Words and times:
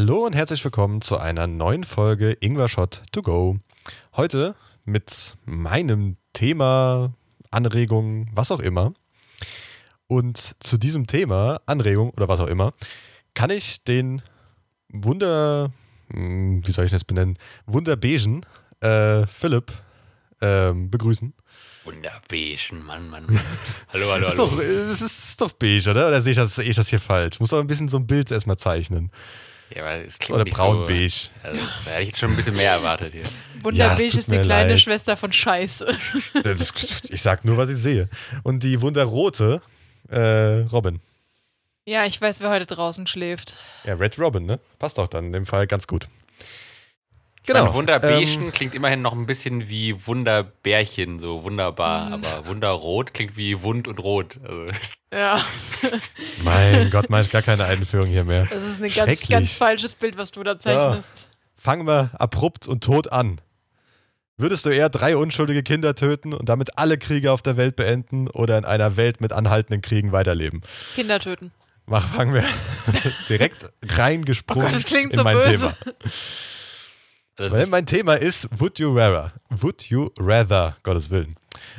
Hallo 0.00 0.26
und 0.26 0.32
herzlich 0.32 0.62
willkommen 0.62 1.00
zu 1.02 1.18
einer 1.18 1.48
neuen 1.48 1.82
Folge 1.82 2.36
Ingwer 2.38 2.68
Shot 2.68 3.02
to 3.10 3.20
go. 3.20 3.58
Heute 4.14 4.54
mit 4.84 5.36
meinem 5.44 6.18
Thema, 6.32 7.14
Anregung, 7.50 8.30
was 8.32 8.52
auch 8.52 8.60
immer. 8.60 8.94
Und 10.06 10.54
zu 10.60 10.78
diesem 10.78 11.08
Thema, 11.08 11.60
Anregung 11.66 12.10
oder 12.10 12.28
was 12.28 12.38
auch 12.38 12.46
immer, 12.46 12.74
kann 13.34 13.50
ich 13.50 13.82
den 13.82 14.22
Wunder, 14.88 15.72
hm, 16.12 16.64
wie 16.64 16.70
soll 16.70 16.84
ich 16.84 16.92
das 16.92 17.02
benennen, 17.02 17.36
Wunderbegen 17.66 18.46
äh, 18.78 19.26
Philipp 19.26 19.72
ähm, 20.40 20.92
begrüßen. 20.92 21.34
Wunderbeigen, 21.84 22.86
Mann, 22.86 23.10
Mann, 23.10 23.26
Mann. 23.26 23.40
Hallo, 23.92 24.12
hallo, 24.12 24.28
Ist 24.28 24.38
hallo. 24.38 24.48
doch, 24.48 24.60
es 24.60 25.02
ist, 25.02 25.02
ist 25.02 25.40
doch 25.40 25.50
beige, 25.50 25.90
oder? 25.90 26.06
Oder 26.06 26.22
sehe 26.22 26.30
ich 26.30 26.38
das, 26.38 26.54
sehe 26.54 26.66
ich 26.66 26.76
das 26.76 26.86
hier 26.86 27.00
falsch? 27.00 27.40
Muss 27.40 27.50
doch 27.50 27.58
ein 27.58 27.66
bisschen 27.66 27.88
so 27.88 27.96
ein 27.96 28.06
Bild 28.06 28.30
erstmal 28.30 28.58
zeichnen. 28.58 29.10
Ja, 29.74 29.82
aber 29.82 29.96
es 29.96 30.18
klingt 30.18 30.40
Oder 30.40 30.50
braun-beige. 30.50 31.08
So, 31.08 31.30
also, 31.42 31.60
da 31.84 31.90
hätte 31.90 32.02
ich 32.02 32.08
jetzt 32.08 32.18
schon 32.18 32.30
ein 32.30 32.36
bisschen 32.36 32.56
mehr 32.56 32.72
erwartet 32.72 33.12
hier. 33.12 33.22
Ja, 33.22 33.64
Wunderbeige 33.64 34.10
tut 34.10 34.18
ist 34.18 34.32
die 34.32 34.38
kleine 34.38 34.70
leid. 34.70 34.80
Schwester 34.80 35.16
von 35.16 35.32
Scheiße. 35.32 35.96
Das, 36.42 36.72
ich 37.10 37.20
sag 37.20 37.44
nur, 37.44 37.56
was 37.56 37.68
ich 37.68 37.76
sehe. 37.76 38.08
Und 38.42 38.62
die 38.62 38.80
wunderrote 38.80 39.60
äh, 40.08 40.60
Robin. 40.72 41.00
Ja, 41.84 42.04
ich 42.06 42.20
weiß, 42.20 42.40
wer 42.40 42.50
heute 42.50 42.66
draußen 42.66 43.06
schläft. 43.06 43.56
Ja, 43.84 43.94
Red 43.94 44.18
Robin, 44.18 44.44
ne? 44.46 44.60
Passt 44.78 44.98
auch 44.98 45.08
dann 45.08 45.26
in 45.26 45.32
dem 45.32 45.46
Fall 45.46 45.66
ganz 45.66 45.86
gut. 45.86 46.08
Genau. 47.48 47.64
Mein 47.64 47.72
Wunderbeigen 47.72 48.42
Ähm, 48.42 48.52
klingt 48.52 48.74
immerhin 48.74 49.00
noch 49.00 49.14
ein 49.14 49.24
bisschen 49.24 49.70
wie 49.70 50.06
Wunderbärchen, 50.06 51.18
so 51.18 51.44
wunderbar. 51.44 52.08
Mhm. 52.08 52.12
Aber 52.12 52.46
Wunderrot 52.46 53.14
klingt 53.14 53.38
wie 53.38 53.62
Wund 53.62 53.88
und 53.88 53.98
Rot. 54.00 54.38
Also, 54.46 54.66
Ja, 55.14 55.42
mein 56.44 56.90
Gott, 56.90 57.08
mach 57.08 57.22
ich 57.22 57.30
gar 57.30 57.40
keine 57.40 57.64
Einführung 57.64 58.06
hier 58.10 58.24
mehr. 58.24 58.46
das 58.50 58.62
ist 58.64 58.82
ein 58.82 58.92
ganz, 58.92 59.26
ganz 59.26 59.54
falsches 59.54 59.94
Bild, 59.94 60.18
was 60.18 60.30
du 60.30 60.42
da 60.42 60.58
zeichnest. 60.58 61.30
Fangen 61.56 61.86
wir 61.86 62.10
abrupt 62.18 62.68
und 62.68 62.84
tot 62.84 63.10
an. 63.10 63.40
Würdest 64.36 64.66
du 64.66 64.68
eher 64.68 64.90
drei 64.90 65.16
unschuldige 65.16 65.62
Kinder 65.62 65.94
töten 65.94 66.34
und 66.34 66.50
damit 66.50 66.76
alle 66.76 66.98
Kriege 66.98 67.32
auf 67.32 67.40
der 67.40 67.56
Welt 67.56 67.76
beenden 67.76 68.28
oder 68.28 68.58
in 68.58 68.66
einer 68.66 68.98
Welt 68.98 69.22
mit 69.22 69.32
anhaltenden 69.32 69.80
Kriegen 69.80 70.12
weiterleben? 70.12 70.60
Kinder 70.94 71.18
töten. 71.18 71.50
Mach, 71.86 72.06
fangen 72.14 72.34
wir 72.34 72.44
direkt 73.30 73.64
reingesprungen 73.86 74.64
Oh 74.64 74.66
Gott, 74.66 74.76
das 74.76 74.84
klingt 74.84 75.12
in 75.14 75.18
so 75.20 75.24
mein 75.24 75.38
böse. 75.38 75.50
Thema. 75.58 75.74
Also 77.38 77.56
Weil 77.56 77.66
mein 77.68 77.86
Thema 77.86 78.14
ist, 78.14 78.48
would 78.58 78.78
you 78.78 78.92
rather? 78.96 79.32
Would 79.50 79.88
you 79.88 80.10
rather, 80.18 80.76
Gottes 80.82 81.08
Willen. 81.10 81.36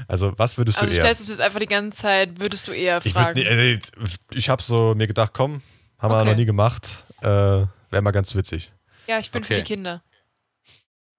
Also, 0.07 0.33
was 0.37 0.57
würdest 0.57 0.77
Also 0.79 0.89
du 0.89 0.95
eher? 0.95 1.01
stellst 1.03 1.21
du 1.21 1.23
es 1.23 1.29
jetzt 1.29 1.41
einfach 1.41 1.59
die 1.59 1.65
ganze 1.65 1.97
Zeit, 1.97 2.39
würdest 2.39 2.67
du 2.67 2.71
eher 2.71 2.99
Ich, 3.03 3.13
fragen. 3.13 3.37
würd, 3.37 3.47
nie- 3.47 4.03
äh, 4.03 4.07
ich 4.33 4.49
habe 4.49 4.61
so 4.63 4.93
mir 4.95 5.07
gedacht, 5.07 5.31
komm, 5.33 5.61
haben 5.97 6.11
wir 6.13 6.19
Okay. 6.21 6.29
noch 6.29 6.35
nie 6.37 6.45
gemacht. 6.45 7.05
Äh, 7.21 7.25
Wäre 7.25 8.01
mal 8.01 8.11
ganz 8.11 8.33
witzig. 8.35 8.71
ja, 9.07 9.19
ich 9.19 9.31
bin 9.31 9.43
für 9.43 9.53
Okay. 9.53 9.63
die 9.63 9.67
Kinder. 9.73 10.01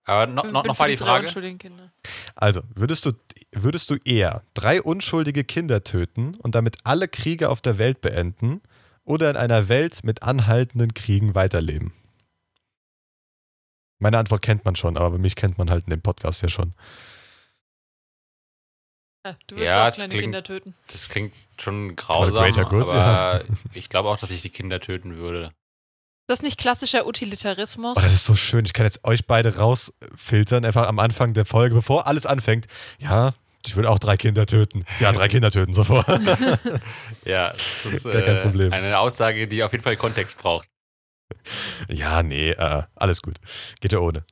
aber 0.05 0.27
noch, 0.27 0.45
Ich 0.45 0.51
noch, 0.53 0.63
bin 0.63 0.69
noch 0.69 0.77
für 0.77 0.83
mal 0.83 0.89
die 0.91 0.97
drei 0.97 1.05
Frage. 1.07 1.27
unschuldigen 1.27 1.59
Kinder. 1.59 1.93
Also, 2.35 2.63
würdest 2.75 3.05
du, 3.07 3.13
würdest 3.53 3.91
du 3.91 3.97
eher 4.05 4.43
drei 4.55 4.83
unschuldige 4.83 5.45
Kinder 5.45 5.85
töten 5.85 6.35
und 6.37 6.55
damit 6.55 6.79
alle 6.85 7.07
Kriege 7.09 7.49
auf 7.49 7.61
der 7.61 7.79
Welt 7.79 8.01
beenden 8.01 8.61
oder 9.05 9.31
in 9.31 9.37
einer 9.37 9.69
Welt 9.69 10.03
mit 10.03 10.23
anhaltenden 10.23 10.95
Kriegen 10.95 11.35
weiterleben? 11.35 11.93
Meine 14.01 14.19
Antwort 14.19 14.43
kennt 14.43 14.65
man 14.65 14.75
schon, 14.77 14.97
aber 14.97 15.19
mich 15.19 15.37
kennt 15.37 15.59
man 15.59 15.71
halt 15.71 15.85
in 15.85 15.91
dem 15.91 16.03
Podcast 16.03 16.43
ja 16.43 16.49
schon. 16.49 16.75
Ja, 19.27 19.37
du 19.47 19.57
willst 19.57 19.67
Ja, 19.67 19.89
auch 19.89 19.93
kleine 19.95 20.09
klingt- 20.09 20.23
Kinder 20.23 20.43
töten. 20.43 20.75
Das 20.91 21.09
klingt 21.09 21.35
schon 21.59 21.95
grausam, 21.97 22.53
good, 22.71 22.89
aber 22.89 23.45
ich 23.75 23.89
glaube 23.91 24.09
auch, 24.09 24.19
dass 24.19 24.31
ich 24.31 24.41
die 24.43 24.49
Kinder 24.51 24.81
töten 24.81 25.17
würde. 25.17 25.53
Das 26.27 26.39
ist 26.39 26.43
nicht 26.43 26.59
klassischer 26.59 27.07
Utilitarismus. 27.07 27.97
Oh, 27.99 28.01
das 28.01 28.13
ist 28.15 28.25
so 28.25 28.37
schön. 28.37 28.65
Ich 28.65 28.73
kann 28.73 28.87
jetzt 28.87 29.05
euch 29.05 29.27
beide 29.27 29.57
rausfiltern, 29.57 30.65
einfach 30.65 30.87
am 30.89 30.99
Anfang 31.01 31.35
der 31.35 31.45
Folge, 31.45 31.75
bevor 31.75 32.07
alles 32.07 32.25
anfängt. 32.25 32.67
Ja, 32.99 33.35
ich 33.67 33.77
würde 33.77 33.91
auch 33.91 33.99
drei 33.99 34.17
Kinder 34.17 34.47
töten. 34.47 34.85
Ja, 35.01 35.13
drei 35.13 35.29
Kinder 35.29 35.51
töten 35.51 35.75
sofort. 35.75 36.07
Ja, 37.27 37.51
das 37.53 37.85
ist 37.85 38.05
äh, 38.07 38.43
Problem. 38.43 38.73
eine 38.73 38.99
Aussage, 39.01 39.49
die 39.49 39.63
auf 39.65 39.73
jeden 39.73 39.85
Fall 39.85 39.97
Kontext 39.97 40.39
braucht. 40.39 40.67
Ja, 41.89 42.23
nee, 42.23 42.51
äh, 42.51 42.83
alles 42.95 43.23
gut. 43.23 43.39
Geht 43.81 43.93
ja 43.93 43.99
ohne. 43.99 44.25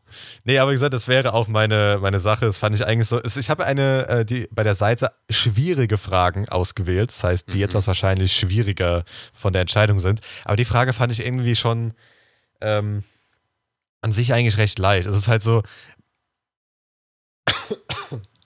Nee, 0.45 0.59
aber 0.59 0.71
wie 0.71 0.75
gesagt, 0.75 0.95
das 0.95 1.09
wäre 1.09 1.33
auch 1.35 1.49
meine, 1.49 1.99
meine 2.01 2.21
Sache. 2.21 2.47
Das 2.47 2.59
fand 2.59 2.75
ich 2.77 2.87
eigentlich 2.87 3.09
so. 3.09 3.23
Ich 3.25 3.51
habe 3.51 3.65
eine, 3.65 4.09
äh, 4.09 4.25
die 4.25 4.49
bei 4.51 4.63
der 4.63 4.75
Seite 4.75 5.13
schwierige 5.31 5.99
Fragen 5.99 6.49
ausgewählt. 6.49 7.11
Das 7.11 7.25
heißt, 7.25 7.53
die 7.53 7.59
Mhm. 7.59 7.65
etwas 7.65 7.87
wahrscheinlich 7.87 8.33
schwieriger 8.33 9.05
von 9.33 9.53
der 9.53 9.63
Entscheidung 9.63 9.99
sind. 9.99 10.21
Aber 10.45 10.57
die 10.57 10.65
Frage 10.65 10.93
fand 10.93 11.13
ich 11.13 11.25
irgendwie 11.25 11.57
schon 11.57 11.95
ähm, 12.61 13.05
an 14.01 14.13
sich 14.13 14.33
eigentlich 14.33 14.59
recht 14.59 14.79
leicht. 14.79 15.07
Es 15.09 15.17
ist 15.17 15.29
halt 15.29 15.43
so, 15.43 15.63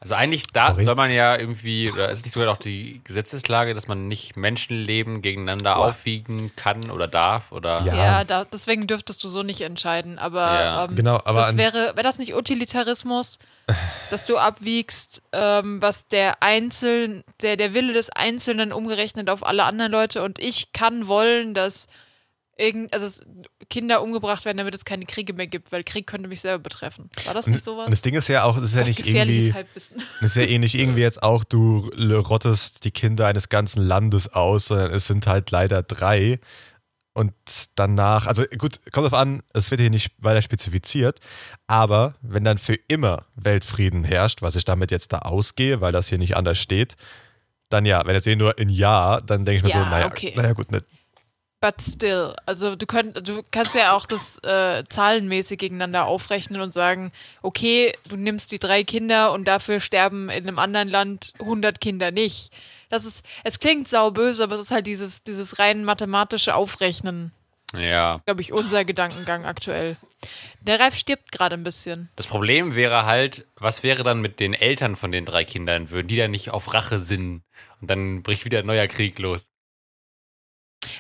Also 0.03 0.17
eigentlich 0.17 0.49
da 0.49 0.71
Sorry. 0.71 0.83
soll 0.83 0.97
man 0.97 1.13
ja 1.13 1.39
irgendwie, 1.39 1.89
oder 1.89 2.09
ist 2.11 2.25
nicht 2.25 2.33
sogar 2.33 2.51
auch 2.53 2.57
die 2.57 3.01
Gesetzeslage, 3.05 3.73
dass 3.73 3.87
man 3.87 4.09
nicht 4.09 4.37
Menschenleben 4.37 5.23
gegeneinander 5.23 5.77
Boah. 5.77 5.87
aufwiegen 5.91 6.51
kann 6.57 6.91
oder 6.91 7.07
darf 7.07 7.53
oder 7.53 7.83
Ja. 7.85 7.95
Ja, 7.95 8.25
da, 8.25 8.45
deswegen 8.45 8.89
dürftest 8.89 9.23
du 9.23 9.29
so 9.29 9.45
nicht 9.45 9.61
entscheiden. 9.61 10.19
Aber 10.19 10.41
Ja. 10.41 10.85
ähm, 10.87 10.97
genau, 10.97 11.21
aber 11.25 11.43
das 11.43 11.57
wäre, 11.57 11.93
wäre 11.95 12.03
das 12.03 12.19
nicht 12.19 12.35
Utilitarismus, 12.35 13.39
dass 14.11 14.25
du 14.25 14.39
abwiegst, 14.39 15.23
ähm, 15.31 15.81
was 15.81 16.09
der 16.09 16.43
Einzelne, 16.43 17.23
der, 17.41 17.57
der 17.57 17.73
Wille 17.73 17.93
des 17.93 18.11
Einzelnen 18.11 18.73
umgerechnet 18.73 19.31
auf 19.31 19.47
alle 19.47 19.63
anderen 19.63 19.93
Leute 19.93 20.25
und 20.25 20.41
ich 20.41 20.73
kann 20.73 21.07
wollen, 21.07 21.55
dass 21.55 21.87
irgend, 22.57 22.93
also 22.93 23.23
Kinder 23.71 24.03
umgebracht 24.03 24.45
werden, 24.45 24.59
damit 24.59 24.75
es 24.75 24.85
keine 24.85 25.07
Kriege 25.07 25.33
mehr 25.33 25.47
gibt, 25.47 25.73
weil 25.73 25.85
Krieg 25.85 26.07
könnte 26.07 26.29
mich 26.29 26.41
selber 26.41 26.63
betreffen. 26.63 27.11
War 27.25 27.35
das 27.35 27.47
nicht 27.47 27.65
sowas? 27.65 27.87
und 27.87 27.91
das 27.91 28.03
Ding 28.03 28.15
ist 28.15 28.29
ja 28.29 28.45
auch, 28.45 28.57
es 28.57 28.65
ist 28.65 28.75
ja 28.75 28.81
Gott, 28.81 28.89
nicht 28.89 29.07
irgendwie. 29.07 29.53
Halbwissen. 29.53 30.03
Das 30.21 30.37
ist 30.37 30.37
ja 30.37 30.49
ähnlich 30.49 30.75
irgendwie 30.79 31.01
jetzt 31.03 31.23
auch, 31.23 31.45
du 31.45 31.91
rottest 31.99 32.85
die 32.85 32.91
Kinder 32.91 33.27
eines 33.27 33.49
ganzen 33.49 33.83
Landes 33.83 34.29
aus, 34.33 34.67
sondern 34.67 34.93
es 34.93 35.07
sind 35.07 35.27
halt 35.27 35.51
leider 35.51 35.83
drei. 35.83 36.39
Und 37.15 37.35
danach, 37.75 38.27
also 38.27 38.45
gut, 38.57 38.81
kommt 38.91 39.05
drauf 39.07 39.19
an, 39.19 39.43
es 39.53 39.71
wird 39.71 39.83
hier 39.83 39.91
nicht 39.91 40.13
weiter 40.19 40.41
spezifiziert, 40.41 41.21
aber 41.67 42.15
wenn 42.23 42.43
dann 42.43 42.57
für 42.57 42.75
immer 42.89 43.27
Weltfrieden 43.35 44.03
herrscht, 44.03 44.41
was 44.41 44.57
ich 44.57 44.65
damit 44.65 44.91
jetzt 44.91 45.13
da 45.13 45.19
ausgehe, 45.19 45.83
weil 45.83 45.93
das 45.93 46.09
hier 46.09 46.17
nicht 46.17 46.37
anders 46.37 46.59
steht, 46.59 46.97
dann 47.69 47.85
ja, 47.85 48.07
wenn 48.07 48.15
jetzt 48.15 48.27
eh 48.27 48.37
nur 48.37 48.57
in 48.59 48.71
Ja, 48.71 49.21
dann 49.21 49.45
denke 49.45 49.59
ich 49.59 49.63
mir 49.63 49.79
Ja, 49.79 49.85
so, 49.85 49.91
naja, 49.91 50.07
okay. 50.07 50.33
naja 50.37 50.53
gut, 50.55 50.73
ne, 50.73 50.83
But 51.63 51.81
still, 51.81 52.35
also 52.45 52.75
du, 52.75 52.87
könnt, 52.87 53.29
du 53.29 53.41
kannst 53.53 53.77
ja 53.77 53.93
auch 53.93 54.07
das 54.07 54.41
äh, 54.43 54.83
zahlenmäßig 54.89 55.61
gegeneinander 55.61 56.07
aufrechnen 56.07 56.61
und 56.61 56.75
sagen, 56.75 57.13
okay, 57.41 57.93
du 58.09 58.17
nimmst 58.17 58.51
die 58.51 58.59
drei 58.59 58.83
Kinder 58.83 59.31
und 59.31 59.47
dafür 59.47 59.79
sterben 59.79 60.29
in 60.29 60.49
einem 60.49 60.59
anderen 60.59 60.89
Land 60.89 61.33
100 61.39 61.81
Kinder 61.81 62.11
nicht. 62.11 62.53
Das 62.91 63.05
ist, 63.05 63.25
es 63.45 63.61
klingt 63.61 63.89
sauböse, 63.89 64.43
aber 64.43 64.57
es 64.57 64.63
ist 64.63 64.71
halt 64.73 64.89
dieses, 64.89 65.23
dieses 65.23 65.61
rein 65.61 65.85
mathematische 65.85 66.57
Aufrechnen, 66.57 67.31
ja. 67.79 68.21
glaube 68.27 68.41
ich, 68.41 68.53
unser 68.53 68.85
Gedankengang 68.85 69.45
aktuell. 69.45 69.97
Der 70.63 70.81
Ralf 70.81 70.97
stirbt 70.97 71.31
gerade 71.31 71.55
ein 71.55 71.63
bisschen. 71.63 72.09
Das 72.17 72.27
Problem 72.27 72.75
wäre 72.75 73.07
halt, 73.07 73.47
was 73.55 73.85
wäre 73.85 74.03
dann 74.03 74.21
mit 74.21 74.41
den 74.41 74.55
Eltern 74.55 74.97
von 74.97 75.13
den 75.13 75.25
drei 75.25 75.45
Kindern? 75.45 75.91
Würden 75.91 76.09
die 76.09 76.17
dann 76.17 76.33
nicht 76.33 76.51
auf 76.51 76.75
Rache 76.75 76.99
sinnen? 76.99 77.45
Und 77.81 77.89
dann 77.89 78.25
bricht 78.25 78.45
wieder 78.45 78.59
ein 78.59 78.67
neuer 78.67 78.89
Krieg 78.89 79.21
los. 79.21 79.52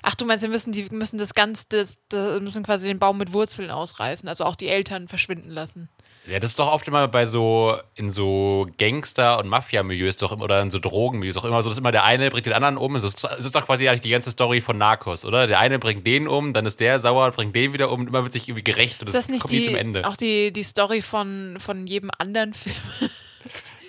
Ach, 0.03 0.17
du 0.17 0.25
meinst, 0.25 0.43
wir 0.43 0.49
müssen, 0.49 0.73
die 0.73 0.85
müssen 0.91 1.17
das 1.17 1.33
ganz, 1.33 1.69
das, 1.69 1.97
das 2.09 2.41
müssen 2.41 2.65
quasi 2.65 2.89
den 2.89 2.99
Baum 2.99 3.19
mit 3.19 3.33
Wurzeln 3.33 3.71
ausreißen, 3.71 4.29
also 4.29 4.45
auch 4.45 4.57
die 4.57 4.69
Eltern 4.69 5.07
verschwinden 5.07 5.51
lassen. 5.51 5.89
Ja, 6.27 6.39
das 6.39 6.51
ist 6.51 6.59
doch 6.59 6.73
oft 6.73 6.87
immer 6.87 7.09
bei 7.09 7.27
so, 7.27 7.77
in 7.95 8.11
so 8.11 8.67
Gangster- 8.79 9.39
und 9.39 9.49
Mafia-Milieus 9.49 10.17
doch 10.17 10.33
immer, 10.33 10.45
oder 10.45 10.61
in 10.63 10.71
so 10.71 10.79
Drogenmilieus 10.79 11.35
doch 11.37 11.45
immer 11.45 11.63
so, 11.63 11.69
dass 11.69 11.79
immer 11.79 11.91
der 11.91 12.05
eine 12.05 12.31
bringt 12.31 12.47
den 12.47 12.53
anderen 12.53 12.77
um. 12.77 12.95
Es 12.95 13.03
ist, 13.03 13.25
es 13.25 13.47
ist 13.47 13.55
doch 13.55 13.67
quasi 13.67 13.89
eigentlich 13.89 14.03
die 14.03 14.11
ganze 14.11 14.31
Story 14.31 14.61
von 14.61 14.79
Narcos, 14.79 15.25
oder? 15.25 15.49
Der 15.49 15.59
eine 15.59 15.81
bringt 15.81 16.07
den 16.07 16.29
um, 16.29 16.53
dann 16.53 16.67
ist 16.67 16.79
der 16.79 17.01
sauer, 17.01 17.31
bringt 17.33 17.57
den 17.57 17.73
wieder 17.73 17.91
um 17.91 18.01
und 18.01 18.09
immer 18.09 18.23
wird 18.23 18.33
sich 18.33 18.49
irgendwie 18.49 18.65
gerecht 18.65 19.01
und 19.01 19.09
Ist 19.09 19.15
das, 19.15 19.23
das 19.23 19.31
nicht 19.31 19.43
kommt 19.43 19.53
nie 19.53 19.61
die, 19.61 19.67
zum 19.67 19.75
Ende. 19.75 20.07
auch 20.07 20.17
die, 20.17 20.53
die 20.53 20.63
Story 20.63 21.03
von, 21.03 21.59
von 21.59 21.87
jedem 21.87 22.11
anderen 22.19 22.55
Film, 22.55 22.77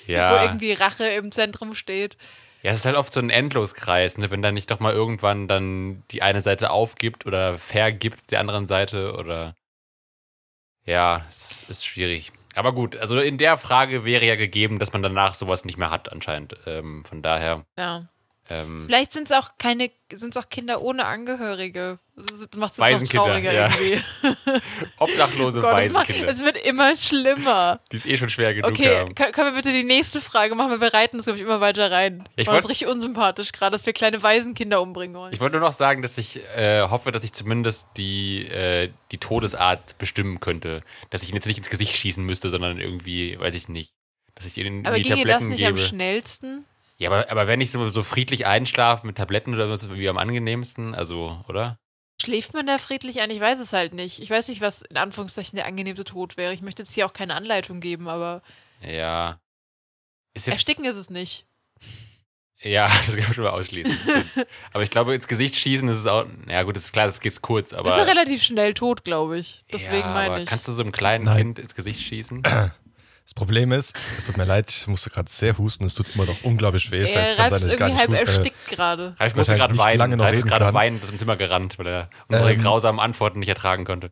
wo 0.07 0.11
ja. 0.11 0.43
irgendwie 0.43 0.73
Rache 0.73 1.05
im 1.05 1.31
Zentrum 1.31 1.75
steht? 1.75 2.17
Ja, 2.63 2.71
es 2.71 2.79
ist 2.79 2.85
halt 2.85 2.95
oft 2.95 3.11
so 3.11 3.19
ein 3.19 3.29
Endloskreis, 3.29 4.17
ne? 4.17 4.31
wenn 4.31 4.41
dann 4.41 4.53
nicht 4.53 4.71
doch 4.71 4.79
mal 4.79 4.93
irgendwann 4.93 5.49
dann 5.49 6.03
die 6.11 6.21
eine 6.21 6.39
Seite 6.39 6.71
aufgibt 6.71 7.25
oder 7.25 7.57
vergibt 7.57 8.31
der 8.31 8.39
anderen 8.39 8.67
Seite 8.67 9.15
oder. 9.17 9.53
Ja, 10.85 11.25
es 11.29 11.63
ist 11.63 11.85
schwierig. 11.85 12.31
Aber 12.55 12.73
gut, 12.73 12.95
also 12.95 13.19
in 13.19 13.37
der 13.37 13.57
Frage 13.57 14.05
wäre 14.05 14.25
ja 14.25 14.35
gegeben, 14.37 14.79
dass 14.79 14.93
man 14.93 15.01
danach 15.01 15.33
sowas 15.33 15.65
nicht 15.65 15.77
mehr 15.77 15.91
hat, 15.91 16.11
anscheinend. 16.11 16.55
Ähm, 16.65 17.03
von 17.03 17.21
daher. 17.21 17.65
Ja. 17.77 18.07
Ähm, 18.49 18.83
Vielleicht 18.87 19.13
sind 19.13 19.23
es 19.25 19.31
auch 19.31 19.51
keine, 19.57 19.89
sind 20.11 20.35
es 20.35 20.37
auch 20.43 20.49
Kinder 20.49 20.81
ohne 20.81 21.05
Angehörige. 21.05 21.99
Das 22.15 22.39
ist- 22.41 22.57
macht 22.57 22.73
es 22.73 22.77
noch 23.01 23.07
trauriger 23.07 23.53
ja. 23.53 23.69
irgendwie. 23.69 24.01
obdachlose 24.99 25.61
Gott, 25.61 25.77
das, 25.79 25.91
macht, 25.91 26.09
Waisenkinder, 26.09 26.33
es 26.33 26.43
wird 26.43 26.57
immer 26.67 26.95
schlimmer. 26.95 27.79
die 27.91 27.95
es 27.95 28.05
eh 28.05 28.17
schon 28.17 28.29
schwer 28.29 28.53
genug 28.53 28.71
Okay, 28.71 28.97
haben. 28.97 29.15
können, 29.15 29.33
wir 29.33 29.51
bitte 29.53 29.71
die 29.71 29.83
nächste 29.83 30.21
Frage 30.21 30.55
machen? 30.55 30.79
Wir 30.79 30.93
reiten 30.93 31.15
uns, 31.17 31.25
glaube 31.25 31.37
ich, 31.39 31.43
immer 31.45 31.61
weiter 31.61 31.89
rein. 31.89 32.27
Ich 32.35 32.47
War 32.47 32.55
uns 32.55 32.63
wollt- 32.65 32.71
richtig 32.71 32.87
unsympathisch 32.89 33.51
gerade, 33.53 33.71
dass 33.71 33.85
wir 33.85 33.93
kleine 33.93 34.21
Waisenkinder 34.21 34.81
umbringen 34.81 35.15
wollen. 35.17 35.33
Ich 35.33 35.39
wollte 35.39 35.57
nur 35.57 35.67
noch 35.67 35.73
sagen, 35.73 36.01
dass 36.01 36.17
ich 36.17 36.37
äh, 36.55 36.81
hoffe, 36.83 37.11
dass 37.11 37.23
ich 37.23 37.33
zumindest 37.33 37.87
die, 37.97 38.45
äh, 38.47 38.91
die 39.11 39.17
Todesart 39.17 39.97
bestimmen 39.97 40.39
könnte. 40.41 40.81
Dass 41.09 41.23
ich 41.23 41.29
ihn 41.29 41.35
jetzt 41.35 41.47
nicht 41.47 41.57
ins 41.57 41.69
Gesicht 41.69 41.95
schießen 41.95 42.23
müsste, 42.23 42.49
sondern 42.49 42.79
irgendwie, 42.79 43.39
weiß 43.39 43.53
ich 43.53 43.69
nicht. 43.69 43.93
Dass 44.35 44.45
ich 44.47 44.57
ihnen 44.57 44.85
Aber 44.85 44.97
die 44.97 45.03
ginge 45.03 45.15
Tabletten 45.17 45.39
das 45.39 45.47
nicht 45.47 45.57
gebe. 45.59 45.69
am 45.69 45.77
schnellsten? 45.77 46.65
Ja, 46.97 47.09
aber, 47.09 47.29
aber 47.31 47.47
wenn 47.47 47.61
ich 47.61 47.71
so, 47.71 47.87
so 47.87 48.03
friedlich 48.03 48.45
einschlafe 48.45 49.05
mit 49.05 49.17
Tabletten 49.17 49.53
oder 49.53 49.69
was, 49.69 49.83
irgendwie 49.83 50.09
am 50.09 50.17
angenehmsten, 50.17 50.95
also, 50.95 51.43
oder? 51.47 51.77
Schläft 52.21 52.53
man 52.53 52.67
da 52.67 52.77
friedlich 52.77 53.19
ein? 53.19 53.31
Ich 53.31 53.39
weiß 53.39 53.59
es 53.59 53.73
halt 53.73 53.93
nicht. 53.93 54.19
Ich 54.19 54.29
weiß 54.29 54.47
nicht, 54.47 54.61
was 54.61 54.83
in 54.83 54.97
Anführungszeichen 54.97 55.57
der 55.57 55.65
angenehmste 55.65 56.05
Tod 56.05 56.37
wäre. 56.37 56.53
Ich 56.53 56.61
möchte 56.61 56.83
jetzt 56.83 56.93
hier 56.93 57.05
auch 57.05 57.13
keine 57.13 57.35
Anleitung 57.35 57.79
geben, 57.79 58.07
aber 58.07 58.41
Ja. 58.81 59.39
Ist 60.33 60.47
jetzt, 60.47 60.55
ersticken 60.55 60.85
ist 60.85 60.95
es 60.95 61.09
nicht. 61.09 61.45
Ja, 62.61 62.87
das 63.05 63.15
kann 63.15 63.25
man 63.25 63.33
schon 63.33 63.43
mal 63.43 63.51
ausschließen. 63.51 63.97
aber 64.73 64.83
ich 64.83 64.89
glaube, 64.89 65.13
ins 65.13 65.27
Gesicht 65.27 65.55
schießen 65.55 65.87
ist 65.89 65.97
es 65.97 66.07
auch. 66.07 66.25
Ja, 66.47 66.63
gut, 66.63 66.75
das 66.75 66.85
ist 66.85 66.93
klar, 66.93 67.05
das 67.05 67.19
geht 67.19 67.41
kurz, 67.41 67.73
aber. 67.73 67.83
Bist 67.83 67.97
du 67.97 68.07
relativ 68.07 68.41
schnell 68.41 68.73
tot, 68.73 69.03
glaube 69.03 69.37
ich. 69.37 69.63
Deswegen 69.71 70.07
ja, 70.07 70.13
meine 70.13 70.43
ich. 70.43 70.49
Kannst 70.49 70.67
du 70.67 70.71
so 70.71 70.81
einem 70.81 70.91
kleinen 70.91 71.25
Nein. 71.25 71.37
Kind 71.37 71.59
ins 71.59 71.75
Gesicht 71.75 72.01
schießen? 72.01 72.43
Das 73.25 73.33
Problem 73.33 73.71
ist, 73.71 73.93
es 74.17 74.25
tut 74.25 74.37
mir 74.37 74.45
leid, 74.45 74.69
ich 74.69 74.87
musste 74.87 75.09
gerade 75.09 75.31
sehr 75.31 75.57
husten, 75.57 75.85
es 75.85 75.95
tut 75.95 76.13
immer 76.15 76.25
noch 76.25 76.43
unglaublich 76.43 76.91
weh. 76.91 77.01
Das 77.01 77.15
heißt, 77.15 77.31
er 77.31 77.35
kann 77.35 77.37
Ralf 77.37 77.49
sein, 77.49 77.57
ist 77.57 77.65
dass 77.65 77.73
ich 77.73 77.79
gar 77.79 77.87
irgendwie 77.89 78.07
nicht 78.07 78.19
halb 78.19 78.27
hust- 78.27 78.33
äh, 78.33 78.37
erstickt 78.37 78.67
gerade. 78.69 79.15
Ralf 79.19 79.35
musste 79.35 79.55
gerade 79.55 79.77
weinen. 79.77 79.97
lange 79.99 80.17
noch 80.17 80.25
Ralf 80.25 80.35
ist 80.37 80.45
gerade 80.47 80.73
weinend 80.73 81.03
aus 81.03 81.09
dem 81.09 81.17
Zimmer 81.17 81.35
gerannt, 81.37 81.79
weil 81.79 81.87
er 81.87 82.09
unsere 82.27 82.53
Ähm, 82.53 82.61
grausamen 82.61 82.99
Antworten 82.99 83.39
nicht 83.39 83.49
ertragen 83.49 83.85
konnte. 83.85 84.11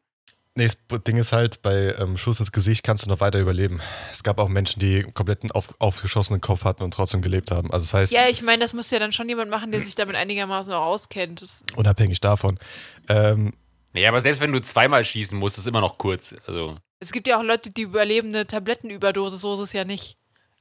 Nee, 0.55 0.67
das 0.89 1.03
Ding 1.03 1.15
ist 1.15 1.31
halt, 1.31 1.61
bei 1.61 1.95
ähm, 1.97 2.17
Schuss 2.17 2.39
ins 2.41 2.51
Gesicht 2.51 2.83
kannst 2.83 3.05
du 3.05 3.09
noch 3.09 3.21
weiter 3.21 3.39
überleben. 3.39 3.79
Es 4.11 4.21
gab 4.21 4.37
auch 4.37 4.49
Menschen, 4.49 4.79
die 4.81 5.03
kompletten 5.13 5.49
auf, 5.51 5.73
aufgeschossenen 5.79 6.41
Kopf 6.41 6.65
hatten 6.65 6.83
und 6.83 6.93
trotzdem 6.93 7.21
gelebt 7.21 7.51
haben. 7.51 7.71
Also 7.71 7.85
das 7.85 7.93
heißt, 7.93 8.11
Ja, 8.11 8.27
ich 8.27 8.41
meine, 8.41 8.61
das 8.61 8.73
muss 8.73 8.91
ja 8.91 8.99
dann 8.99 9.13
schon 9.13 9.29
jemand 9.29 9.49
machen, 9.49 9.71
der 9.71 9.81
sich 9.81 9.95
damit 9.95 10.15
einigermaßen 10.17 10.73
auch 10.73 10.85
auskennt. 10.85 11.41
Das, 11.41 11.63
unabhängig 11.75 12.19
davon. 12.21 12.59
Ähm, 13.07 13.53
Nee, 13.93 14.07
aber 14.07 14.19
selbst 14.21 14.41
wenn 14.41 14.51
du 14.53 14.61
zweimal 14.61 15.03
schießen 15.03 15.37
musst, 15.37 15.57
ist 15.57 15.67
immer 15.67 15.81
noch 15.81 15.97
kurz. 15.97 16.33
Also, 16.47 16.77
es 17.01 17.11
gibt 17.11 17.27
ja 17.27 17.37
auch 17.37 17.43
Leute, 17.43 17.71
die 17.71 17.81
überleben 17.81 18.29
eine 18.29 18.47
Tablettenüberdosis, 18.47 19.41
so 19.41 19.55
ist 19.55 19.59
es 19.59 19.73
ja 19.73 19.83
nicht. 19.83 20.15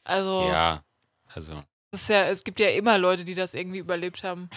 Also, 0.05 0.49
ja. 0.51 0.83
Also. 1.33 1.53
es, 1.93 2.03
ist 2.03 2.09
ja, 2.09 2.25
es 2.25 2.43
gibt 2.43 2.59
ja 2.59 2.71
immer 2.71 2.99
Leute, 2.99 3.25
die 3.25 3.35
das 3.35 3.55
irgendwie 3.55 3.79
überlebt 3.79 4.25
haben. 4.25 4.49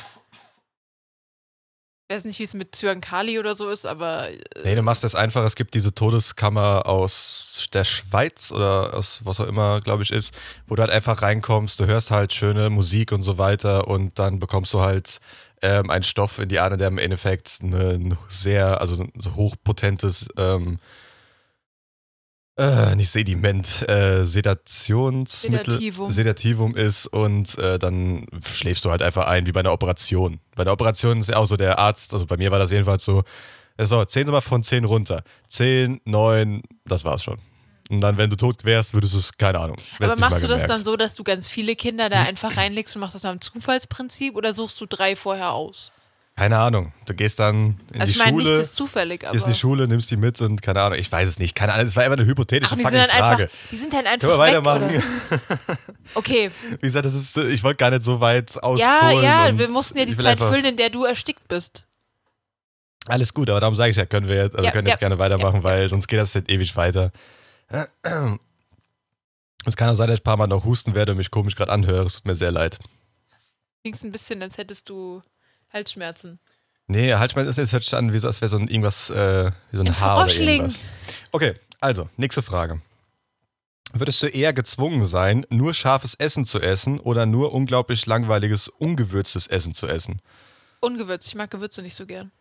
Ich 2.07 2.15
weiß 2.15 2.25
nicht, 2.25 2.39
wie 2.39 2.44
es 2.44 2.53
mit 2.53 2.75
Zyankali 2.75 3.38
oder 3.39 3.56
so 3.56 3.69
ist, 3.69 3.85
aber 3.85 4.30
äh, 4.30 4.39
nee, 4.63 4.75
du 4.75 4.81
machst 4.81 5.03
das 5.03 5.15
einfach. 5.15 5.44
Es 5.44 5.56
gibt 5.56 5.74
diese 5.74 5.94
Todeskammer 5.94 6.85
aus 6.85 7.68
der 7.74 7.83
Schweiz 7.83 8.51
oder 8.51 8.94
aus 8.94 9.21
was 9.24 9.39
auch 9.39 9.47
immer, 9.47 9.81
glaube 9.81 10.03
ich, 10.03 10.12
ist, 10.12 10.33
wo 10.68 10.75
du 10.75 10.81
halt 10.81 10.91
einfach 10.91 11.21
reinkommst, 11.21 11.80
du 11.80 11.85
hörst 11.85 12.12
halt 12.12 12.33
schöne 12.33 12.69
Musik 12.69 13.12
und 13.12 13.24
so 13.24 13.38
weiter 13.38 13.88
und 13.88 14.19
dann 14.19 14.39
bekommst 14.39 14.74
du 14.74 14.81
halt 14.81 15.19
ähm, 15.62 15.89
einen 15.89 16.03
Stoff 16.03 16.39
in 16.39 16.50
die 16.50 16.59
Arme, 16.59 16.77
der 16.77 16.89
im 16.89 16.97
Endeffekt 16.97 17.62
ein 17.62 18.18
sehr, 18.27 18.80
also 18.80 19.06
so 19.18 19.35
hochpotentes 19.35 20.27
ähm, 20.38 20.80
äh, 22.58 22.96
nicht 22.96 23.10
Sediment, 23.10 23.88
äh, 23.90 24.26
Sedationsmittel, 24.26 25.74
Sedativum. 25.74 26.12
Sedativum 26.12 26.76
ist 26.76 27.08
und 27.08 27.58
äh, 27.58 27.80
dann 27.80 28.28
schläfst 28.44 28.86
du 28.86 28.92
halt 28.92 29.02
einfach 29.02 29.26
ein, 29.28 29.48
wie 29.48 29.52
bei 29.52 29.62
einer 29.62 29.74
Operation. 29.74 30.40
Bei 30.56 30.62
einer 30.62 30.74
Operation 30.74 31.20
ist 31.20 31.30
ja 31.30 31.38
auch 31.38 31.48
so 31.48 31.58
der 31.58 31.80
Arzt, 31.80 32.14
also 32.14 32.26
bei 32.26 32.38
mir 32.38 32.52
war 32.52 32.60
das 32.60 32.72
jedenfalls 32.72 33.06
so, 33.06 33.24
so, 33.80 34.06
zehn 34.06 34.26
Sie 34.26 34.32
mal 34.32 34.42
von 34.42 34.64
zehn 34.64 34.86
runter. 34.86 35.24
Zehn, 35.50 36.00
neun, 36.06 36.62
das 36.86 37.04
war's 37.04 37.24
schon. 37.24 37.40
Und 37.90 38.02
dann, 38.02 38.18
wenn 38.18 38.30
du 38.30 38.36
tot 38.36 38.64
wärst, 38.64 38.94
würdest 38.94 39.14
du 39.14 39.18
es, 39.18 39.32
keine 39.38 39.60
Ahnung. 39.60 39.78
Aber 40.00 40.16
machst 40.16 40.44
du 40.44 40.48
das 40.48 40.66
dann 40.66 40.84
so, 40.84 40.96
dass 40.96 41.16
du 41.16 41.24
ganz 41.24 41.48
viele 41.48 41.76
Kinder 41.76 42.10
da 42.10 42.22
einfach 42.22 42.56
reinlegst 42.56 42.96
und 42.96 43.02
machst 43.02 43.16
das 43.16 43.24
nach 43.24 43.32
dem 43.32 43.42
Zufallsprinzip 43.42 44.36
oder 44.36 44.54
suchst 44.54 44.80
du 44.80 44.86
drei 44.86 45.16
vorher 45.16 45.52
aus? 45.52 45.92
Keine 46.35 46.57
Ahnung. 46.57 46.91
Du 47.06 47.13
gehst 47.13 47.39
dann 47.39 47.80
in 47.94 48.01
Also 48.01 48.12
die 48.13 48.18
ich 48.19 48.25
meine, 48.25 48.31
Schule, 48.31 48.44
nichts 48.53 48.69
ist 48.69 48.75
zufällig, 48.75 49.24
aber. 49.24 49.33
gehst 49.33 49.45
in 49.45 49.53
die 49.53 49.57
Schule, 49.59 49.88
nimmst 49.88 50.09
die 50.09 50.18
mit 50.18 50.41
und 50.41 50.63
keine 50.63 50.81
Ahnung, 50.81 50.97
ich 50.97 51.12
weiß 51.12 51.30
es 51.30 51.38
nicht. 51.38 51.53
Keine 51.53 51.74
Ahnung, 51.74 51.85
es 51.85 51.95
war 51.95 52.03
einfach 52.03 52.18
eine 52.18 52.25
hypothetische 52.25 52.74
Ach, 52.74 52.77
die 52.77 52.83
Frage. 52.83 53.12
einfach, 53.12 53.47
die 53.71 53.75
sind 53.77 53.94
dann 53.94 54.07
einfach 54.07 54.27
Können 54.27 54.39
wir 54.39 54.45
weg, 54.45 54.53
weitermachen? 54.63 54.89
Oder? 54.95 55.77
Okay, 56.15 56.50
Wie 56.71 56.77
gesagt, 56.88 57.06
das 57.06 57.13
ist, 57.13 57.38
ich 57.38 57.63
wollte 57.63 57.77
gar 57.77 57.91
nicht 57.91 58.01
so 58.01 58.19
weit 58.19 58.62
ausholen. 58.63 58.80
ja, 59.24 59.47
ja, 59.50 59.57
wir 59.57 59.69
mussten 59.69 59.97
ja 59.97 60.06
die 60.06 60.18
Zeit 60.18 60.39
füllen, 60.39 60.65
in 60.65 60.77
der 60.77 60.89
du 60.89 61.03
erstickt 61.06 61.47
bist. 61.47 61.85
Alles 63.07 63.33
gut, 63.33 63.50
aber 63.50 63.59
darum 63.59 63.75
sage 63.75 63.91
ich 63.91 63.97
ja, 63.97 64.06
können 64.07 64.27
wir 64.27 64.35
jetzt, 64.38 64.56
also 64.56 64.65
Ja, 64.65 64.71
können 64.71 64.88
ja, 64.88 64.94
jetzt 64.94 65.00
gerne 65.01 65.19
weitermachen, 65.19 65.57
ja, 65.57 65.63
weil 65.63 65.89
sonst 65.89 66.07
geht 66.07 66.19
das 66.19 66.33
jetzt 66.33 66.50
ewig 66.50 66.75
weiter. 66.75 67.12
Es 69.65 69.75
kann 69.77 69.89
auch 69.89 69.95
sein, 69.95 70.07
dass 70.07 70.15
ich 70.15 70.21
ein 70.21 70.24
paar 70.24 70.38
Mal 70.38 70.47
noch 70.47 70.65
husten 70.65 70.95
werde 70.95 71.12
und 71.12 71.18
mich 71.19 71.31
komisch 71.31 71.56
gerade 71.56 71.71
anhöre. 71.71 72.06
Es 72.06 72.15
tut 72.15 72.25
mir 72.25 72.35
sehr 72.35 72.51
leid. 72.51 72.80
Klingst 73.83 74.03
ein 74.03 74.12
bisschen, 74.12 74.41
als 74.41 74.57
hättest 74.57 74.89
du 74.89 75.21
Halsschmerzen. 75.74 76.40
Nee, 76.88 77.14
Halsschmerzen 77.14 77.50
ist 77.50 77.58
jetzt 77.58 77.74
hört 77.74 77.84
sich 77.84 77.96
an, 77.96 78.14
wie 78.14 78.20
so, 78.20 78.28
als 78.28 78.42
wäre 78.42 78.50
so 78.50 78.58
ein 78.58 78.68
irgendwas, 78.68 79.10
äh, 79.10 79.52
wie 79.72 79.78
so 79.78 79.84
ein, 79.84 79.88
Ein 79.88 80.00
Haar 80.00 80.18
oder 80.18 80.25
Froschling. 80.28 80.48
irgendwas. 80.50 80.84
Okay, 81.31 81.56
also, 81.80 82.10
nächste 82.18 82.42
Frage. 82.44 82.81
Würdest 83.94 84.22
du 84.24 84.28
eher 84.28 84.54
gezwungen 84.54 85.06
sein, 85.06 85.46
nur 85.50 85.74
scharfes 85.74 86.16
Essen 86.16 86.46
zu 86.46 86.60
essen 86.60 87.00
oder 87.00 87.25
nur 87.25 87.54
unglaublich 87.54 88.06
langweiliges, 88.06 88.68
ungewürztes 88.68 89.48
Essen 89.48 89.74
zu 89.74 89.88
essen? 89.88 90.20
Ungewürzt, 90.80 91.28
ich 91.28 91.36
mag 91.36 91.52
Gewürze 91.52 91.81
nicht 91.81 91.96
so 91.96 92.06
gern. 92.06 92.31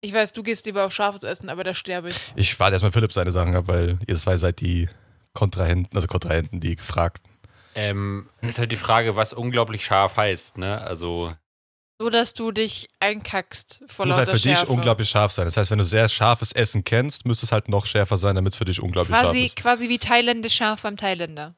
Ich 0.00 0.12
weiß, 0.12 0.32
du 0.32 0.42
gehst 0.42 0.66
lieber 0.66 0.84
auf 0.84 0.92
scharfes 0.92 1.22
Essen, 1.22 1.48
aber 1.48 1.62
da 1.62 1.74
sterbe 1.74 2.08
ich. 2.10 2.16
Ich 2.34 2.58
warte 2.58 2.74
erstmal 2.74 2.90
Philipp 2.92 3.12
seine 3.12 3.30
Sachen 3.30 3.54
ab, 3.54 3.68
weil 3.68 3.98
ihr 4.06 4.16
zwei 4.16 4.36
seid 4.36 4.60
die 4.60 4.88
Kontrahenten, 5.32 5.94
also 5.96 6.08
Kontrahenten, 6.08 6.58
die 6.58 6.74
Gefragten. 6.74 7.30
Ähm, 7.74 8.28
ist 8.42 8.58
halt 8.58 8.70
die 8.72 8.76
Frage, 8.76 9.16
was 9.16 9.32
unglaublich 9.32 9.84
scharf 9.84 10.16
heißt, 10.16 10.58
ne? 10.58 10.80
Also, 10.80 11.34
So, 12.00 12.10
dass 12.10 12.34
du 12.34 12.52
dich 12.52 12.88
einkackst 13.00 13.82
vor 13.86 14.06
muss 14.06 14.16
lauter 14.16 14.30
halt 14.32 14.40
für 14.40 14.48
dich 14.48 14.58
Schärfe. 14.58 14.72
unglaublich 14.72 15.08
scharf 15.08 15.32
sein. 15.32 15.44
Das 15.46 15.56
heißt, 15.56 15.70
wenn 15.70 15.78
du 15.78 15.84
sehr 15.84 16.08
scharfes 16.08 16.52
Essen 16.52 16.84
kennst, 16.84 17.26
müsste 17.26 17.46
es 17.46 17.52
halt 17.52 17.68
noch 17.68 17.86
schärfer 17.86 18.16
sein, 18.18 18.34
damit 18.34 18.52
es 18.52 18.56
für 18.58 18.64
dich 18.64 18.80
unglaublich 18.82 19.16
Quasi, 19.16 19.36
scharf 19.38 19.46
ist. 19.46 19.56
quasi 19.56 19.88
wie 19.88 19.98
thailändisch 19.98 20.54
scharf 20.56 20.82
beim 20.82 20.96
Thailänder. 20.96 21.54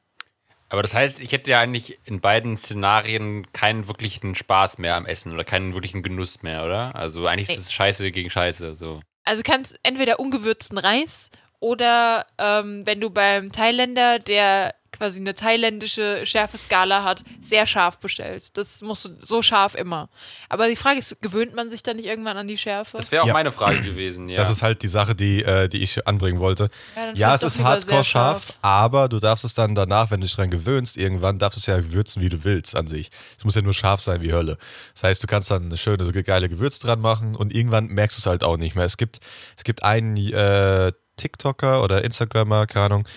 aber 0.69 0.81
das 0.81 0.93
heißt, 0.93 1.19
ich 1.19 1.31
hätte 1.31 1.51
ja 1.51 1.59
eigentlich 1.59 1.99
in 2.05 2.21
beiden 2.21 2.55
Szenarien 2.57 3.51
keinen 3.53 3.87
wirklichen 3.87 4.35
Spaß 4.35 4.77
mehr 4.77 4.95
am 4.95 5.05
Essen 5.05 5.33
oder 5.33 5.43
keinen 5.43 5.73
wirklichen 5.73 6.01
Genuss 6.03 6.43
mehr, 6.43 6.63
oder? 6.63 6.95
Also 6.95 7.27
eigentlich 7.27 7.49
ist 7.49 7.57
es 7.65 7.73
Scheiße 7.73 8.11
gegen 8.11 8.29
Scheiße, 8.29 8.75
so. 8.75 9.01
Also 9.25 9.41
du 9.43 9.51
kannst 9.51 9.79
entweder 9.83 10.19
ungewürzten 10.19 10.77
Reis 10.77 11.31
oder 11.59 12.25
ähm, 12.37 12.83
wenn 12.85 12.99
du 13.01 13.09
beim 13.09 13.51
Thailänder, 13.51 14.19
der 14.19 14.75
quasi 14.97 15.19
eine 15.19 15.35
thailändische 15.35 16.21
Schärfeskala 16.25 17.03
hat, 17.03 17.23
sehr 17.41 17.65
scharf 17.65 17.99
bestellst. 17.99 18.57
Das 18.57 18.81
musst 18.81 19.05
du 19.05 19.09
so 19.19 19.41
scharf 19.41 19.75
immer. 19.75 20.09
Aber 20.49 20.67
die 20.67 20.75
Frage 20.75 20.99
ist, 20.99 21.21
gewöhnt 21.21 21.55
man 21.55 21.69
sich 21.69 21.83
dann 21.83 21.97
nicht 21.97 22.05
irgendwann 22.05 22.37
an 22.37 22.47
die 22.47 22.57
Schärfe? 22.57 22.97
Das 22.97 23.11
wäre 23.11 23.23
auch 23.23 23.27
Ja. 23.27 23.33
meine 23.33 23.51
Frage 23.51 23.81
gewesen, 23.81 24.29
ja. 24.29 24.37
Das 24.37 24.49
ist 24.49 24.61
halt 24.61 24.81
die 24.81 24.87
Sache, 24.87 25.15
die, 25.15 25.43
äh, 25.43 25.67
die 25.69 25.81
ich 25.83 26.07
anbringen 26.07 26.39
wollte. 26.39 26.69
Ja, 26.95 27.11
Ja, 27.13 27.35
es 27.35 27.43
ist 27.43 27.59
hardcore 27.59 27.81
sehr 27.95 28.03
scharf, 28.03 28.53
aber 28.61 29.09
du 29.09 29.19
darfst 29.19 29.45
es 29.45 29.53
dann 29.53 29.75
danach, 29.75 30.11
wenn 30.11 30.21
du 30.21 30.27
dich 30.27 30.35
dran 30.35 30.49
gewöhnst, 30.49 30.97
irgendwann 30.97 31.39
darfst 31.39 31.57
du 31.57 31.59
es 31.59 31.65
ja 31.67 31.91
würzen, 31.91 32.21
wie 32.21 32.29
du 32.29 32.43
willst 32.43 32.75
an 32.75 32.87
sich. 32.87 33.09
Es 33.37 33.43
muss 33.43 33.55
ja 33.55 33.61
nur 33.61 33.73
scharf 33.73 34.01
sein 34.01 34.21
wie 34.21 34.31
Hölle. 34.33 34.57
Das 34.93 35.03
heißt, 35.03 35.23
du 35.23 35.27
kannst 35.27 35.51
dann 35.51 35.65
eine 35.65 35.77
schöne, 35.77 36.05
so 36.05 36.11
geile 36.11 36.49
Gewürze 36.49 36.79
dran 36.79 36.99
machen 37.01 37.35
und 37.35 37.53
irgendwann 37.53 37.87
merkst 37.87 38.17
du 38.17 38.21
es 38.21 38.25
halt 38.25 38.43
auch 38.43 38.57
nicht 38.57 38.75
mehr. 38.75 38.85
Es 38.85 38.97
gibt, 38.97 39.19
es 39.57 39.63
gibt 39.63 39.83
einen 39.83 40.17
äh, 40.17 40.91
TikToker 41.17 41.83
oder 41.83 42.03
Instagrammer, 42.03 42.67
keine 42.67 42.85
Ahnung, 42.85 43.07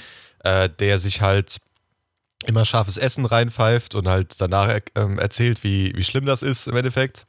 äh, 0.45 0.69
der 0.69 0.99
sich 0.99 1.21
halt 1.21 1.59
immer 2.47 2.65
scharfes 2.65 2.97
Essen 2.97 3.25
reinpfeift 3.27 3.95
und 3.95 4.07
halt 4.09 4.41
danach 4.41 4.69
er- 4.69 4.83
ähm, 4.95 5.19
erzählt, 5.19 5.65
wie, 5.65 5.93
wie 5.97 6.05
schlimm 6.05 6.25
das 6.27 6.43
ist 6.43 6.69
im 6.69 6.77
Endeffekt. 6.77 7.27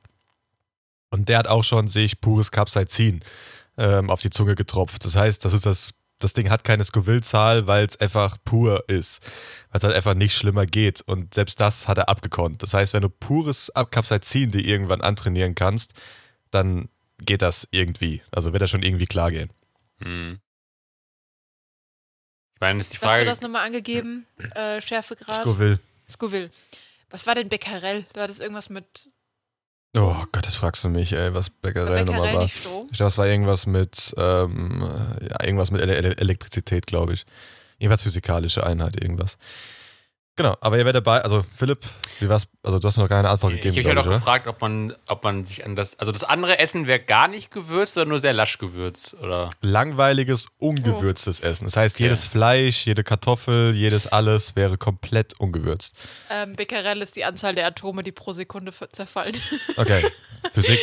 Und 1.10 1.30
der 1.30 1.40
hat 1.40 1.48
auch 1.48 1.64
schon 1.64 1.88
sich 1.88 2.22
pures 2.22 2.52
Capsaicin 2.52 3.22
ähm, 3.78 4.10
auf 4.10 4.22
die 4.22 4.30
Zunge 4.30 4.56
getropft. 4.56 5.06
Das 5.06 5.16
heißt, 5.16 5.44
das 5.44 5.54
ist 5.54 5.66
das, 5.66 5.94
das 6.20 6.34
Ding 6.34 6.50
hat 6.52 6.64
keine 6.64 6.84
Scoville-Zahl, 6.84 7.66
weil 7.66 7.86
es 7.86 8.00
einfach 8.00 8.38
pur 8.46 8.84
ist. 8.88 9.22
Weil 9.72 9.80
es 9.80 9.84
halt 9.84 9.96
einfach 9.96 10.14
nicht 10.14 10.36
schlimmer 10.36 10.68
geht. 10.68 11.02
Und 11.02 11.34
selbst 11.34 11.60
das 11.60 11.88
hat 11.88 11.98
er 11.98 12.10
abgekonnt. 12.10 12.62
Das 12.62 12.76
heißt, 12.76 12.94
wenn 12.94 13.02
du 13.02 13.10
pures 13.10 13.72
Capsaicin 13.90 14.52
dir 14.52 14.64
irgendwann 14.64 15.02
antrainieren 15.02 15.56
kannst, 15.56 15.94
dann 16.52 16.90
geht 17.18 17.42
das 17.42 17.68
irgendwie. 17.72 18.22
Also 18.32 18.54
wird 18.54 18.62
das 18.62 18.70
schon 18.70 18.84
irgendwie 18.84 19.08
klar 19.08 19.32
gehen. 19.32 19.50
Hm. 20.02 20.40
Meine, 22.60 22.80
ist 22.80 22.94
die 22.94 23.02
Was 23.02 23.10
Frage. 23.12 23.22
wird 23.22 23.32
das 23.32 23.42
nochmal 23.42 23.66
angegeben? 23.66 24.26
Äh, 24.56 24.82
Schärfegrad? 24.82 25.42
Scoville. 25.42 25.80
Scoville. 26.10 26.50
Was 27.10 27.26
war 27.26 27.36
denn 27.36 27.50
Becquerel? 27.50 28.06
Du 28.14 28.20
hattest 28.22 28.42
irgendwas 28.42 28.70
mit 28.70 29.08
Oh 29.98 30.24
Gott, 30.32 30.46
das 30.46 30.56
fragst 30.56 30.84
du 30.84 30.90
mich, 30.90 31.14
ey, 31.14 31.34
was 31.34 31.50
Bäckerei 31.50 32.04
nochmal 32.04 32.22
Becquerel 32.22 32.36
war. 32.36 32.44
nicht 32.44 32.58
Strom? 32.60 32.88
Ich 32.92 32.98
glaube, 32.98 33.08
es 33.10 33.18
war 33.18 33.28
irgendwas 33.28 33.66
mit, 33.66 34.14
ähm, 34.18 34.88
ja, 35.22 35.44
irgendwas 35.44 35.72
mit 35.72 35.82
Ele 35.82 35.96
Ele 35.96 36.16
Elektrizität, 36.18 36.86
glaube 36.86 37.14
ich. 37.14 37.26
Irgendwas 37.80 38.04
physikalische 38.04 38.64
Einheit, 38.66 39.02
irgendwas. 39.02 39.38
Genau, 40.40 40.56
aber 40.62 40.78
ihr 40.78 40.86
werdet 40.86 41.06
dabei, 41.06 41.20
also 41.22 41.44
Philipp, 41.58 41.86
wie 42.22 42.30
war's? 42.30 42.48
Also 42.64 42.80
du 42.80 42.88
hast 42.88 42.96
noch 42.96 43.10
keine 43.10 43.30
Antwort 43.30 43.52
Ich 43.56 43.62
gegeben, 43.62 43.76
habe 43.76 43.80
mich 43.80 43.88
halt 43.90 43.98
auch 43.98 44.04
ich, 44.04 44.08
oder? 44.08 44.18
gefragt, 44.20 44.48
ob 44.48 44.62
man, 44.62 44.96
ob 45.08 45.22
man 45.26 45.44
sich 45.44 45.66
an 45.66 45.76
das. 45.76 46.00
Also 46.00 46.14
das 46.14 46.24
andere 46.24 46.60
Essen 46.60 46.88
wäre 46.88 47.00
gar 47.02 47.28
nicht 47.28 47.52
gewürzt 47.52 47.98
oder 47.98 48.06
nur 48.06 48.20
sehr 48.20 48.32
lasch 48.32 48.58
gewürzt, 48.58 49.16
oder? 49.16 49.50
Langweiliges, 49.62 50.48
ungewürztes 50.60 51.42
Essen. 51.42 51.66
Das 51.66 51.76
heißt, 51.76 51.98
Okay. 51.98 52.04
jedes 52.04 52.24
Fleisch, 52.24 52.86
jede 52.86 53.04
Kartoffel, 53.04 53.74
jedes 53.76 54.08
alles 54.08 54.56
wäre 54.56 54.78
komplett 54.78 55.38
ungewürzt. 55.42 55.94
Ähm, 56.30 56.56
Becquerel 56.56 57.02
ist 57.02 57.18
die 57.18 57.26
Anzahl 57.26 57.54
der 57.54 57.68
Atome, 57.68 58.02
die 58.04 58.14
pro 58.14 58.32
Sekunde 58.32 58.72
zerfallen. 58.94 59.36
Okay, 59.76 60.02
Physik, 60.54 60.80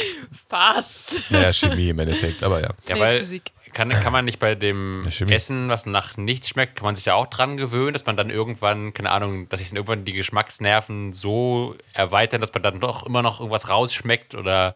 Fast. 0.50 1.30
naja, 1.30 1.50
Chemie 1.52 1.88
im 1.88 1.98
Endeffekt, 1.98 2.42
aber 2.42 2.60
ja. 2.60 2.70
Ja, 2.88 2.98
weil 2.98 3.20
Physik. 3.20 3.52
Kann, 3.76 3.90
kann 3.90 4.12
man 4.12 4.24
nicht 4.24 4.38
bei 4.38 4.54
dem. 4.54 5.06
Essen, 5.28 5.68
was 5.68 5.86
nach 5.86 6.16
nichts 6.16 6.48
schmeckt, 6.48 6.76
kann 6.76 6.84
man 6.86 6.96
sich 6.96 7.04
ja 7.04 7.14
auch 7.14 7.26
dran 7.26 7.56
gewöhnen, 7.56 7.92
dass 7.92 8.06
man 8.06 8.16
dann 8.16 8.30
irgendwann, 8.30 8.92
keine 8.94 9.10
Ahnung, 9.10 9.48
dass 9.48 9.60
sich 9.60 9.68
dann 9.68 9.76
irgendwann 9.76 10.04
die 10.04 10.14
Geschmacksnerven 10.14 11.12
so 11.12 11.76
erweitern, 11.92 12.40
dass 12.40 12.52
man 12.52 12.62
dann 12.62 12.80
doch 12.80 13.06
immer 13.06 13.22
noch 13.22 13.38
irgendwas 13.40 13.68
rausschmeckt 13.68 14.34
oder 14.34 14.74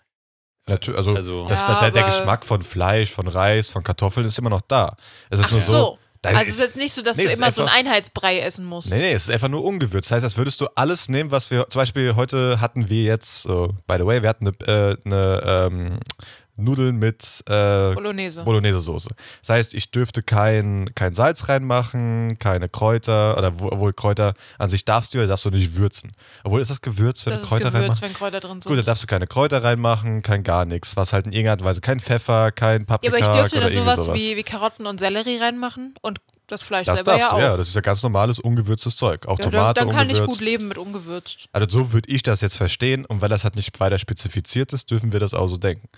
Natür 0.68 0.96
also, 0.98 1.16
Also- 1.16 1.48
das, 1.48 1.62
Ja, 1.62 1.80
der, 1.80 1.90
der 1.90 2.04
Geschmack 2.04 2.44
von 2.44 2.62
Fleisch, 2.62 3.10
von 3.10 3.26
Reis, 3.26 3.70
von 3.70 3.82
Kartoffeln 3.82 4.26
ist 4.26 4.38
immer 4.38 4.50
noch 4.50 4.60
da. 4.60 4.96
Es 5.30 5.40
ist 5.40 5.46
Ach 5.46 5.50
nur 5.52 5.60
so. 5.60 5.72
so. 5.72 5.98
da 6.22 6.28
Also 6.30 6.42
ist- 6.42 6.48
es 6.48 6.54
ist 6.56 6.60
jetzt 6.60 6.76
nicht 6.76 6.92
so, 6.92 7.02
dass 7.02 7.16
Nee, 7.16 7.24
du 7.24 7.30
immer 7.32 7.50
so 7.50 7.62
einen 7.62 7.68
einfach- 7.70 7.78
Einheitsbrei 7.92 8.38
essen 8.40 8.66
musst. 8.66 8.90
Nee, 8.90 8.98
nee, 8.98 9.12
es 9.12 9.24
ist 9.24 9.30
einfach 9.30 9.48
nur 9.48 9.64
ungewürzt. 9.64 10.10
Das 10.10 10.16
heißt, 10.16 10.24
als 10.24 10.36
würdest 10.36 10.60
du 10.60 10.66
alles 10.76 11.08
nehmen, 11.08 11.30
was 11.30 11.50
wir, 11.50 11.66
zum 11.70 11.80
Beispiel 11.80 12.14
heute 12.14 12.60
hatten 12.60 12.90
wir 12.90 13.02
jetzt, 13.04 13.42
so, 13.44 13.68
by 13.86 13.94
the 13.98 14.04
way, 14.06 14.20
wir 14.22 14.28
hatten 14.28 14.48
eine, 14.48 14.90
äh, 14.92 14.96
eine 15.06 15.42
ähm, 15.72 15.98
Nudeln 16.56 16.96
mit 16.96 17.42
äh, 17.48 17.94
Bolognese. 17.94 18.44
Bolognese-Soße. 18.44 19.10
Das 19.40 19.48
heißt, 19.48 19.74
ich 19.74 19.90
dürfte 19.90 20.22
kein, 20.22 20.90
kein 20.94 21.14
Salz 21.14 21.48
reinmachen, 21.48 22.38
keine 22.38 22.68
Kräuter, 22.68 23.36
oder 23.38 23.58
wo, 23.58 23.66
obwohl 23.66 23.92
Kräuter 23.92 24.34
an 24.58 24.68
sich 24.68 24.84
darfst 24.84 25.14
du 25.14 25.18
ja, 25.18 25.26
darfst 25.26 25.44
du 25.44 25.50
nicht 25.50 25.74
würzen. 25.74 26.12
Obwohl, 26.44 26.60
ist 26.60 26.70
das 26.70 26.80
Gewürz, 26.80 27.26
wenn 27.26 27.34
das 27.34 27.42
Kräuter 27.42 27.70
Gewürz, 27.70 28.02
wenn 28.02 28.12
Kräuter 28.12 28.40
drin 28.40 28.60
sind. 28.60 28.66
Gut, 28.66 28.78
dann 28.78 28.84
darfst 28.84 29.02
du 29.02 29.06
keine 29.06 29.26
Kräuter 29.26 29.62
reinmachen, 29.62 30.22
kein 30.22 30.42
gar 30.42 30.64
nichts. 30.64 30.96
Was 30.96 31.12
halt 31.12 31.26
in 31.26 31.32
irgendeiner 31.32 31.64
Weise, 31.64 31.80
kein 31.80 32.00
Pfeffer, 32.00 32.52
kein 32.52 32.82
ja, 32.82 32.86
Paprika 32.86 33.16
aber 33.16 33.18
ich 33.18 33.28
dürfte 33.28 33.60
dann 33.60 33.72
sowas, 33.72 34.04
sowas. 34.04 34.18
Wie, 34.18 34.36
wie 34.36 34.42
Karotten 34.42 34.86
und 34.86 35.00
Sellerie 35.00 35.38
reinmachen 35.38 35.94
und 36.02 36.20
das 36.50 36.62
Fleisch 36.62 36.86
das 36.86 37.00
selber 37.00 37.12
darfst 37.12 37.26
ja 37.28 37.32
auch. 37.32 37.38
ja. 37.40 37.56
Das 37.56 37.68
ist 37.68 37.74
ja 37.74 37.80
ganz 37.80 38.02
normales, 38.02 38.38
ungewürztes 38.38 38.96
Zeug. 38.96 39.26
Auch 39.26 39.38
Ja, 39.38 39.44
dann, 39.44 39.52
Tomate 39.52 39.80
dann 39.80 39.90
kann 39.90 40.10
ich 40.10 40.24
gut 40.24 40.40
leben 40.40 40.68
mit 40.68 40.78
ungewürzt. 40.78 41.48
Also 41.52 41.68
so 41.68 41.92
würde 41.92 42.10
ich 42.10 42.22
das 42.22 42.40
jetzt 42.40 42.56
verstehen 42.56 43.04
und 43.04 43.20
weil 43.20 43.28
das 43.28 43.44
halt 43.44 43.56
nicht 43.56 43.78
weiter 43.80 43.98
spezifiziert 43.98 44.72
ist, 44.72 44.90
dürfen 44.90 45.12
wir 45.12 45.20
das 45.20 45.34
auch 45.34 45.48
so 45.48 45.56
denken. 45.56 45.88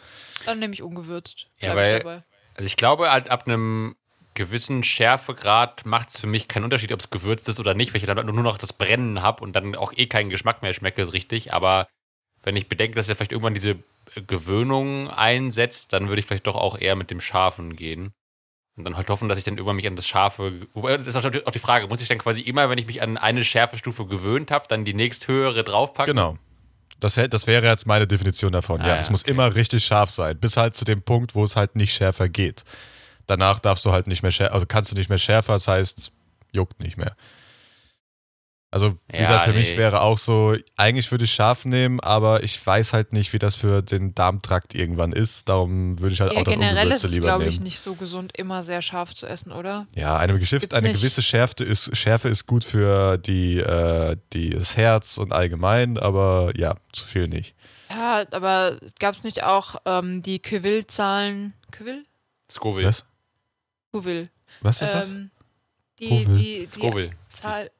Dann 0.46 0.58
nehme 0.58 0.74
ich 0.74 0.82
ungewürzt. 0.82 1.46
Ja, 1.58 1.74
weil- 1.76 1.98
dabei. 1.98 2.22
Also 2.54 2.66
ich 2.66 2.76
glaube, 2.76 3.10
halt 3.10 3.30
ab 3.30 3.46
einem 3.46 3.96
gewissen 4.34 4.82
Schärfegrad 4.82 5.84
macht 5.86 6.10
es 6.10 6.18
für 6.18 6.26
mich 6.26 6.48
keinen 6.48 6.64
Unterschied, 6.64 6.92
ob 6.92 7.00
es 7.00 7.10
gewürzt 7.10 7.48
ist 7.48 7.60
oder 7.60 7.74
nicht, 7.74 7.92
weil 7.92 8.00
ich 8.00 8.06
dann 8.06 8.24
nur 8.24 8.42
noch 8.42 8.58
das 8.58 8.72
Brennen 8.72 9.22
habe 9.22 9.42
und 9.42 9.54
dann 9.54 9.74
auch 9.74 9.92
eh 9.94 10.06
keinen 10.06 10.30
Geschmack 10.30 10.62
mehr 10.62 10.72
schmecke 10.74 11.12
richtig. 11.12 11.52
Aber 11.52 11.86
wenn 12.42 12.56
ich 12.56 12.68
bedenke, 12.68 12.96
dass 12.96 13.08
ja 13.08 13.14
vielleicht 13.14 13.32
irgendwann 13.32 13.54
diese 13.54 13.76
Gewöhnung 14.26 15.08
einsetzt, 15.10 15.92
dann 15.92 16.08
würde 16.08 16.20
ich 16.20 16.26
vielleicht 16.26 16.46
doch 16.46 16.56
auch 16.56 16.78
eher 16.78 16.96
mit 16.96 17.10
dem 17.10 17.20
Scharfen 17.20 17.76
gehen. 17.76 18.12
Und 18.76 18.84
dann 18.84 18.96
halt 18.96 19.08
hoffen, 19.10 19.28
dass 19.28 19.36
ich 19.36 19.44
dann 19.44 19.54
irgendwann 19.54 19.76
mich 19.76 19.86
an 19.86 19.96
das 19.96 20.06
Scharfe. 20.06 20.66
Das 20.74 21.06
ist 21.06 21.16
auch 21.16 21.50
die 21.50 21.58
Frage, 21.58 21.86
muss 21.88 22.00
ich 22.00 22.08
dann 22.08 22.18
quasi 22.18 22.40
immer, 22.40 22.70
wenn 22.70 22.78
ich 22.78 22.86
mich 22.86 23.02
an 23.02 23.18
eine 23.18 23.44
Schärfestufe 23.44 24.06
gewöhnt 24.06 24.50
habe, 24.50 24.66
dann 24.66 24.84
die 24.84 24.94
nächsthöhere 24.94 25.62
draufpacken? 25.62 26.14
Genau. 26.14 26.38
Das, 26.98 27.14
das 27.14 27.46
wäre 27.46 27.66
jetzt 27.66 27.86
meine 27.86 28.06
Definition 28.06 28.52
davon. 28.52 28.80
Ah, 28.80 28.86
ja, 28.86 28.94
ja, 28.94 29.00
es 29.00 29.10
muss 29.10 29.24
okay. 29.24 29.32
immer 29.32 29.54
richtig 29.54 29.84
scharf 29.84 30.10
sein, 30.10 30.38
bis 30.38 30.56
halt 30.56 30.74
zu 30.74 30.84
dem 30.84 31.02
Punkt, 31.02 31.34
wo 31.34 31.44
es 31.44 31.56
halt 31.56 31.76
nicht 31.76 31.92
schärfer 31.92 32.28
geht. 32.28 32.64
Danach 33.26 33.58
darfst 33.58 33.84
du 33.84 33.92
halt 33.92 34.06
nicht 34.06 34.22
mehr 34.22 34.32
schärfer, 34.32 34.54
also 34.54 34.66
kannst 34.66 34.92
du 34.92 34.96
nicht 34.96 35.08
mehr 35.08 35.18
schärfer, 35.18 35.54
das 35.54 35.68
heißt, 35.68 36.12
juckt 36.52 36.80
nicht 36.80 36.96
mehr. 36.96 37.16
Also, 38.72 38.96
wie 39.08 39.16
Ja, 39.16 39.20
gesagt, 39.22 39.44
für 39.44 39.52
mich 39.52 39.72
nee. 39.72 39.76
wäre 39.76 40.00
auch 40.00 40.16
so, 40.16 40.56
eigentlich 40.78 41.10
würde 41.10 41.24
ich 41.24 41.32
scharf 41.32 41.66
nehmen, 41.66 42.00
aber 42.00 42.42
ich 42.42 42.66
weiß 42.66 42.94
halt 42.94 43.12
nicht, 43.12 43.34
wie 43.34 43.38
das 43.38 43.54
für 43.54 43.82
den 43.82 44.14
Darmtrakt 44.14 44.74
irgendwann 44.74 45.12
ist. 45.12 45.46
Darum 45.46 45.98
würde 46.00 46.14
ich 46.14 46.22
halt 46.22 46.32
Ja, 46.32 46.40
auch 46.40 46.44
das 46.44 46.54
generell 46.54 46.76
ist 46.76 46.82
Ungewürzte 47.04 47.06
es, 47.08 47.12
lieber 47.12 47.26
glaube 47.28 47.44
nehmen. 47.44 47.52
ich, 47.52 47.60
nicht 47.60 47.80
so 47.80 47.94
gesund, 47.94 48.32
immer 48.38 48.62
sehr 48.62 48.80
scharf 48.80 49.12
zu 49.12 49.26
essen, 49.26 49.52
oder? 49.52 49.86
Ja, 49.94 50.16
eine, 50.16 50.38
Geschift, 50.38 50.62
Gibt's 50.62 50.74
eine 50.74 50.88
gewisse 50.88 51.20
Schärfe 51.22 51.62
ist, 51.64 51.94
Schärfe 51.94 52.30
ist 52.30 52.46
gut 52.46 52.64
für 52.64 53.18
die, 53.18 53.58
äh, 53.58 54.16
die, 54.32 54.48
das 54.50 54.74
Herz 54.78 55.18
und 55.18 55.34
allgemein, 55.34 55.98
aber 55.98 56.52
ja, 56.56 56.76
zu 56.92 57.04
viel 57.04 57.28
nicht. 57.28 57.54
Ja, 57.90 58.24
aber 58.30 58.78
gab 58.98 59.12
es 59.14 59.22
nicht 59.22 59.42
auch 59.42 59.76
ähm, 59.84 60.22
die 60.22 60.38
Queville-Zahlen? 60.38 61.52
Queville? 61.72 62.04
Scoville. 62.50 62.88
Was? 62.88 63.04
Queville. 63.92 64.30
Was 64.62 64.80
ist 64.80 64.94
das? 64.94 65.08
Ähm, 65.10 65.30
die, 65.98 66.06
Scoville. 66.06 66.38
die, 66.38 66.66
die 66.66 66.70
Scoville. 66.70 67.10
Zahl. 67.28 67.70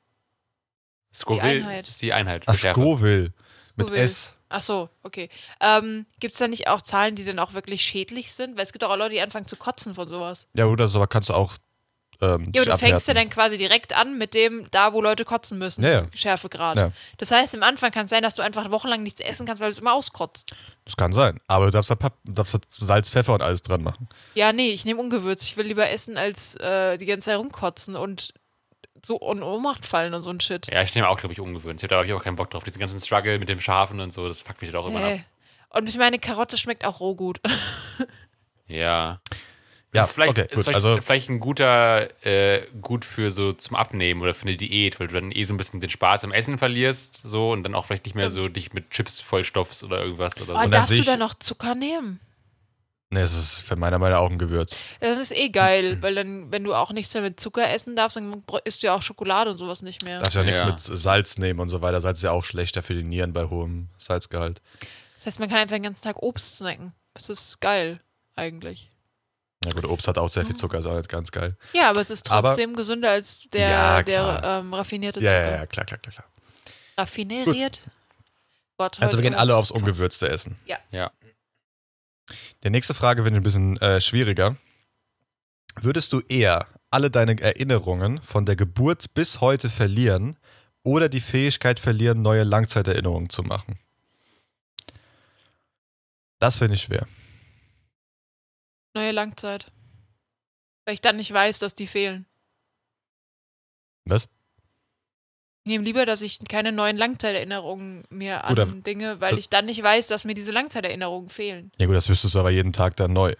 Scoville 1.14 1.82
ist 1.86 2.02
die 2.02 2.12
Einheit. 2.12 2.44
Ach, 2.46 2.54
Schärfe. 2.54 2.80
Scoville. 2.80 3.32
Mit 3.76 3.86
Scoville. 3.88 4.04
S. 4.04 4.34
Ach 4.48 4.60
so, 4.62 4.90
okay. 5.02 5.30
Ähm, 5.60 6.04
Gibt 6.20 6.34
es 6.34 6.38
da 6.38 6.46
nicht 6.46 6.68
auch 6.68 6.82
Zahlen, 6.82 7.14
die 7.14 7.24
dann 7.24 7.38
auch 7.38 7.54
wirklich 7.54 7.82
schädlich 7.82 8.32
sind? 8.32 8.56
Weil 8.56 8.64
es 8.64 8.72
gibt 8.72 8.84
auch 8.84 8.94
Leute, 8.96 9.10
die 9.14 9.20
anfangen 9.22 9.46
zu 9.46 9.56
kotzen 9.56 9.94
von 9.94 10.06
sowas. 10.08 10.46
Ja, 10.54 10.66
gut, 10.66 10.78
das 10.78 10.94
aber 10.94 11.06
kannst 11.06 11.30
du 11.30 11.34
auch. 11.34 11.54
Ähm, 12.20 12.52
Ja, 12.54 12.62
aber 12.62 12.72
du 12.72 12.78
fängst 12.78 13.08
ja 13.08 13.14
dann 13.14 13.30
quasi 13.30 13.56
direkt 13.56 13.96
an 13.96 14.18
mit 14.18 14.34
dem, 14.34 14.68
da 14.70 14.92
wo 14.92 15.00
Leute 15.00 15.24
kotzen 15.24 15.58
müssen. 15.58 15.82
Ja, 15.82 15.90
ja. 15.90 16.06
Schärfegrad. 16.14 16.76
Ja. 16.76 16.90
Das 17.16 17.30
heißt, 17.30 17.54
am 17.54 17.62
Anfang 17.62 17.90
kann 17.92 18.04
es 18.04 18.10
sein, 18.10 18.22
dass 18.22 18.34
du 18.34 18.42
einfach 18.42 18.70
wochenlang 18.70 19.02
nichts 19.02 19.20
essen 19.22 19.46
kannst, 19.46 19.60
weil 19.62 19.68
du 19.68 19.72
es 19.72 19.78
immer 19.78 19.94
auskotzt. 19.94 20.54
Das 20.84 20.96
kann 20.96 21.12
sein. 21.12 21.40
Aber 21.46 21.64
du 21.64 21.70
darfst 21.70 21.90
da, 21.90 21.94
Pap 21.94 22.18
darfst 22.24 22.54
da 22.54 22.58
Salz, 22.68 23.08
Pfeffer 23.08 23.32
und 23.32 23.42
alles 23.42 23.62
dran 23.62 23.82
machen. 23.82 24.06
Ja, 24.34 24.52
nee, 24.52 24.70
ich 24.70 24.84
nehme 24.84 25.00
Ungewürz. 25.00 25.44
Ich 25.44 25.56
will 25.56 25.66
lieber 25.66 25.88
essen, 25.88 26.18
als 26.18 26.56
äh, 26.56 26.98
die 26.98 27.06
ganze 27.06 27.26
Zeit 27.30 27.38
rumkotzen 27.38 27.96
und 27.96 28.34
so 29.04 29.18
in 29.32 29.42
Ohnmacht 29.42 29.84
fallen 29.86 30.14
und 30.14 30.22
so 30.22 30.30
ein 30.30 30.40
Shit. 30.40 30.68
Ja, 30.72 30.82
ich 30.82 30.94
nehme 30.94 31.08
auch, 31.08 31.18
glaube 31.18 31.32
ich, 31.32 31.40
ungewöhnt. 31.40 31.82
Da 31.82 31.96
habe 31.96 32.06
ich 32.06 32.12
auch 32.12 32.22
keinen 32.22 32.36
Bock 32.36 32.50
drauf. 32.50 32.64
Diesen 32.64 32.78
ganzen 32.80 33.00
Struggle 33.00 33.38
mit 33.38 33.48
dem 33.48 33.60
Scharfen 33.60 33.98
und 34.00 34.12
so, 34.12 34.28
das 34.28 34.42
fuckt 34.42 34.60
mich 34.62 34.72
halt 34.72 34.76
auch 34.82 34.88
immer 34.88 35.00
ab. 35.00 35.06
Hey. 35.06 35.24
Und 35.70 35.88
ich 35.88 35.96
meine, 35.96 36.18
Karotte 36.18 36.58
schmeckt 36.58 36.84
auch 36.84 37.00
roh 37.00 37.14
gut. 37.14 37.40
Ja. 38.68 39.20
Ja, 39.94 40.00
Das 40.00 40.06
ist 40.06 40.12
vielleicht, 40.14 40.30
okay, 40.38 40.42
ist 40.48 40.54
gut, 40.54 40.64
vielleicht, 40.64 40.74
also- 40.76 41.00
vielleicht 41.02 41.28
ein 41.28 41.38
guter, 41.40 42.24
äh, 42.24 42.66
gut 42.80 43.04
für 43.04 43.30
so 43.30 43.52
zum 43.52 43.76
Abnehmen 43.76 44.22
oder 44.22 44.32
für 44.32 44.46
eine 44.46 44.56
Diät, 44.56 44.98
weil 44.98 45.08
du 45.08 45.14
dann 45.20 45.30
eh 45.32 45.44
so 45.44 45.52
ein 45.52 45.58
bisschen 45.58 45.80
den 45.80 45.90
Spaß 45.90 46.24
am 46.24 46.32
Essen 46.32 46.56
verlierst, 46.56 47.20
so 47.22 47.52
und 47.52 47.62
dann 47.62 47.74
auch 47.74 47.84
vielleicht 47.84 48.06
nicht 48.06 48.14
mehr 48.14 48.30
so 48.30 48.48
dich 48.48 48.72
mit 48.72 48.88
Chips 48.90 49.20
vollstopfst 49.20 49.84
oder 49.84 50.00
irgendwas 50.00 50.40
oder 50.40 50.52
Oh, 50.52 50.56
so. 50.56 50.60
dann 50.62 50.70
darfst 50.70 50.92
du 50.92 50.94
ich- 51.00 51.04
da 51.04 51.18
noch 51.18 51.34
Zucker 51.34 51.74
nehmen? 51.74 52.20
Ne, 53.12 53.20
es 53.20 53.34
ist 53.34 53.60
für 53.60 53.76
meiner 53.76 53.98
Meinung 53.98 54.14
nach 54.18 54.24
auch 54.24 54.30
ein 54.30 54.38
Gewürz. 54.38 54.78
Das 55.00 55.18
ist 55.18 55.32
eh 55.36 55.50
geil, 55.50 55.98
weil 56.00 56.14
dann, 56.14 56.50
wenn 56.50 56.64
du 56.64 56.72
auch 56.72 56.92
nichts 56.92 57.12
mehr 57.12 57.22
mit 57.22 57.38
Zucker 57.38 57.70
essen 57.70 57.94
darfst, 57.94 58.16
dann 58.16 58.42
isst 58.64 58.82
du 58.82 58.86
ja 58.86 58.94
auch 58.94 59.02
Schokolade 59.02 59.50
und 59.50 59.58
sowas 59.58 59.82
nicht 59.82 60.02
mehr. 60.02 60.20
Darfst 60.20 60.34
ja 60.34 60.42
nichts 60.42 60.60
Ja. 60.60 60.64
mit 60.66 60.80
Salz 60.80 61.36
nehmen 61.36 61.60
und 61.60 61.68
so 61.68 61.82
weiter. 61.82 62.00
Salz 62.00 62.20
ist 62.20 62.22
ja 62.22 62.30
auch 62.30 62.42
schlechter 62.42 62.82
für 62.82 62.94
die 62.94 63.02
Nieren 63.04 63.34
bei 63.34 63.44
hohem 63.44 63.90
Salzgehalt. 63.98 64.62
Das 65.18 65.26
heißt, 65.26 65.40
man 65.40 65.50
kann 65.50 65.58
einfach 65.58 65.76
den 65.76 65.82
ganzen 65.82 66.02
Tag 66.04 66.22
Obst 66.22 66.56
snacken. 66.56 66.94
Das 67.12 67.28
ist 67.28 67.60
geil, 67.60 68.00
eigentlich. 68.34 68.88
Ja 69.66 69.72
gut, 69.72 69.84
Obst 69.84 70.08
hat 70.08 70.16
auch 70.16 70.30
sehr 70.30 70.46
viel 70.46 70.56
Zucker, 70.56 70.78
ist 70.78 70.86
auch 70.86 70.96
nicht 70.96 71.10
ganz 71.10 71.30
geil. 71.30 71.54
Ja, 71.74 71.90
aber 71.90 72.00
es 72.00 72.08
ist 72.08 72.30
Aber- 72.30 72.48
trotzdem 72.48 72.74
gesünder 72.74 73.10
als 73.10 73.50
der, 73.50 73.68
Ja, 73.68 74.02
der 74.02 74.40
ähm, 74.42 74.72
raffinierte 74.72 75.20
Ja, 75.20 75.28
Zucker. 75.32 75.44
ja, 75.50 75.56
ja, 75.58 75.66
klar, 75.66 75.84
klar, 75.84 75.98
klar. 75.98 76.12
klar. 76.14 76.26
Raffineriert? 76.96 77.82
Gott, 78.78 79.00
Also 79.02 79.18
wir 79.18 79.22
gehen 79.22 79.34
alle 79.34 79.54
aufs 79.54 79.70
Ungewürzte 79.70 80.30
essen. 80.30 80.56
Ja. 80.64 80.78
Ja. 80.90 81.10
Die 82.62 82.70
nächste 82.70 82.94
Frage 82.94 83.24
wird 83.24 83.34
ein 83.34 83.42
bisschen 83.42 83.76
äh, 83.78 84.00
schwieriger. 84.00 84.56
Würdest 85.80 86.12
du 86.12 86.20
eher 86.20 86.66
alle 86.90 87.10
deine 87.10 87.40
Erinnerungen 87.40 88.22
von 88.22 88.44
der 88.44 88.56
Geburt 88.56 89.14
bis 89.14 89.40
heute 89.40 89.70
verlieren 89.70 90.38
oder 90.82 91.08
die 91.08 91.20
Fähigkeit 91.20 91.80
verlieren, 91.80 92.22
neue 92.22 92.44
Langzeiterinnerungen 92.44 93.30
zu 93.30 93.42
machen? 93.42 93.78
Das 96.38 96.58
finde 96.58 96.74
ich 96.74 96.82
schwer. 96.82 97.06
Neue 98.94 99.12
Langzeit. 99.12 99.70
Weil 100.84 100.94
ich 100.94 101.00
dann 101.00 101.16
nicht 101.16 101.32
weiß, 101.32 101.60
dass 101.60 101.74
die 101.74 101.86
fehlen. 101.86 102.26
Was? 104.04 104.28
Ich 105.64 105.68
nehme 105.70 105.84
lieber, 105.84 106.06
dass 106.06 106.22
ich 106.22 106.40
keine 106.48 106.72
neuen 106.72 106.96
Langzeiterinnerungen 106.96 108.02
mir 108.10 108.44
an 108.44 108.54
Gut, 108.56 108.86
Dinge, 108.86 109.20
weil 109.20 109.30
das- 109.30 109.38
ich 109.38 109.48
dann 109.48 109.66
nicht 109.66 109.80
weiß, 109.82 110.08
dass 110.08 110.24
mir 110.24 110.34
diese 110.34 110.50
Langzeiterinnerungen 110.50 111.28
fehlen. 111.28 111.70
Ja 111.78 111.86
gut, 111.86 111.94
das 111.94 112.08
wüsstest 112.08 112.34
du 112.34 112.40
aber 112.40 112.50
jeden 112.50 112.72
Tag 112.72 112.96
dann 112.96 113.12
neu. 113.12 113.34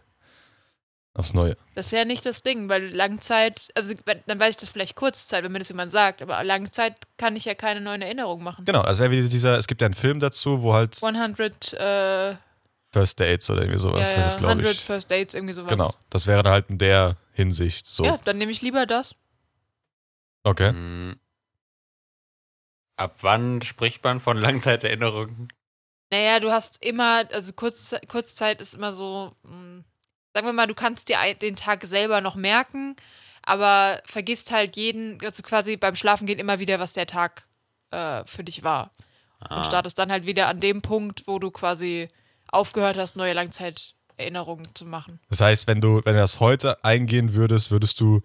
Aufs 1.15 1.35
Neue. 1.35 1.57
Das 1.75 1.87
ist 1.87 1.93
ja 1.93 2.07
nicht 2.07 2.25
das 2.25 2.43
Ding, 2.43 2.71
weil 2.71 2.89
Langzeit, 2.89 3.69
also 3.75 3.93
dann 4.27 4.41
weiß 4.41 4.51
ich 4.51 4.57
das 4.57 4.71
vielleicht 4.71 4.97
Kurzzeit, 4.97 5.45
wenn 5.45 5.53
mir 5.53 5.59
das 5.59 5.69
jemand 5.69 5.93
sagt, 5.93 6.23
aber 6.23 6.43
Langzeit 6.43 6.95
kann 7.19 7.37
ich 7.37 7.45
ja 7.45 7.55
keine 7.55 7.83
neuen 7.83 8.01
Erinnerungen 8.01 8.43
machen. 8.43 8.65
Genau, 8.65 8.81
also 8.81 9.03
wäre 9.03 9.13
wie 9.13 9.29
dieser, 9.29 9.59
es 9.59 9.67
gibt 9.67 9.83
ja 9.83 9.87
einen 9.87 9.95
Film 9.95 10.21
dazu, 10.21 10.63
wo 10.63 10.73
halt 10.73 10.97
100, 11.03 11.75
äh, 11.75 12.37
First 12.93 13.21
Dates 13.21 13.51
oder 13.51 13.61
irgendwie 13.61 13.79
sowas, 13.81 14.09
ja, 14.09 14.17
das 14.17 14.25
ja, 14.25 14.27
ist 14.29 14.39
glaube 14.39 14.53
100 14.53 14.73
ich. 14.73 14.81
First 14.81 15.11
Dates, 15.11 15.35
irgendwie 15.35 15.53
sowas. 15.53 15.71
Genau, 15.71 15.93
das 16.09 16.27
wäre 16.27 16.43
dann 16.43 16.53
halt 16.53 16.71
in 16.71 16.79
der 16.79 17.17
Hinsicht 17.33 17.87
so. 17.87 18.05
Ja, 18.07 18.19
dann 18.25 18.39
nehme 18.39 18.53
ich 18.53 18.63
lieber 18.63 18.87
das. 18.87 19.15
Okay. 20.45 20.73
Mm. 20.73 21.17
Ab 22.97 23.17
wann 23.21 23.63
spricht 23.63 24.05
man 24.05 24.21
von 24.21 24.37
Langzeiterinnerungen? 24.37 25.49
Naja, 26.11 26.41
du 26.41 26.53
hast 26.53 26.85
immer, 26.85 27.25
also 27.33 27.53
Kurz, 27.55 27.95
Kurzzeit 28.07 28.61
ist 28.61 28.75
immer 28.75 28.93
so, 28.93 29.33
mh, 29.45 29.83
sagen 30.35 30.47
wir 30.47 30.53
mal, 30.53 30.67
du 30.67 30.75
kannst 30.75 31.09
dir 31.09 31.17
den 31.41 31.57
Tag 31.57 31.85
selber 31.85 32.21
noch 32.21 32.35
merken, 32.35 32.97
aber 33.43 34.01
vergisst 34.05 34.53
halt 34.53 34.77
jeden, 34.77 35.19
also 35.25 35.43
quasi 35.43 35.77
beim 35.77 35.97
Schlafengehen 35.97 36.39
immer 36.39 36.59
wieder, 36.59 36.79
was 36.81 36.93
der 36.93 37.07
Tag 37.07 37.49
äh, 37.91 38.25
für 38.27 38.45
dich 38.45 38.63
war. 38.63 38.93
Ah. 39.41 39.57
Und 39.57 39.67
startest 39.67 39.99
dann 39.99 40.13
halt 40.13 40.27
wieder 40.27 40.49
an 40.49 40.61
dem 40.61 40.83
Punkt, 40.83 41.23
wo 41.27 41.39
du 41.39 41.51
quasi 41.51 42.09
aufgehört 42.49 42.97
hast, 42.97 43.17
neue 43.17 43.33
Langzeiterinnerungen 43.33 44.75
zu 44.75 44.85
machen. 44.85 45.19
Das 45.31 45.41
heißt, 45.41 45.67
wenn 45.67 45.81
du, 45.81 46.03
wenn 46.05 46.15
du 46.15 46.21
das 46.21 46.41
heute 46.41 46.85
eingehen 46.85 47.35
würdest, 47.35 47.71
würdest 47.71 47.99
du 48.01 48.21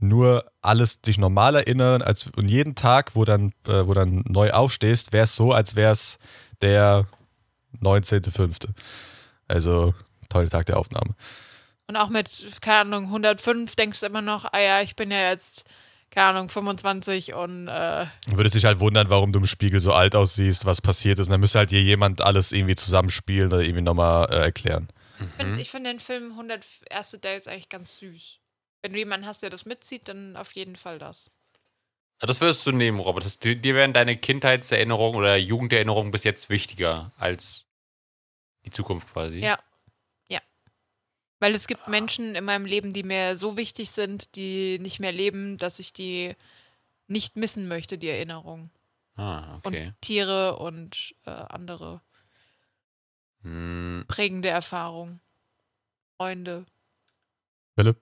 nur 0.00 0.50
alles 0.62 1.00
dich 1.00 1.18
normal 1.18 1.54
erinnern, 1.54 2.02
als 2.02 2.28
und 2.36 2.48
jeden 2.48 2.74
Tag, 2.74 3.14
wo 3.14 3.24
dann, 3.24 3.52
äh, 3.66 3.86
wo 3.86 3.94
dann 3.94 4.24
neu 4.26 4.50
aufstehst, 4.50 5.12
wäre 5.12 5.24
es 5.24 5.36
so, 5.36 5.52
als 5.52 5.76
wäre 5.76 5.92
es 5.92 6.18
der 6.62 7.06
19.05. 7.80 8.68
Also 9.48 9.94
toller 10.28 10.48
Tag 10.48 10.66
der 10.66 10.78
Aufnahme. 10.78 11.14
Und 11.86 11.96
auch 11.96 12.08
mit, 12.08 12.30
keine 12.60 12.80
Ahnung, 12.96 13.04
105 13.06 13.74
denkst 13.74 14.00
du 14.00 14.06
immer 14.06 14.22
noch, 14.22 14.44
ah 14.52 14.60
ja, 14.60 14.80
ich 14.80 14.94
bin 14.94 15.10
ja 15.10 15.28
jetzt, 15.30 15.64
keine 16.10 16.28
Ahnung, 16.28 16.48
25 16.48 17.34
und 17.34 17.66
äh, 17.68 18.06
würdest 18.26 18.54
dich 18.54 18.64
halt 18.64 18.78
wundern, 18.80 19.10
warum 19.10 19.32
du 19.32 19.40
im 19.40 19.46
Spiegel 19.46 19.80
so 19.80 19.92
alt 19.92 20.14
aussiehst, 20.14 20.66
was 20.66 20.80
passiert 20.80 21.18
ist. 21.18 21.26
Und 21.26 21.32
dann 21.32 21.40
müsste 21.40 21.58
halt 21.58 21.70
hier 21.70 21.82
jemand 21.82 22.22
alles 22.22 22.52
irgendwie 22.52 22.76
zusammenspielen 22.76 23.52
oder 23.52 23.62
irgendwie 23.62 23.82
nochmal 23.82 24.30
äh, 24.30 24.36
erklären. 24.36 24.88
Ich 25.18 25.20
Mhm. 25.20 25.30
finde 25.36 25.60
ich 25.60 25.70
find 25.70 25.86
den 25.86 25.98
Film 25.98 26.30
100 26.30 26.64
erste 26.88 27.18
Dates 27.18 27.46
eigentlich 27.48 27.68
ganz 27.68 27.98
süß. 27.98 28.38
Wenn 28.82 28.92
du 28.92 28.98
jemanden 28.98 29.26
hast, 29.26 29.42
der 29.42 29.50
das 29.50 29.66
mitzieht, 29.66 30.08
dann 30.08 30.36
auf 30.36 30.52
jeden 30.54 30.76
Fall 30.76 30.98
das. 30.98 31.30
Ah, 32.20 32.26
Das 32.26 32.40
würdest 32.40 32.66
du 32.66 32.72
nehmen, 32.72 33.00
Robert. 33.00 33.24
Das, 33.24 33.38
dir 33.38 33.56
dir 33.56 33.74
wären 33.74 33.92
deine 33.92 34.16
Kindheitserinnerungen 34.16 35.18
oder 35.18 35.36
Jugenderinnerungen 35.36 36.10
bis 36.10 36.24
jetzt 36.24 36.50
wichtiger 36.50 37.12
als 37.16 37.66
die 38.64 38.70
Zukunft 38.70 39.08
quasi. 39.12 39.40
Ja. 39.40 39.58
Ja. 40.28 40.40
Weil 41.40 41.54
es 41.54 41.66
gibt 41.66 41.88
Menschen 41.88 42.34
in 42.34 42.44
meinem 42.44 42.66
Leben, 42.66 42.92
die 42.92 43.02
mir 43.02 43.36
so 43.36 43.56
wichtig 43.56 43.90
sind, 43.90 44.36
die 44.36 44.78
nicht 44.80 45.00
mehr 45.00 45.12
leben, 45.12 45.56
dass 45.56 45.78
ich 45.78 45.92
die 45.92 46.36
nicht 47.08 47.36
missen 47.36 47.68
möchte, 47.68 47.98
die 47.98 48.08
Erinnerung. 48.08 48.70
Ah, 49.16 49.56
okay. 49.64 49.86
Und 49.88 50.00
Tiere 50.02 50.56
und 50.58 51.14
äh, 51.26 51.30
andere 51.30 52.02
Hm, 53.42 54.04
prägende 54.08 54.48
Erfahrungen. 54.48 55.20
Freunde. 56.18 56.66
Philipp, 57.76 57.98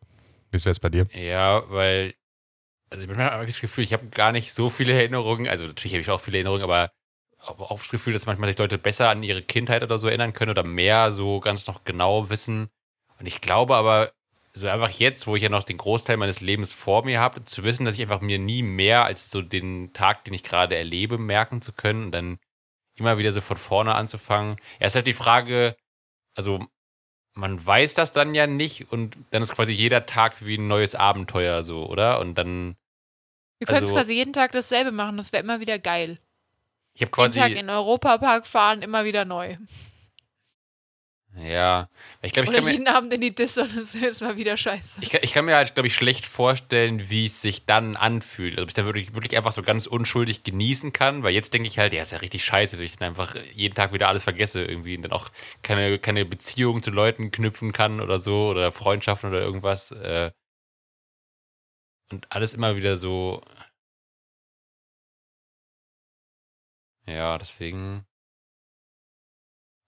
wie 0.50 0.56
ist 0.56 0.66
es 0.66 0.80
bei 0.80 0.90
dir? 0.90 1.06
ja, 1.12 1.62
weil 1.70 2.14
also 2.90 3.06
manchmal 3.06 3.30
habe 3.30 3.44
ich 3.44 3.50
das 3.50 3.60
Gefühl, 3.60 3.84
ich 3.84 3.92
habe 3.92 4.06
gar 4.06 4.32
nicht 4.32 4.52
so 4.52 4.68
viele 4.68 4.92
Erinnerungen. 4.94 5.48
Also 5.48 5.66
natürlich 5.66 5.92
habe 5.92 6.00
ich 6.00 6.10
auch 6.10 6.20
viele 6.20 6.38
Erinnerungen, 6.38 6.64
aber 6.64 6.90
auch 7.38 7.78
das 7.78 7.90
Gefühl, 7.90 8.12
dass 8.12 8.26
manchmal 8.26 8.48
sich 8.48 8.58
Leute 8.58 8.78
besser 8.78 9.10
an 9.10 9.22
ihre 9.22 9.42
Kindheit 9.42 9.82
oder 9.82 9.98
so 9.98 10.08
erinnern 10.08 10.32
können 10.32 10.50
oder 10.50 10.64
mehr 10.64 11.12
so 11.12 11.40
ganz 11.40 11.66
noch 11.66 11.84
genau 11.84 12.30
wissen. 12.30 12.70
Und 13.18 13.26
ich 13.26 13.40
glaube 13.40 13.76
aber, 13.76 14.12
so 14.54 14.68
einfach 14.68 14.90
jetzt, 14.90 15.26
wo 15.26 15.36
ich 15.36 15.42
ja 15.42 15.48
noch 15.48 15.64
den 15.64 15.76
Großteil 15.76 16.16
meines 16.16 16.40
Lebens 16.40 16.72
vor 16.72 17.04
mir 17.04 17.20
habe, 17.20 17.44
zu 17.44 17.62
wissen, 17.64 17.84
dass 17.84 17.94
ich 17.94 18.02
einfach 18.02 18.20
mir 18.20 18.38
nie 18.38 18.62
mehr 18.62 19.04
als 19.04 19.30
so 19.30 19.42
den 19.42 19.92
Tag, 19.92 20.24
den 20.24 20.34
ich 20.34 20.42
gerade 20.42 20.76
erlebe, 20.76 21.18
merken 21.18 21.62
zu 21.62 21.72
können 21.72 22.06
und 22.06 22.12
dann 22.12 22.38
immer 22.96 23.18
wieder 23.18 23.30
so 23.30 23.40
von 23.40 23.56
vorne 23.56 23.94
anzufangen. 23.94 24.56
Ja, 24.80 24.86
ist 24.86 24.94
halt 24.96 25.06
die 25.06 25.12
Frage, 25.12 25.76
also 26.34 26.66
man 27.38 27.64
weiß 27.64 27.94
das 27.94 28.10
dann 28.10 28.34
ja 28.34 28.46
nicht 28.48 28.90
und 28.92 29.16
dann 29.30 29.42
ist 29.42 29.54
quasi 29.54 29.72
jeder 29.72 30.06
Tag 30.06 30.44
wie 30.44 30.58
ein 30.58 30.66
neues 30.66 30.94
Abenteuer 30.96 31.62
so, 31.62 31.86
oder? 31.86 32.18
Und 32.20 32.34
dann, 32.36 32.76
Wir 33.60 33.66
können 33.66 33.80
Also- 33.80 33.94
quasi 33.94 34.12
jeden 34.14 34.32
Tag 34.32 34.52
dasselbe 34.52 34.90
machen, 34.92 35.16
das 35.16 35.32
wäre 35.32 35.42
immer 35.42 35.60
wieder 35.60 35.78
geil. 35.78 36.18
ich 36.94 37.02
habe 37.02 37.12
Jeden 37.22 37.32
Tag 37.32 37.48
quasi, 37.50 37.58
in 37.60 37.70
Europapark 37.70 38.46
fahren, 38.46 38.82
immer 38.82 39.04
wieder 39.04 39.24
neu. 39.24 39.56
Ja, 41.40 41.88
ich 42.22 42.32
glaube, 42.32 42.46
ich 42.46 42.48
Oder 42.48 42.58
kann 42.58 42.64
mir, 42.64 42.72
jeden 42.72 42.88
Abend 42.88 43.12
in 43.12 43.20
die 43.20 43.34
Disse 43.34 43.62
und 43.64 43.76
es 43.76 43.94
ist 43.94 44.20
mal 44.22 44.36
wieder 44.36 44.56
scheiße. 44.56 45.00
Ich 45.00 45.10
kann, 45.10 45.20
ich 45.22 45.32
kann 45.32 45.44
mir 45.44 45.54
halt, 45.56 45.74
glaube 45.74 45.86
ich, 45.86 45.94
schlecht 45.94 46.26
vorstellen, 46.26 47.08
wie 47.10 47.26
es 47.26 47.40
sich 47.40 47.66
dann 47.66 47.94
anfühlt. 47.96 48.54
Also, 48.54 48.62
ob 48.64 48.68
ich 48.68 48.74
da 48.74 48.84
wirklich, 48.84 49.14
wirklich 49.14 49.36
einfach 49.36 49.52
so 49.52 49.62
ganz 49.62 49.86
unschuldig 49.86 50.42
genießen 50.42 50.92
kann, 50.92 51.22
weil 51.22 51.32
jetzt 51.34 51.54
denke 51.54 51.68
ich 51.68 51.78
halt, 51.78 51.92
ja, 51.92 52.02
ist 52.02 52.12
ja 52.12 52.18
richtig 52.18 52.44
scheiße, 52.44 52.78
wenn 52.78 52.84
ich 52.84 52.96
dann 52.96 53.08
einfach 53.08 53.36
jeden 53.54 53.74
Tag 53.76 53.92
wieder 53.92 54.08
alles 54.08 54.24
vergesse 54.24 54.64
irgendwie 54.64 54.96
und 54.96 55.02
dann 55.02 55.12
auch 55.12 55.28
keine, 55.62 55.98
keine 56.00 56.24
Beziehung 56.24 56.82
zu 56.82 56.90
Leuten 56.90 57.30
knüpfen 57.30 57.72
kann 57.72 58.00
oder 58.00 58.18
so 58.18 58.48
oder 58.48 58.72
Freundschaften 58.72 59.30
oder 59.30 59.40
irgendwas. 59.40 59.92
Äh, 59.92 60.30
und 62.10 62.26
alles 62.32 62.54
immer 62.54 62.76
wieder 62.76 62.96
so. 62.96 63.42
Ja, 67.06 67.38
deswegen. 67.38 68.06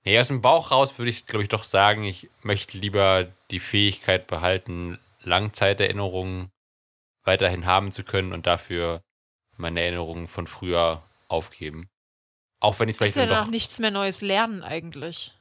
Nee, 0.04 0.18
aus 0.18 0.28
dem 0.28 0.40
Bauch 0.40 0.70
raus 0.70 0.98
würde 0.98 1.10
ich, 1.10 1.26
glaube 1.26 1.42
ich, 1.42 1.48
doch 1.48 1.64
sagen, 1.64 2.04
ich 2.04 2.30
möchte 2.42 2.78
lieber 2.78 3.28
die 3.50 3.60
Fähigkeit 3.60 4.26
behalten, 4.26 4.98
Langzeiterinnerungen 5.22 6.50
weiterhin 7.24 7.66
haben 7.66 7.92
zu 7.92 8.02
können 8.02 8.32
und 8.32 8.46
dafür 8.46 9.02
meine 9.56 9.80
Erinnerungen 9.82 10.26
von 10.26 10.46
früher 10.46 11.02
aufgeben. 11.28 11.88
Auch 12.60 12.80
wenn 12.80 12.88
ich 12.88 12.94
es 12.94 12.98
vielleicht 12.98 13.16
dann 13.16 13.28
danach 13.28 13.44
doch. 13.44 13.50
nichts 13.50 13.78
mehr 13.78 13.90
Neues 13.90 14.22
lernen 14.22 14.62
eigentlich. 14.62 15.32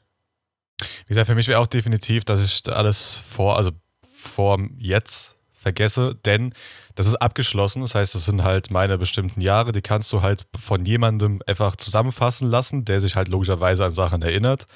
Wie 0.79 1.09
gesagt, 1.09 1.27
für 1.27 1.35
mich 1.35 1.47
wäre 1.47 1.59
auch 1.59 1.67
definitiv, 1.67 2.25
dass 2.25 2.43
ich 2.43 2.61
alles 2.67 3.15
vor, 3.15 3.57
also 3.57 3.71
vor 4.11 4.59
jetzt 4.77 5.35
vergesse, 5.59 6.15
denn 6.25 6.53
das 6.95 7.07
ist 7.07 7.15
abgeschlossen. 7.15 7.81
Das 7.81 7.95
heißt, 7.95 8.15
das 8.15 8.25
sind 8.25 8.43
halt 8.43 8.71
meine 8.71 8.97
bestimmten 8.97 9.41
Jahre, 9.41 9.71
die 9.71 9.81
kannst 9.81 10.11
du 10.13 10.21
halt 10.21 10.45
von 10.59 10.85
jemandem 10.85 11.41
einfach 11.47 11.75
zusammenfassen 11.75 12.49
lassen, 12.49 12.85
der 12.85 13.01
sich 13.01 13.15
halt 13.15 13.27
logischerweise 13.27 13.85
an 13.85 13.93
Sachen 13.93 14.21
erinnert. 14.21 14.67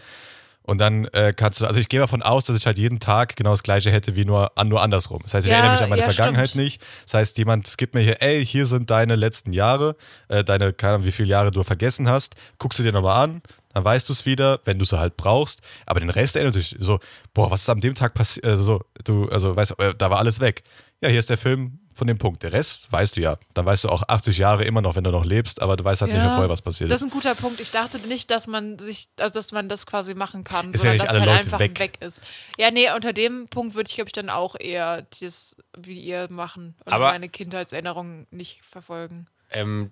Und 0.65 0.78
dann 0.78 1.06
äh, 1.13 1.34
kannst 1.36 1.60
du, 1.60 1.65
also 1.65 1.80
ich 1.80 1.89
gehe 1.89 1.99
davon 1.99 2.21
aus, 2.21 2.45
dass 2.45 2.56
ich 2.56 2.65
halt 2.65 2.78
jeden 2.78 2.99
Tag 2.99 3.36
genau 3.36 3.52
das 3.52 3.63
gleiche 3.63 3.91
hätte 3.91 4.15
wie 4.15 4.23
nur, 4.23 4.58
an, 4.58 4.69
nur 4.69 4.82
andersrum. 4.82 5.19
Das 5.23 5.34
heißt, 5.34 5.45
ich 5.45 5.52
Ja, 5.52 5.58
erinnere 5.58 5.73
mich 5.73 5.84
an 5.84 5.89
meine 5.89 6.02
ja, 6.02 6.10
Vergangenheit 6.10 6.49
stimmt. 6.52 6.63
nicht. 6.63 6.82
Das 7.04 7.15
heißt, 7.15 7.38
jemand 7.38 7.67
skippt 7.67 7.93
mir 7.95 8.02
hier, 8.02 8.21
ey, 8.21 8.45
hier 8.45 8.65
sind 8.65 8.89
deine 8.89 9.15
letzten 9.15 9.52
Jahre, 9.52 9.97
äh, 10.30 10.43
deine, 10.43 10.71
keine 10.71 10.95
Ahnung, 10.95 11.06
wie 11.06 11.12
viele 11.12 11.30
Jahre 11.30 11.52
du 11.52 11.63
vergessen 11.63 12.08
hast, 12.08 12.36
guckst 12.60 12.80
du 12.80 12.84
dir 12.84 12.93
nochmal 12.93 13.23
an, 13.23 13.41
dann 13.73 13.84
weißt 13.84 14.08
du 14.08 14.13
es 14.13 14.26
wieder, 14.26 14.60
wenn 14.65 14.78
du 14.78 14.84
es 14.84 14.91
halt 14.93 15.17
brauchst. 15.17 15.62
Aber 15.86 15.99
den 15.99 16.10
Rest 16.10 16.36
erinnert 16.36 16.56
dich 16.56 16.76
so, 16.80 16.99
boah, 17.34 17.52
was 17.52 17.63
ist 17.63 17.69
an 17.69 17.82
dem 17.82 17.95
Tag 17.95 18.13
passiert? 18.13 18.45
Also, 18.45 18.63
so, 18.63 18.82
du, 19.04 19.28
also 19.30 19.56
weißt 19.56 19.71
du, 19.78 19.84
äh, 19.84 19.95
da 19.97 20.10
war 20.10 20.19
alles 20.19 20.39
weg. 20.39 20.63
Ja, 21.01 21.10
hier 21.10 21.19
ist 21.19 21.29
der 21.29 21.38
Film 21.38 21.79
von 21.95 22.08
dem 22.08 22.17
Punkt. 22.17 22.41
Der 22.43 22.53
Rest 22.53 22.91
weißt 22.91 23.17
du 23.17 23.21
ja. 23.21 23.38
Dann 23.53 23.65
weißt 23.65 23.84
du 23.84 23.89
auch 23.89 24.03
80 24.08 24.38
Jahre 24.38 24.63
immer 24.65 24.82
noch, 24.82 24.95
wenn 24.95 25.03
du 25.03 25.12
noch 25.12 25.25
lebst, 25.25 25.62
aber 25.62 25.75
du 25.77 25.84
weißt 25.84 26.01
halt 26.01 26.12
nicht 26.12 26.17
Ja, 26.19 26.25
mehr 26.25 26.34
vorher, 26.36 26.49
was 26.49 26.62
passiert 26.62 26.89
Das 26.89 27.01
ist. 27.01 27.08
ist 27.08 27.12
ein 27.12 27.13
guter 27.13 27.36
Punkt. 27.36 27.60
Ich 27.60 27.71
dachte 27.71 27.99
nicht, 27.99 28.32
dass 28.32 28.47
man 28.47 28.79
sich, 28.79 29.10
also 29.19 29.34
dass 29.36 29.51
man 29.51 29.69
das 29.69 29.86
quasi 29.86 30.15
machen 30.15 30.43
kann, 30.43 30.71
Ist 30.73 30.84
ja 30.84 30.91
sondern 30.91 30.93
nicht 30.93 31.03
dass 31.03 31.10
alle 31.10 31.17
es 31.19 31.21
halt 31.27 31.36
Leute 31.38 31.45
einfach 31.45 31.60
weg. 31.60 31.79
weg. 31.79 31.97
ist. 32.01 32.23
Ja, 32.58 32.71
nee, 32.71 32.88
unter 32.95 33.13
dem 33.13 33.47
Punkt 33.49 33.75
würde 33.75 33.89
ich, 33.89 33.95
glaube 33.95 34.08
ich, 34.08 34.13
dann 34.13 34.29
auch 34.29 34.56
eher 34.60 35.06
das, 35.21 35.56
wie 35.77 35.99
ihr 35.99 36.27
machen 36.32 36.75
und 36.86 36.93
Aber- 36.93 37.10
meine 37.12 37.29
Kindheitserinnerungen 37.29 38.27
nicht 38.32 38.62
verfolgen. 38.63 39.27
Ähm, 39.51 39.91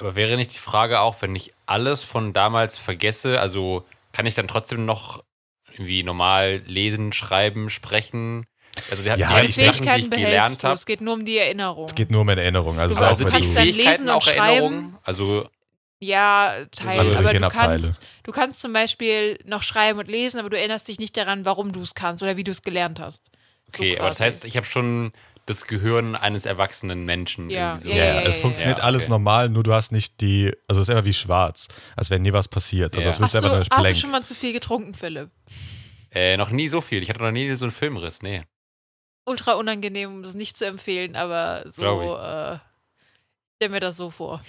aber 0.00 0.16
wäre 0.16 0.36
nicht 0.36 0.52
die 0.52 0.58
Frage 0.58 0.98
auch, 1.00 1.22
wenn 1.22 1.36
ich 1.36 1.52
alles 1.66 2.02
von 2.02 2.32
damals 2.32 2.76
vergesse, 2.76 3.40
also 3.40 3.84
kann 4.12 4.26
ich 4.26 4.34
dann 4.34 4.48
trotzdem 4.48 4.84
noch 4.84 5.22
irgendwie 5.70 6.02
normal 6.02 6.62
lesen, 6.66 7.12
schreiben, 7.12 7.70
sprechen? 7.70 8.46
Also 8.90 9.02
die, 9.02 9.08
Ja, 9.08 9.14
die 9.40 9.46
ich- 9.48 9.54
Sachen, 9.54 9.64
die 9.64 9.70
Fähigkeiten 9.72 10.00
ich 10.04 10.10
behältst 10.10 10.30
gelernt 10.30 10.62
du. 10.62 10.66
habe. 10.68 10.74
Es 10.74 10.86
geht 10.86 11.00
nur 11.00 11.14
um 11.14 11.24
die 11.24 11.38
Erinnerung. 11.38 11.86
Es 11.86 11.94
geht 11.94 12.10
nur 12.10 12.20
um 12.22 12.28
eine 12.28 12.40
Erinnerung. 12.42 12.78
Also, 12.78 12.96
Aber 12.96 13.06
auch 13.06 13.10
Also 13.10 13.24
die 13.24 13.30
kannst 13.30 13.50
du, 13.50 13.54
dann 13.54 13.68
lesen 13.68 14.08
und 14.08 14.22
schreiben. 14.22 14.96
Also 15.02 15.48
Ja, 15.98 16.52
Teil. 16.72 17.16
Aber 17.16 17.32
du 17.32 17.48
kannst, 17.48 18.02
du 18.24 18.32
kannst 18.32 18.60
zum 18.60 18.72
Beispiel 18.72 19.38
noch 19.44 19.62
schreiben 19.62 19.98
und 19.98 20.08
lesen, 20.08 20.38
aber 20.38 20.50
du 20.50 20.58
erinnerst 20.58 20.88
dich 20.88 20.98
nicht 20.98 21.16
daran, 21.16 21.44
warum 21.46 21.72
du 21.72 21.80
es 21.80 21.94
kannst 21.94 22.22
oder 22.22 22.36
wie 22.36 22.44
du 22.44 22.50
es 22.50 22.62
gelernt 22.62 23.00
hast. 23.00 23.30
So 23.68 23.78
Okay, 23.78 23.98
aber 23.98 24.08
das 24.08 24.18
quasi. 24.18 24.24
heißt, 24.30 24.44
ich 24.44 24.56
habe 24.56 24.66
schon 24.66 25.12
das 25.46 25.66
Gehirn 25.66 26.14
eines 26.16 26.44
erwachsenen 26.44 27.04
Menschen. 27.04 27.48
Ja, 27.50 27.70
irgendwie 27.76 27.82
so. 27.82 27.88
ja, 27.90 27.96
ja, 27.96 28.04
ja, 28.04 28.14
ja, 28.16 28.20
ja, 28.22 28.26
es 28.28 28.38
funktioniert 28.40 28.78
ja. 28.78 28.84
alles 28.84 29.04
Okay. 29.04 29.10
normal, 29.12 29.48
nur 29.48 29.62
du 29.62 29.72
hast 29.72 29.90
nicht 29.92 30.20
die, 30.20 30.52
also 30.68 30.82
es 30.82 30.88
ist 30.88 30.90
einfach 30.94 31.04
wie 31.06 31.14
schwarz, 31.14 31.68
als 31.96 32.10
wenn 32.10 32.22
nie 32.22 32.32
was 32.32 32.48
passiert. 32.48 32.94
Also 32.96 33.08
Ja. 33.08 33.18
wird 33.18 33.32
du, 33.32 33.36
einfach 33.38 33.66
hast 33.70 33.90
du 33.90 33.94
schon 33.94 34.10
mal 34.10 34.22
zu 34.24 34.34
viel 34.34 34.52
getrunken, 34.52 34.92
Philipp? 34.92 35.30
Äh, 36.12 36.36
noch 36.36 36.50
nie 36.50 36.68
so 36.68 36.80
viel. 36.80 37.02
Ich 37.02 37.08
hatte 37.10 37.22
noch 37.22 37.30
nie 37.30 37.54
so 37.56 37.64
einen 37.64 37.72
Filmriss, 37.72 38.22
nee. 38.22 38.42
Ultra 39.26 39.54
unangenehm, 39.54 40.10
um 40.14 40.22
das 40.22 40.34
nicht 40.34 40.56
zu 40.56 40.66
empfehlen, 40.66 41.16
aber 41.16 41.68
so, 41.70 41.82
äh, 41.84 42.58
stell 43.56 43.68
mir 43.70 43.80
das 43.80 43.96
so 43.96 44.10
vor. 44.10 44.40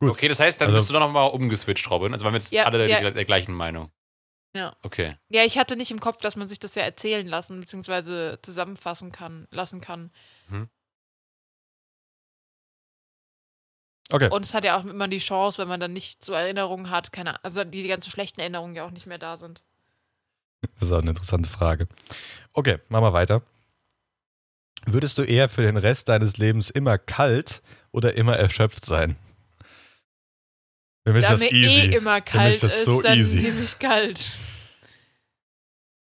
Gut. 0.00 0.10
Okay, 0.10 0.28
das 0.28 0.40
heißt, 0.40 0.60
dann 0.60 0.68
Also- 0.68 0.78
bist 0.78 0.88
du 0.90 0.92
doch 0.94 1.00
nochmal 1.00 1.30
umgeswitcht, 1.30 1.88
Robin. 1.90 2.12
Also 2.12 2.24
waren 2.24 2.34
wir 2.34 2.38
jetzt 2.40 2.52
Ja, 2.52 2.64
alle 2.64 2.88
ja. 2.88 3.00
der, 3.00 3.12
der 3.12 3.24
gleichen 3.24 3.54
Meinung. 3.54 3.90
Ja. 4.56 4.76
Okay. 4.82 5.16
Ja, 5.30 5.44
ich 5.44 5.56
hatte 5.58 5.76
nicht 5.76 5.90
im 5.90 6.00
Kopf, 6.00 6.20
dass 6.20 6.36
man 6.36 6.46
sich 6.48 6.58
das 6.60 6.74
ja 6.74 6.82
erzählen 6.82 7.26
lassen, 7.26 7.58
beziehungsweise 7.60 8.38
zusammenfassen 8.42 9.10
kann, 9.12 9.48
lassen 9.50 9.80
kann. 9.80 10.12
Okay, 14.12 14.28
Und 14.30 14.42
es 14.44 14.52
hat 14.54 14.64
ja 14.64 14.78
auch 14.78 14.84
immer 14.84 15.08
die 15.08 15.18
Chance, 15.18 15.62
wenn 15.62 15.68
man 15.68 15.80
dann 15.80 15.92
nicht 15.92 16.24
so 16.24 16.34
Erinnerungen 16.34 16.90
hat, 16.90 17.10
keine 17.12 17.42
also 17.44 17.64
die, 17.64 17.82
die 17.82 17.88
ganzen 17.88 18.10
schlechten 18.10 18.40
Erinnerungen 18.40 18.76
ja 18.76 18.84
auch 18.84 18.90
nicht 18.90 19.06
mehr 19.06 19.18
da 19.18 19.36
sind. 19.36 19.64
Das 20.78 20.82
ist 20.88 20.92
auch 20.92 21.00
eine 21.00 21.10
interessante 21.10 21.48
Frage. 21.48 21.88
Okay, 22.52 22.78
machen 22.88 23.04
wir 23.04 23.12
weiter. 23.12 23.42
Würdest 24.86 25.18
du 25.18 25.22
eher 25.22 25.48
für 25.48 25.62
den 25.62 25.76
Rest 25.76 26.08
deines 26.08 26.36
Lebens 26.36 26.70
immer 26.70 26.98
kalt 26.98 27.62
oder 27.90 28.14
immer 28.14 28.36
erschöpft 28.36 28.84
sein? 28.84 29.16
Für 31.06 31.12
mich 31.12 31.24
da 31.24 31.34
ist 31.34 31.42
das 31.42 31.50
mir 31.52 31.56
easy. 31.56 31.90
eh 31.92 31.96
immer 31.96 32.20
kalt 32.20 32.62
ist, 32.62 32.84
so 32.84 33.00
dann 33.02 33.18
easy. 33.18 33.40
nehme 33.40 33.60
ich 33.62 33.78
kalt. 33.78 34.24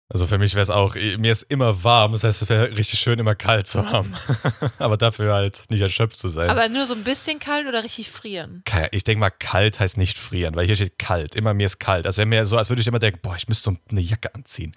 Also 0.08 0.28
für 0.28 0.38
mich 0.38 0.54
wäre 0.54 0.62
es 0.62 0.70
auch, 0.70 0.94
mir 0.94 1.32
ist 1.32 1.42
immer 1.48 1.82
warm, 1.82 2.12
das 2.12 2.22
heißt, 2.22 2.42
es 2.42 2.48
wäre 2.48 2.76
richtig 2.76 3.00
schön, 3.00 3.18
immer 3.18 3.34
kalt 3.34 3.66
zu 3.66 3.90
haben. 3.90 4.14
Aber 4.78 4.96
dafür 4.96 5.34
halt 5.34 5.64
nicht 5.68 5.80
erschöpft 5.80 6.16
zu 6.16 6.28
sein. 6.28 6.48
Aber 6.48 6.68
nur 6.68 6.86
so 6.86 6.94
ein 6.94 7.02
bisschen 7.02 7.40
kalt 7.40 7.66
oder 7.66 7.82
richtig 7.82 8.08
frieren? 8.08 8.62
Ich 8.92 9.02
denke 9.02 9.18
mal, 9.18 9.30
kalt 9.30 9.80
heißt 9.80 9.96
nicht 9.96 10.16
frieren, 10.16 10.54
weil 10.54 10.66
hier 10.66 10.76
steht 10.76 11.00
kalt. 11.00 11.34
Immer 11.34 11.54
mir 11.54 11.66
ist 11.66 11.80
kalt. 11.80 12.06
Also 12.06 12.18
wäre 12.18 12.26
mir 12.26 12.46
so, 12.46 12.56
als 12.56 12.68
würde 12.68 12.82
ich 12.82 12.86
immer 12.86 13.00
denken, 13.00 13.18
boah, 13.20 13.34
ich 13.36 13.48
müsste 13.48 13.72
so 13.72 13.76
eine 13.90 14.00
Jacke 14.00 14.32
anziehen. 14.32 14.76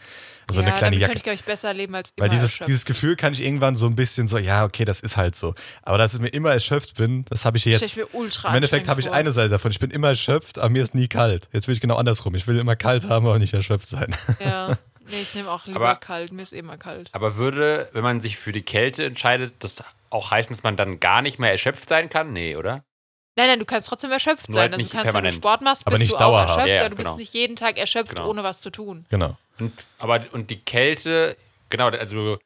So 0.49 0.61
ja, 0.61 0.67
eine 0.67 0.75
kleine 0.75 0.95
Jacke. 0.95 1.13
könnte 1.13 1.17
ich, 1.17 1.23
glaube 1.23 1.35
ich, 1.35 1.43
besser 1.43 1.75
leben 1.75 1.93
als 1.93 2.13
immer 2.17 2.23
Weil 2.23 2.29
dieses, 2.29 2.53
erschöpft. 2.53 2.69
dieses 2.69 2.85
Gefühl 2.85 3.15
kann 3.15 3.33
ich 3.33 3.43
irgendwann 3.43 3.75
so 3.75 3.85
ein 3.85 3.95
bisschen 3.95 4.27
so, 4.27 4.39
ja, 4.39 4.65
okay, 4.65 4.83
das 4.83 4.99
ist 4.99 5.15
halt 5.15 5.35
so. 5.35 5.53
Aber 5.83 5.99
dass 5.99 6.15
ich 6.15 6.19
mir 6.19 6.29
immer 6.29 6.51
erschöpft 6.51 6.95
bin, 6.95 7.25
das 7.25 7.45
habe 7.45 7.57
ich 7.57 7.65
jetzt. 7.65 7.83
ich 7.83 7.97
mir 7.97 8.07
ultra 8.13 8.49
Im 8.49 8.55
Endeffekt 8.55 8.87
habe 8.87 8.99
ich 8.99 9.11
eine 9.11 9.31
Seite 9.31 9.49
davon. 9.49 9.69
Ich 9.69 9.77
bin 9.77 9.91
immer 9.91 10.07
erschöpft, 10.07 10.57
aber 10.57 10.69
mir 10.69 10.81
ist 10.81 10.95
nie 10.95 11.07
kalt. 11.07 11.49
Jetzt 11.53 11.67
will 11.67 11.75
ich 11.75 11.81
genau 11.81 11.97
andersrum. 11.97 12.33
Ich 12.33 12.47
will 12.47 12.57
immer 12.57 12.75
kalt 12.75 13.05
haben, 13.07 13.27
aber 13.27 13.37
nicht 13.37 13.53
erschöpft 13.53 13.89
sein. 13.89 14.15
Ja, 14.43 14.75
nee, 15.09 15.21
ich 15.21 15.35
nehme 15.35 15.49
auch 15.51 15.65
lieber 15.65 15.89
Aber- 15.89 15.95
kalt. 15.99 16.31
Mir 16.31 16.41
ist 16.43 16.53
eh 16.53 16.59
immer 16.59 16.77
kalt. 16.77 17.09
Aber 17.13 17.35
würde, 17.37 17.89
wenn 17.93 18.03
man 18.03 18.21
sich 18.21 18.37
für 18.37 18.51
die 18.51 18.61
Kälte 18.61 19.03
entscheidet, 19.05 19.53
das 19.59 19.83
auch 20.09 20.31
heißen, 20.31 20.53
dass 20.55 20.63
man 20.63 20.75
dann 20.75 20.99
gar 20.99 21.21
nicht 21.21 21.39
mehr 21.39 21.51
erschöpft 21.51 21.89
sein 21.89 22.09
kann? 22.09 22.33
Nee, 22.33 22.55
oder? 22.55 22.83
Nein, 23.35 23.47
nein, 23.47 23.59
du 23.59 23.65
kannst 23.65 23.87
trotzdem 23.87 24.11
erschöpft 24.11 24.49
Nur 24.49 24.53
sein. 24.55 24.71
halt 24.71 24.73
Also 24.73 24.85
du 24.85 24.91
kannst, 24.91 25.05
wenn 25.05 25.07
du 25.09 25.13
permanent. 25.13 25.35
Sport 25.35 25.61
machst, 25.61 25.87
Aber 25.87 25.95
bist 25.95 26.03
nicht 26.03 26.11
du 26.13 26.15
auch 26.17 26.19
dauerhaft. 26.21 26.49
erschöpft, 26.49 26.67
Ja, 26.69 26.75
ja, 26.75 26.81
aber 26.81 26.89
du 26.89 26.95
genau. 26.97 27.09
bist 27.09 27.19
nicht 27.19 27.33
jeden 27.33 27.55
Tag 27.55 27.77
erschöpft, 27.77 28.15
Genau. 28.15 28.29
ohne 28.29 28.43
was 28.43 28.59
zu 28.61 28.69
tun. 28.69 29.05
Genau. 29.09 29.37
Und, 29.59 29.71
aber 29.97 30.25
und 30.33 30.49
die 30.49 30.59
Kälte, 30.59 31.37
genau, 31.69 31.87
also 31.89 32.37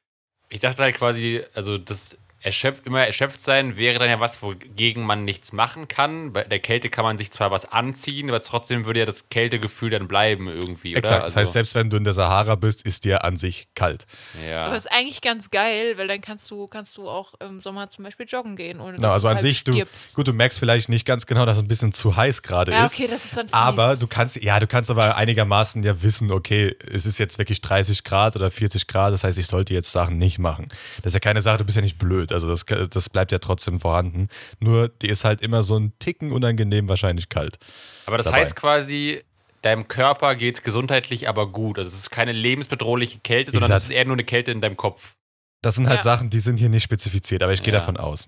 ich 0.50 0.60
dachte 0.60 0.84
halt 0.84 0.96
quasi, 0.96 1.44
also 1.56 1.78
das 1.78 2.18
erschöpft, 2.44 2.86
immer 2.86 3.06
erschöpft 3.06 3.42
sein 3.42 3.78
wäre 3.78 4.00
dann 4.00 4.10
ja 4.10 4.20
was, 4.20 4.42
wogegen 4.42 5.04
man 5.06 5.24
nichts 5.26 5.54
machen 5.54 5.88
kann. 5.88 6.34
Bei 6.34 6.44
der 6.44 6.60
Kälte 6.60 6.90
kann 6.90 7.06
man 7.06 7.18
sich 7.18 7.32
zwar 7.32 7.52
was 7.52 7.72
anziehen, 7.72 8.30
aber 8.30 8.42
trotzdem 8.42 8.86
würde 8.86 9.00
ja 9.00 9.06
das 9.06 9.30
Kältegefühl 9.30 9.90
dann 9.92 10.08
bleiben 10.08 10.48
irgendwie, 10.48 10.92
oder? 10.92 11.00
Exakt. 11.00 11.24
Also, 11.24 11.36
Das 11.36 11.42
heißt, 11.42 11.54
selbst 11.54 11.76
wenn 11.76 11.90
du 11.90 11.98
in 11.98 12.04
der 12.04 12.14
Sahara 12.14 12.56
bist, 12.56 12.86
ist 12.86 13.06
dir 13.06 13.24
an 13.24 13.38
sich 13.38 13.68
kalt. 13.76 14.06
ja. 14.48 14.66
Aber 14.66 14.76
ist 14.76 14.92
eigentlich 14.92 15.22
ganz 15.22 15.52
geil, 15.52 15.94
weil 15.98 16.08
dann 16.08 16.20
kannst 16.22 16.52
du, 16.52 16.68
kannst 16.68 16.98
du 16.98 17.08
auch 17.08 17.34
im 17.40 17.60
Sommer 17.62 17.88
zum 17.90 18.04
Beispiel 18.04 18.26
joggen 18.28 18.56
gehen, 18.58 18.80
ohne 18.82 18.96
Genau, 18.98 19.08
dass 19.08 19.14
also 19.14 19.28
du 19.28 19.30
an 19.30 19.36
halb 19.38 19.42
sich, 19.42 19.64
du, 19.64 19.72
stirbst. 19.74 20.16
gut, 20.16 20.28
du 20.28 20.34
merkst 20.34 20.60
vielleicht 20.60 20.90
nicht 20.90 21.06
ganz 21.06 21.26
genau, 21.26 21.46
dass 21.46 21.58
es 21.58 21.64
ein 21.64 21.68
bisschen 21.70 21.94
zu 21.94 22.16
heiß 22.16 22.42
gerade 22.42 22.72
Ja, 22.74 22.86
ist. 22.86 22.94
okay, 22.94 23.08
das 23.10 23.24
ist 23.26 23.38
dann 23.38 23.48
fies. 23.48 23.54
Aber 23.54 23.96
du 23.96 24.08
kannst, 24.08 24.36
ja, 24.44 24.60
du 24.60 24.68
kannst 24.68 24.92
aber 24.92 25.16
einigermaßen 25.16 25.82
ja 25.84 26.02
wissen, 26.02 26.30
okay, 26.32 26.76
es 26.92 27.06
ist 27.06 27.18
jetzt 27.20 27.38
wirklich 27.38 27.62
30 27.62 28.04
Grad 28.04 28.36
oder 28.36 28.52
40 28.52 28.88
Grad, 28.88 29.14
das 29.14 29.24
heißt, 29.24 29.38
ich 29.38 29.48
sollte 29.48 29.74
jetzt 29.74 29.92
Sachen 29.94 30.18
nicht 30.18 30.40
machen. 30.40 30.68
Das 31.02 31.12
ist 31.12 31.14
ja 31.14 31.20
keine 31.22 31.42
Sache, 31.42 31.60
du 31.60 31.64
bist 31.64 31.78
ja 31.78 31.82
nicht 31.82 31.98
blöd, 31.98 32.32
also 32.34 32.48
das, 32.48 32.66
das 32.66 33.10
bleibt 33.10 33.32
ja 33.32 33.40
trotzdem 33.40 33.80
vorhanden. 33.80 34.28
Nur, 34.60 34.90
die 34.90 35.08
ist 35.10 35.24
halt 35.24 35.42
immer 35.42 35.64
so 35.64 35.78
ein 35.78 35.94
Ticken 36.00 36.32
unangenehm 36.32 36.88
wahrscheinlich 36.88 37.30
kalt. 37.30 37.58
Aber 38.06 38.18
das 38.18 38.26
dabei. 38.26 38.40
heißt 38.42 38.56
quasi, 38.56 39.24
deinem 39.62 39.88
Körper 39.88 40.36
geht 40.36 40.56
es 40.58 40.64
gesundheitlich 40.64 41.30
aber 41.30 41.52
gut. 41.52 41.78
Also 41.78 41.88
es 41.88 41.96
ist 41.96 42.10
keine 42.10 42.32
lebensbedrohliche 42.34 43.20
Kälte, 43.20 43.52
sondern 43.52 43.72
es 43.72 43.84
ist 43.84 43.90
eher 43.92 44.06
nur 44.06 44.16
eine 44.16 44.24
Kälte 44.26 44.52
in 44.52 44.62
deinem 44.62 44.78
Kopf. 44.78 45.16
Das 45.62 45.76
sind 45.76 45.88
halt 45.88 46.00
Ja. 46.00 46.04
Sachen, 46.04 46.30
die 46.30 46.40
sind 46.40 46.58
hier 46.58 46.70
nicht 46.70 46.84
spezifiziert, 46.84 47.42
aber 47.44 47.54
ich 47.54 47.64
gehe 47.64 47.74
Ja. 47.74 47.80
davon 47.80 47.96
aus. 47.98 48.28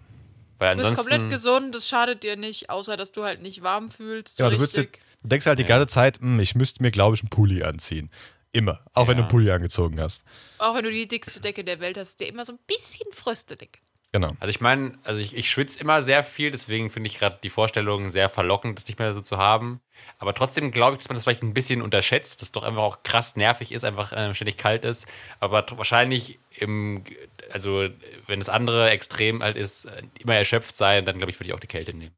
Weil 0.57 0.77
du 0.77 0.83
bist 0.87 0.95
komplett 0.95 1.29
gesund, 1.29 1.75
das 1.75 1.85
schadet 1.87 2.23
dir 2.23 2.37
nicht, 2.37 2.69
außer 2.69 2.95
dass 2.95 3.11
du 3.11 3.25
halt 3.25 3.41
nicht 3.41 3.61
warm 3.61 3.89
fühlst. 3.89 4.37
So 4.37 4.43
Genau, 4.45 4.55
du, 4.55 4.61
würdest 4.61 4.77
dir, 4.77 4.83
du 5.21 5.27
denkst 5.27 5.45
halt 5.45 5.59
die 5.59 5.63
Ja. 5.63 5.67
ganze 5.67 5.87
Zeit, 5.87 6.19
hm, 6.21 6.39
ich 6.39 6.55
müsste 6.55 6.81
mir, 6.81 6.91
glaube 6.91 7.15
ich, 7.15 7.21
einen 7.21 7.29
Pulli 7.29 7.61
anziehen. 7.63 8.09
Immer. 8.53 8.79
Auch 8.93 9.09
wenn 9.09 9.17
du 9.17 9.23
Ja. 9.23 9.27
einen 9.27 9.31
Pulli 9.31 9.51
angezogen 9.51 9.99
hast. 9.99 10.23
Auch 10.59 10.75
wenn 10.75 10.85
du 10.85 10.91
die 10.91 11.09
dickste 11.09 11.41
Decke 11.41 11.65
der 11.65 11.81
Welt 11.81 11.97
hast, 11.97 12.07
ist 12.11 12.19
dir 12.21 12.29
immer 12.29 12.45
so 12.45 12.53
ein 12.53 12.59
bisschen 12.67 13.11
fröstelig. 13.11 13.81
Genau. 14.15 14.29
Also 14.39 14.49
ich 14.49 14.61
meine, 14.61 14.97
also 15.03 15.19
ich, 15.19 15.35
ich 15.35 15.49
schwitze 15.49 15.77
immer 15.77 16.01
sehr 16.01 16.23
viel, 16.23 16.49
deswegen 16.49 16.89
finde 16.89 17.09
ich 17.09 17.19
gerade 17.19 17.37
die 17.43 17.49
Vorstellung 17.49 18.09
sehr 18.09 18.29
verlockend, 18.29 18.77
das 18.79 18.87
nicht 18.87 18.97
mehr 18.97 19.13
so 19.13 19.19
zu 19.19 19.37
haben. 19.37 19.81
Aber 20.19 20.33
trotzdem 20.33 20.71
glaube 20.71 20.93
ich, 20.95 20.99
dass 20.99 21.09
man 21.09 21.15
das 21.15 21.25
vielleicht 21.25 21.43
ein 21.43 21.53
bisschen 21.53 21.81
unterschätzt, 21.81 22.35
dass 22.35 22.43
es 22.47 22.51
doch 22.53 22.63
einfach 22.63 22.81
auch 22.83 23.03
krass 23.03 23.35
nervig 23.35 23.73
ist, 23.73 23.83
einfach 23.83 24.13
äh, 24.13 24.33
ständig 24.33 24.55
kalt 24.55 24.85
ist. 24.85 25.05
Aber 25.41 25.65
wahrscheinlich 25.75 26.39
im, 26.51 27.03
also 27.51 27.89
wenn 28.25 28.39
das 28.39 28.47
andere 28.47 28.89
Extrem 28.89 29.43
halt 29.43 29.57
ist, 29.57 29.83
äh, 29.83 30.03
immer 30.19 30.35
erschöpft 30.35 30.77
sein, 30.77 31.03
dann 31.03 31.17
glaube 31.17 31.31
ich, 31.31 31.37
würde 31.37 31.49
ich 31.49 31.53
auch 31.53 31.59
die 31.59 31.67
Kälte 31.67 31.93
nehmen. 31.93 32.15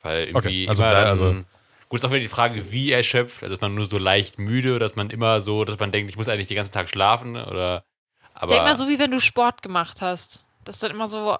Weil 0.00 0.28
irgendwie 0.28 0.38
Okay, 0.64 0.68
also 0.70 0.82
immer 0.82 0.92
dann, 0.92 1.06
also- 1.06 1.44
Gut, 1.90 1.98
ist 1.98 2.04
auch 2.06 2.10
wieder 2.12 2.20
die 2.20 2.28
Frage, 2.28 2.72
wie 2.72 2.92
erschöpft. 2.92 3.42
Also 3.42 3.56
ist 3.56 3.60
man 3.60 3.74
nur 3.74 3.84
so 3.84 3.98
leicht 3.98 4.38
müde, 4.38 4.78
dass 4.78 4.96
man 4.96 5.10
immer 5.10 5.42
so, 5.42 5.66
dass 5.66 5.78
man 5.78 5.92
denkt, 5.92 6.08
ich 6.08 6.16
muss 6.16 6.28
eigentlich 6.28 6.46
den 6.48 6.56
ganzen 6.56 6.72
Tag 6.72 6.88
schlafen 6.88 7.36
oder. 7.36 7.84
Aber, 8.40 8.54
Denk 8.54 8.64
mal 8.64 8.76
so, 8.76 8.88
wie 8.88 8.98
wenn 8.98 9.10
du 9.10 9.20
Sport 9.20 9.62
gemacht 9.62 10.00
hast. 10.00 10.44
Das 10.64 10.76
ist 10.76 10.82
dann 10.82 10.90
immer 10.92 11.06
so, 11.06 11.36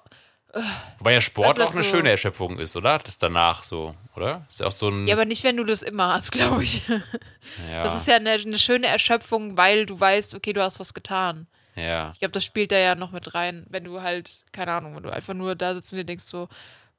wobei 0.99 1.13
ja 1.15 1.21
Sport 1.21 1.61
auch 1.61 1.73
eine 1.73 1.83
so- 1.83 1.91
schöne 1.91 2.11
Erschöpfung 2.11 2.59
ist, 2.59 2.77
oder? 2.77 2.99
Das 2.99 3.19
danach 3.19 3.63
so, 3.63 3.95
oder? 4.17 4.45
Ist 4.49 4.61
ja 4.61 4.67
auch 4.67 4.73
so 4.73 4.89
ein. 4.89 5.07
ja, 5.07 5.15
aber 5.15 5.25
nicht, 5.25 5.45
wenn 5.45 5.57
du 5.57 5.65
das 5.65 5.83
immer 5.83 6.13
hast, 6.15 6.33
glaube 6.33 6.63
ich. 6.63 6.87
ja, 6.89 7.83
Das 7.83 7.95
ist 7.95 8.07
ja 8.07 8.17
eine, 8.17 8.31
eine 8.33 8.59
schöne 8.59 8.87
Erschöpfung, 8.89 9.57
weil 9.57 9.87
du 9.87 9.99
weißt, 9.99 10.35
okay, 10.35 10.53
du 10.53 10.63
hast 10.63 10.81
was 10.81 10.93
getan. 10.95 11.47
ja. 11.77 12.11
Ich 12.13 12.19
glaube, 12.21 12.33
das 12.33 12.45
spielt 12.45 12.73
da 12.73 12.79
ja 12.79 12.95
noch 12.95 13.13
mit 13.13 13.35
rein, 13.35 13.67
wenn 13.71 13.85
du 13.85 14.03
halt, 14.03 14.45
keine 14.53 14.73
Ahnung, 14.73 14.97
wenn 14.97 15.03
du 15.05 15.11
einfach 15.11 15.35
nur 15.35 15.55
da 15.55 15.75
sitzt 15.75 15.93
und 15.93 15.99
dir 15.99 16.05
denkst 16.05 16.25
so, 16.25 16.49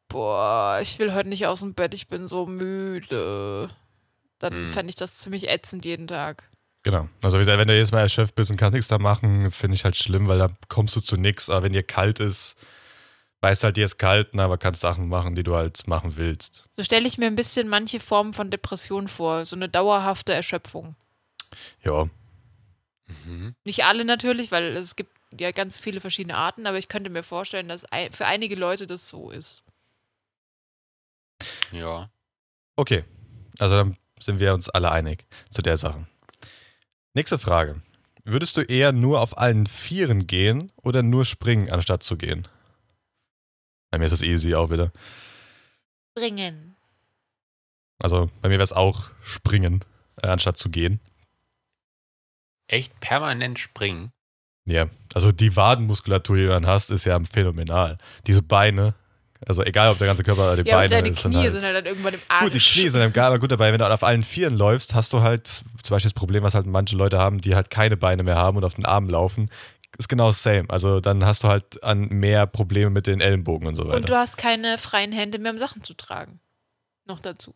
boah, 0.08 0.80
ich 0.82 0.98
will 1.00 1.14
heute 1.14 1.30
nicht 1.30 1.46
aus 1.48 1.60
dem 1.62 1.74
Bett, 1.74 1.94
ich 1.94 2.08
bin 2.08 2.28
so 2.28 2.46
müde. 2.46 3.70
Dann 4.40 4.54
Hm. 4.54 4.68
fände 4.70 4.90
ich 4.90 4.96
das 4.96 5.16
ziemlich 5.18 5.50
ätzend 5.50 5.86
jeden 5.86 6.08
Tag. 6.08 6.44
Genau. 6.84 7.08
Also 7.22 7.38
wie 7.38 7.42
gesagt, 7.42 7.60
wenn 7.60 7.68
du 7.68 7.76
jedes 7.76 7.92
Mal 7.92 8.02
erschöpft 8.02 8.36
bist 8.36 8.50
und 8.50 8.58
kannst 8.58 8.74
nichts 8.74 8.88
da 8.88 8.98
machen, 8.98 9.52
finde 9.52 9.76
ich 9.76 9.84
halt 9.84 9.96
schlimm, 9.96 10.28
weil 10.28 10.40
da 10.40 10.50
kommst 10.68 10.96
du 10.96 11.00
zu 11.00 11.16
nichts. 11.16 11.50
Aber 11.50 11.64
wenn 11.64 11.74
dir 11.74 11.84
kalt 11.84 12.20
ist, 12.20 12.56
weißt 13.42 13.64
halt, 13.64 13.78
dir 13.78 13.86
ist 13.86 13.98
kalt, 13.98 14.30
na, 14.34 14.46
aber 14.46 14.58
kannst 14.58 14.82
Sachen 14.82 15.08
machen, 15.08 15.36
die 15.36 15.44
du 15.44 15.56
halt 15.56 15.88
machen 15.88 16.16
willst. 16.16 16.64
So 16.72 16.84
stelle 16.84 17.08
ich 17.08 17.18
mir 17.18 17.28
ein 17.28 17.36
bisschen 17.36 17.68
manche 17.68 18.00
Formen 18.00 18.34
von 18.34 18.50
Depression 18.50 19.08
vor, 19.08 19.46
so 19.46 19.56
eine 19.56 19.70
dauerhafte 19.70 20.34
Erschöpfung. 20.34 20.96
Ja. 21.84 22.10
Mhm. 23.26 23.56
Nicht 23.64 23.84
alle 23.84 24.06
natürlich, 24.06 24.52
weil 24.52 24.76
es 24.76 24.96
gibt 24.96 25.12
ja 25.40 25.52
ganz 25.52 25.80
viele 25.80 26.02
verschiedene 26.02 26.36
Arten, 26.36 26.66
aber 26.66 26.78
ich 26.78 26.88
könnte 26.88 27.10
mir 27.10 27.24
vorstellen, 27.24 27.68
dass 27.68 27.86
für 28.12 28.26
einige 28.26 28.56
Leute 28.56 28.88
das 28.88 29.08
so 29.08 29.30
ist. 29.30 29.64
Ja. 31.72 32.10
Okay. 32.76 33.04
Also 33.60 33.76
dann 33.76 33.98
sind 34.20 34.40
wir 34.40 34.54
uns 34.54 34.70
alle 34.70 34.92
einig 34.92 35.26
zu 35.50 35.62
der 35.62 35.78
Sache. 35.78 36.08
Nächste 37.14 37.38
Frage. 37.38 37.82
Würdest 38.24 38.56
du 38.56 38.62
eher 38.62 38.94
nur 38.94 39.20
auf 39.20 39.38
allen 39.38 39.68
Vieren 39.68 40.28
gehen 40.28 40.72
oder 40.78 41.04
nur 41.04 41.26
springen, 41.26 41.70
anstatt 41.70 42.04
zu 42.04 42.18
gehen? 42.18 42.48
Bei 43.90 43.98
mir 43.98 44.06
ist 44.06 44.12
das 44.12 44.22
easy 44.22 44.56
auch 44.56 44.70
wieder. 44.70 44.92
Bringen. 46.16 46.78
Also 48.00 48.30
bei 48.42 48.48
mir 48.48 48.56
wäre 48.56 48.64
es 48.64 48.74
auch 48.74 49.10
springen, 49.24 49.84
äh, 50.22 50.28
anstatt 50.28 50.58
zu 50.58 50.70
gehen. 50.70 51.00
Echt 52.68 52.98
permanent 53.02 53.60
springen. 53.60 54.12
Ja, 54.66 54.88
also 55.14 55.32
die 55.32 55.56
Wadenmuskulatur, 55.56 56.38
die 56.38 56.44
du 56.44 56.50
dann 56.50 56.68
hast, 56.68 56.92
ist 56.92 57.06
ja 57.06 57.20
phänomenal. 57.24 57.98
Diese 58.28 58.42
Beine, 58.42 58.96
also 59.48 59.64
egal 59.64 59.90
ob 59.90 59.98
der 59.98 60.08
ganze 60.08 60.24
Körper 60.24 60.54
oder 60.54 60.64
die 60.64 60.70
Ja, 60.70 60.78
Beine 60.78 60.90
deine 60.90 61.10
ist 61.10 61.22
Knie 61.22 61.36
halt, 61.38 61.52
sind 61.52 61.64
halt 61.64 61.76
dann 61.76 61.86
irgendwann 61.86 62.14
im 62.14 62.20
Arsch. 62.28 62.44
Gut, 62.44 62.54
die 62.54 62.60
Knie 62.60 62.90
sind 62.90 63.02
dann 63.02 63.14
geil, 63.14 63.26
aber 63.26 63.40
gut 63.40 63.52
dabei, 63.52 63.72
wenn 63.72 63.80
du 63.80 63.90
auf 63.90 64.04
allen 64.04 64.24
Vieren 64.24 64.56
läufst, 64.56 64.94
hast 64.94 65.14
du 65.14 65.22
halt 65.22 65.48
zum 65.48 65.96
Beispiel 65.96 66.10
das 66.10 66.14
Problem, 66.14 66.44
was 66.44 66.54
halt 66.54 66.66
manche 66.68 66.96
Leute 66.96 67.18
haben, 67.18 67.42
die 67.42 67.56
halt 67.56 67.70
keine 67.70 67.98
Beine 67.98 68.24
mehr 68.24 68.36
haben 68.36 68.58
und 68.58 68.64
auf 68.64 68.74
den 68.76 68.86
Armen 68.86 69.10
laufen. 69.10 69.50
Ist 69.98 70.08
genau 70.08 70.28
das 70.28 70.42
same. 70.42 70.66
Also 70.70 71.00
dann 71.02 71.26
hast 71.26 71.44
du 71.44 71.48
halt 71.48 71.84
an 71.84 72.08
mehr 72.08 72.48
Probleme 72.48 72.90
mit 72.90 73.08
den 73.08 73.20
Ellenbogen 73.20 73.68
und 73.68 73.76
so 73.76 73.84
weiter. 73.88 73.98
Und 73.98 74.10
du 74.10 74.16
hast 74.16 74.38
keine 74.38 74.78
freien 74.78 75.12
Hände 75.12 75.38
mehr, 75.40 75.52
um 75.52 75.58
Sachen 75.58 75.84
zu 75.84 75.94
tragen. 75.94 76.40
Noch 77.06 77.20
dazu. 77.20 77.54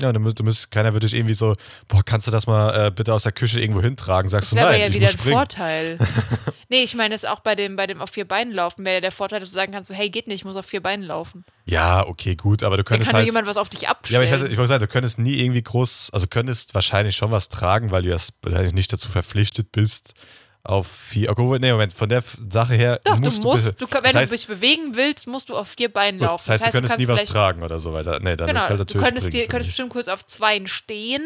Ja, 0.00 0.12
du, 0.12 0.20
musst- 0.20 0.38
du 0.38 0.44
musst, 0.44 0.70
keiner 0.70 0.92
würde 0.92 1.06
dich 1.06 1.14
irgendwie 1.14 1.34
so, 1.34 1.54
boah, 1.88 2.02
kannst 2.04 2.26
du 2.26 2.30
das 2.30 2.46
mal 2.46 2.86
äh, 2.86 2.90
bitte 2.90 3.12
aus 3.14 3.22
der 3.24 3.32
Küche 3.32 3.60
irgendwo 3.60 3.82
hintragen? 3.82 4.28
Sagst 4.30 4.46
Das 4.46 4.50
du 4.50 4.56
wäre 4.56 4.70
nein, 4.72 4.80
ja 4.80 4.86
ich 4.88 4.94
wieder 4.94 5.06
muss 5.12 5.26
ein. 5.26 5.32
Vorteil. 5.32 5.98
nee, 6.68 6.82
ich 6.82 6.94
meine, 6.94 7.14
es 7.14 7.24
auch 7.24 7.40
bei 7.40 7.54
dem, 7.54 7.76
bei 7.76 7.86
dem 7.86 8.00
auf 8.00 8.10
vier 8.10 8.26
Beinen 8.26 8.52
laufen 8.52 8.84
wäre 8.84 8.96
ja 8.96 9.00
der 9.00 9.12
Vorteil, 9.12 9.40
dass 9.40 9.50
du 9.50 9.54
sagen 9.54 9.72
kannst, 9.72 9.92
hey, 9.92 10.10
geht 10.10 10.26
nicht, 10.26 10.36
ich 10.40 10.44
muss 10.44 10.56
auf 10.56 10.66
vier 10.66 10.82
Beinen 10.82 11.04
laufen. 11.04 11.44
Ja, 11.66 12.06
okay, 12.06 12.34
gut, 12.36 12.62
aber 12.62 12.76
du 12.76 12.82
Dann 12.82 12.88
könntest 12.88 13.10
kann 13.10 13.14
nur 13.14 13.18
halt. 13.20 13.26
jemand 13.26 13.46
was 13.46 13.56
auf 13.56 13.68
dich 13.68 13.82
Ja, 13.82 13.88
aber 13.90 13.98
abstellen. 13.98 14.24
ich, 14.24 14.30
weiß, 14.32 14.42
ich 14.50 14.56
wollte 14.56 14.68
sagen, 14.68 14.80
du 14.80 14.88
könntest 14.88 15.18
nie 15.18 15.34
irgendwie 15.34 15.62
groß, 15.62 16.10
also 16.12 16.26
könntest 16.26 16.74
wahrscheinlich 16.74 17.16
schon 17.16 17.30
was 17.30 17.48
tragen, 17.48 17.90
weil 17.90 18.02
du 18.02 18.08
ja 18.08 18.72
nicht 18.72 18.92
dazu 18.92 19.08
verpflichtet 19.10 19.70
bist, 19.72 20.14
auf 20.62 20.86
vier. 20.86 21.30
Okay, 21.30 21.58
nee, 21.58 21.72
Moment, 21.72 21.92
von 21.94 22.08
der 22.08 22.22
Sache 22.50 22.74
her. 22.74 23.00
Doch, 23.04 23.18
musst 23.18 23.38
du 23.38 23.42
musst, 23.48 23.64
bitte- 23.66 23.78
du, 23.78 23.86
kann- 23.86 24.02
das 24.02 24.12
wenn 24.14 24.20
heißt, 24.20 24.32
du 24.32 24.36
dich 24.36 24.46
bewegen 24.46 24.94
willst, 24.94 25.26
musst 25.26 25.48
du 25.48 25.56
auf 25.56 25.68
vier 25.68 25.92
Beinen 25.92 26.18
gut, 26.20 26.28
laufen. 26.28 26.44
das 26.46 26.60
heißt, 26.62 26.74
du 26.74 26.78
könntest 26.78 26.98
nie 26.98 27.08
was 27.08 27.24
tragen 27.24 27.62
oder 27.62 27.78
so 27.78 27.92
weiter. 27.92 28.20
Nee, 28.20 28.36
dann 28.36 28.48
Genau, 28.48 28.60
ist 28.60 28.68
halt 28.68 28.78
du 28.78 28.82
natürlich. 28.84 29.04
könntest, 29.06 29.26
springen 29.28 29.42
dir, 29.42 29.48
könntest 29.48 29.68
bestimmt 29.70 29.90
kurz 29.90 30.08
auf 30.08 30.24
zweien 30.26 30.66
stehen 30.68 31.22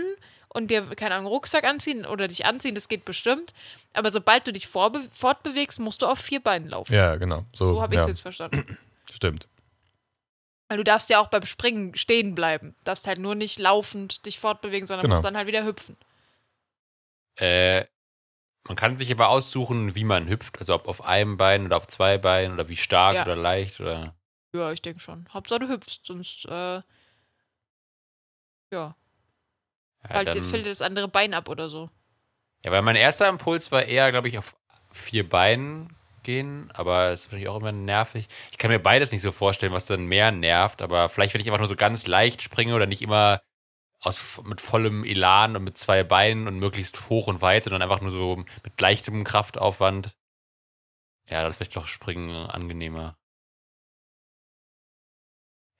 und 0.48 0.70
dir, 0.70 0.82
keine 0.94 1.14
Ahnung, 1.16 1.26
einen 1.26 1.34
Rucksack 1.34 1.64
anziehen 1.64 2.06
oder 2.06 2.28
dich 2.28 2.46
anziehen, 2.46 2.74
das 2.76 2.86
geht 2.88 3.04
bestimmt. 3.04 3.52
Aber 3.92 4.12
sobald 4.12 4.46
du 4.46 4.52
dich 4.52 4.68
vorbe 4.68 5.00
fortbewegst, 5.12 5.80
musst 5.80 6.02
du 6.02 6.06
auf 6.06 6.20
vier 6.20 6.40
Beinen 6.40 6.68
laufen. 6.68 6.94
Ja, 6.94 7.16
genau. 7.16 7.44
So, 7.54 7.66
so 7.74 7.82
habe 7.82 7.94
ich 7.94 8.00
es 8.00 8.06
ja, 8.06 8.10
jetzt 8.12 8.20
verstanden. 8.20 8.78
Stimmt. 9.12 9.48
Weil 10.68 10.78
du 10.78 10.84
darfst 10.84 11.10
ja 11.10 11.18
auch 11.20 11.26
beim 11.26 11.44
Springen 11.44 11.94
stehen 11.96 12.34
bleiben. 12.36 12.74
Du 12.78 12.84
darfst 12.84 13.06
halt 13.08 13.18
nur 13.18 13.34
nicht 13.34 13.58
laufend 13.58 14.24
dich 14.26 14.38
fortbewegen, 14.38 14.86
sondern 14.86 15.02
Genau. 15.04 15.16
musst 15.16 15.24
dann 15.26 15.36
halt 15.36 15.46
wieder 15.48 15.64
hüpfen. 15.64 15.96
Äh, 17.36 17.84
man 18.66 18.76
kann 18.76 18.96
sich 18.98 19.10
aber 19.12 19.28
aussuchen, 19.28 19.94
wie 19.94 20.04
man 20.04 20.28
hüpft. 20.28 20.58
Also 20.58 20.74
ob 20.74 20.88
auf 20.88 21.04
einem 21.04 21.36
Bein 21.36 21.66
oder 21.66 21.76
auf 21.76 21.86
zwei 21.86 22.18
Beinen 22.18 22.54
oder 22.54 22.68
wie 22.68 22.76
stark 22.76 23.14
Ja. 23.14 23.22
oder 23.22 23.36
leicht 23.36 23.80
oder. 23.80 24.14
Ja, 24.54 24.72
ich 24.72 24.82
denke 24.82 25.00
schon. 25.00 25.26
Hauptsache 25.32 25.60
du 25.60 25.68
hüpfst, 25.68 26.00
sonst, 26.04 26.46
äh, 26.46 26.50
ja, 26.50 26.84
Ja, 28.70 28.94
halt, 30.10 30.28
dann, 30.28 30.42
fällt 30.44 30.64
dir 30.64 30.70
das 30.70 30.82
andere 30.82 31.08
Bein 31.08 31.34
ab 31.34 31.48
oder 31.48 31.68
so. 31.68 31.90
ja, 32.64 32.72
weil 32.72 32.82
mein 32.82 32.96
erster 32.96 33.28
Impuls 33.28 33.72
war 33.72 33.82
eher, 33.84 34.10
glaube 34.10 34.28
ich, 34.28 34.38
auf 34.38 34.56
vier 34.92 35.28
Beinen 35.28 35.96
gehen, 36.22 36.70
aber 36.72 37.08
es 37.10 37.22
ist 37.22 37.26
natürlich 37.28 37.48
auch 37.48 37.56
immer 37.60 37.72
nervig. 37.72 38.26
Ich 38.50 38.58
kann 38.58 38.70
mir 38.70 38.78
beides 38.78 39.12
nicht 39.12 39.20
so 39.22 39.32
vorstellen, 39.32 39.72
was 39.72 39.86
dann 39.86 40.06
mehr 40.06 40.30
nervt, 40.32 40.80
aber 40.82 41.08
vielleicht, 41.08 41.34
wenn 41.34 41.40
ich 41.40 41.46
einfach 41.48 41.58
nur 41.58 41.68
so 41.68 41.76
ganz 41.76 42.06
leicht 42.06 42.42
springe 42.42 42.74
oder 42.74 42.86
nicht 42.86 43.02
immer 43.02 43.42
aus, 44.04 44.40
mit 44.44 44.60
vollem 44.60 45.02
Elan 45.04 45.56
und 45.56 45.64
mit 45.64 45.78
zwei 45.78 46.04
Beinen 46.04 46.46
und 46.46 46.58
möglichst 46.58 47.08
hoch 47.08 47.26
und 47.26 47.42
weit, 47.42 47.64
sondern 47.64 47.82
einfach 47.82 48.00
nur 48.00 48.10
so 48.10 48.36
mit 48.62 48.80
leichtem 48.80 49.24
Kraftaufwand. 49.24 50.14
Ja, 51.28 51.42
das 51.42 51.50
ist 51.52 51.56
vielleicht 51.56 51.76
doch 51.76 51.86
Springen 51.86 52.30
angenehmer. 52.50 53.16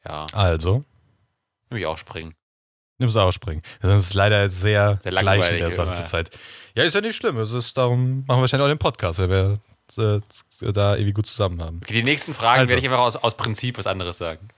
Ja, 0.05 0.27
Also, 0.33 0.85
will 1.71 1.81
ich 1.81 1.87
auch 1.87 1.99
springen. 1.99 2.35
nimmst 2.99 3.17
du 3.17 3.21
auch 3.21 3.33
springen. 3.33 3.63
Das 3.81 3.99
ist 3.99 4.15
leider 4.15 4.49
sehr, 4.49 4.99
Sehr 5.03 5.13
gleich 5.13 5.51
in 5.51 5.59
der 5.59 5.71
Sache 5.71 5.95
zur 5.95 6.07
Zeit. 6.07 6.31
Ja, 6.77 6.85
ist 6.85 6.95
ja 6.95 7.01
nicht 7.01 7.17
schlimm. 7.17 7.39
Es 7.39 7.53
ist 7.53 7.77
darum, 7.77 8.25
machen 8.27 8.39
wir 8.39 8.41
wahrscheinlich 8.43 8.65
auch 8.67 8.71
den 8.73 8.79
Podcast, 8.79 9.19
weil 9.19 9.31
wir 9.31 9.59
äh, 9.99 10.73
da 10.73 10.95
irgendwie 10.95 11.13
gut 11.13 11.27
zusammen 11.27 11.63
haben. 11.63 11.81
Okay, 11.83 11.95
die 11.95 12.03
nächsten 12.03 12.33
Fragen 12.35 12.61
Also. 12.61 12.71
werde 12.71 12.81
ich 12.81 12.87
einfach 12.91 13.03
aus, 13.05 13.17
aus 13.17 13.37
Prinzip 13.37 13.79
was 13.79 13.87
anderes 13.87 14.19
sagen. 14.19 14.49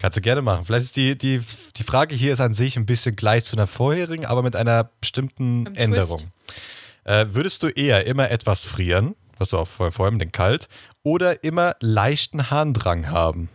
Kannst 0.00 0.16
du 0.16 0.22
gerne 0.22 0.40
machen. 0.40 0.64
Vielleicht 0.64 0.86
ist 0.86 0.96
die, 0.96 1.16
die, 1.16 1.42
die 1.76 1.84
Frage 1.84 2.14
hier 2.14 2.32
ist 2.32 2.40
an 2.40 2.54
sich 2.54 2.76
ein 2.78 2.86
bisschen 2.86 3.16
gleich 3.16 3.44
zu 3.44 3.54
einer 3.54 3.66
vorherigen, 3.66 4.24
aber 4.24 4.42
mit 4.42 4.56
einer 4.56 4.90
bestimmten 5.00 5.66
Einem 5.66 5.76
Änderung. 5.76 6.32
Äh, 7.04 7.26
würdest 7.30 7.62
du 7.62 7.68
eher 7.68 8.06
immer 8.06 8.30
etwas 8.30 8.64
frieren, 8.64 9.14
was 9.36 9.50
du 9.50 9.58
auch 9.58 9.68
vor, 9.68 9.92
vor 9.92 10.06
allem 10.06 10.18
den 10.18 10.32
kalt, 10.32 10.68
oder 11.02 11.44
immer 11.44 11.76
leichten 11.80 12.50
Harndrang 12.50 13.08
haben? 13.08 13.50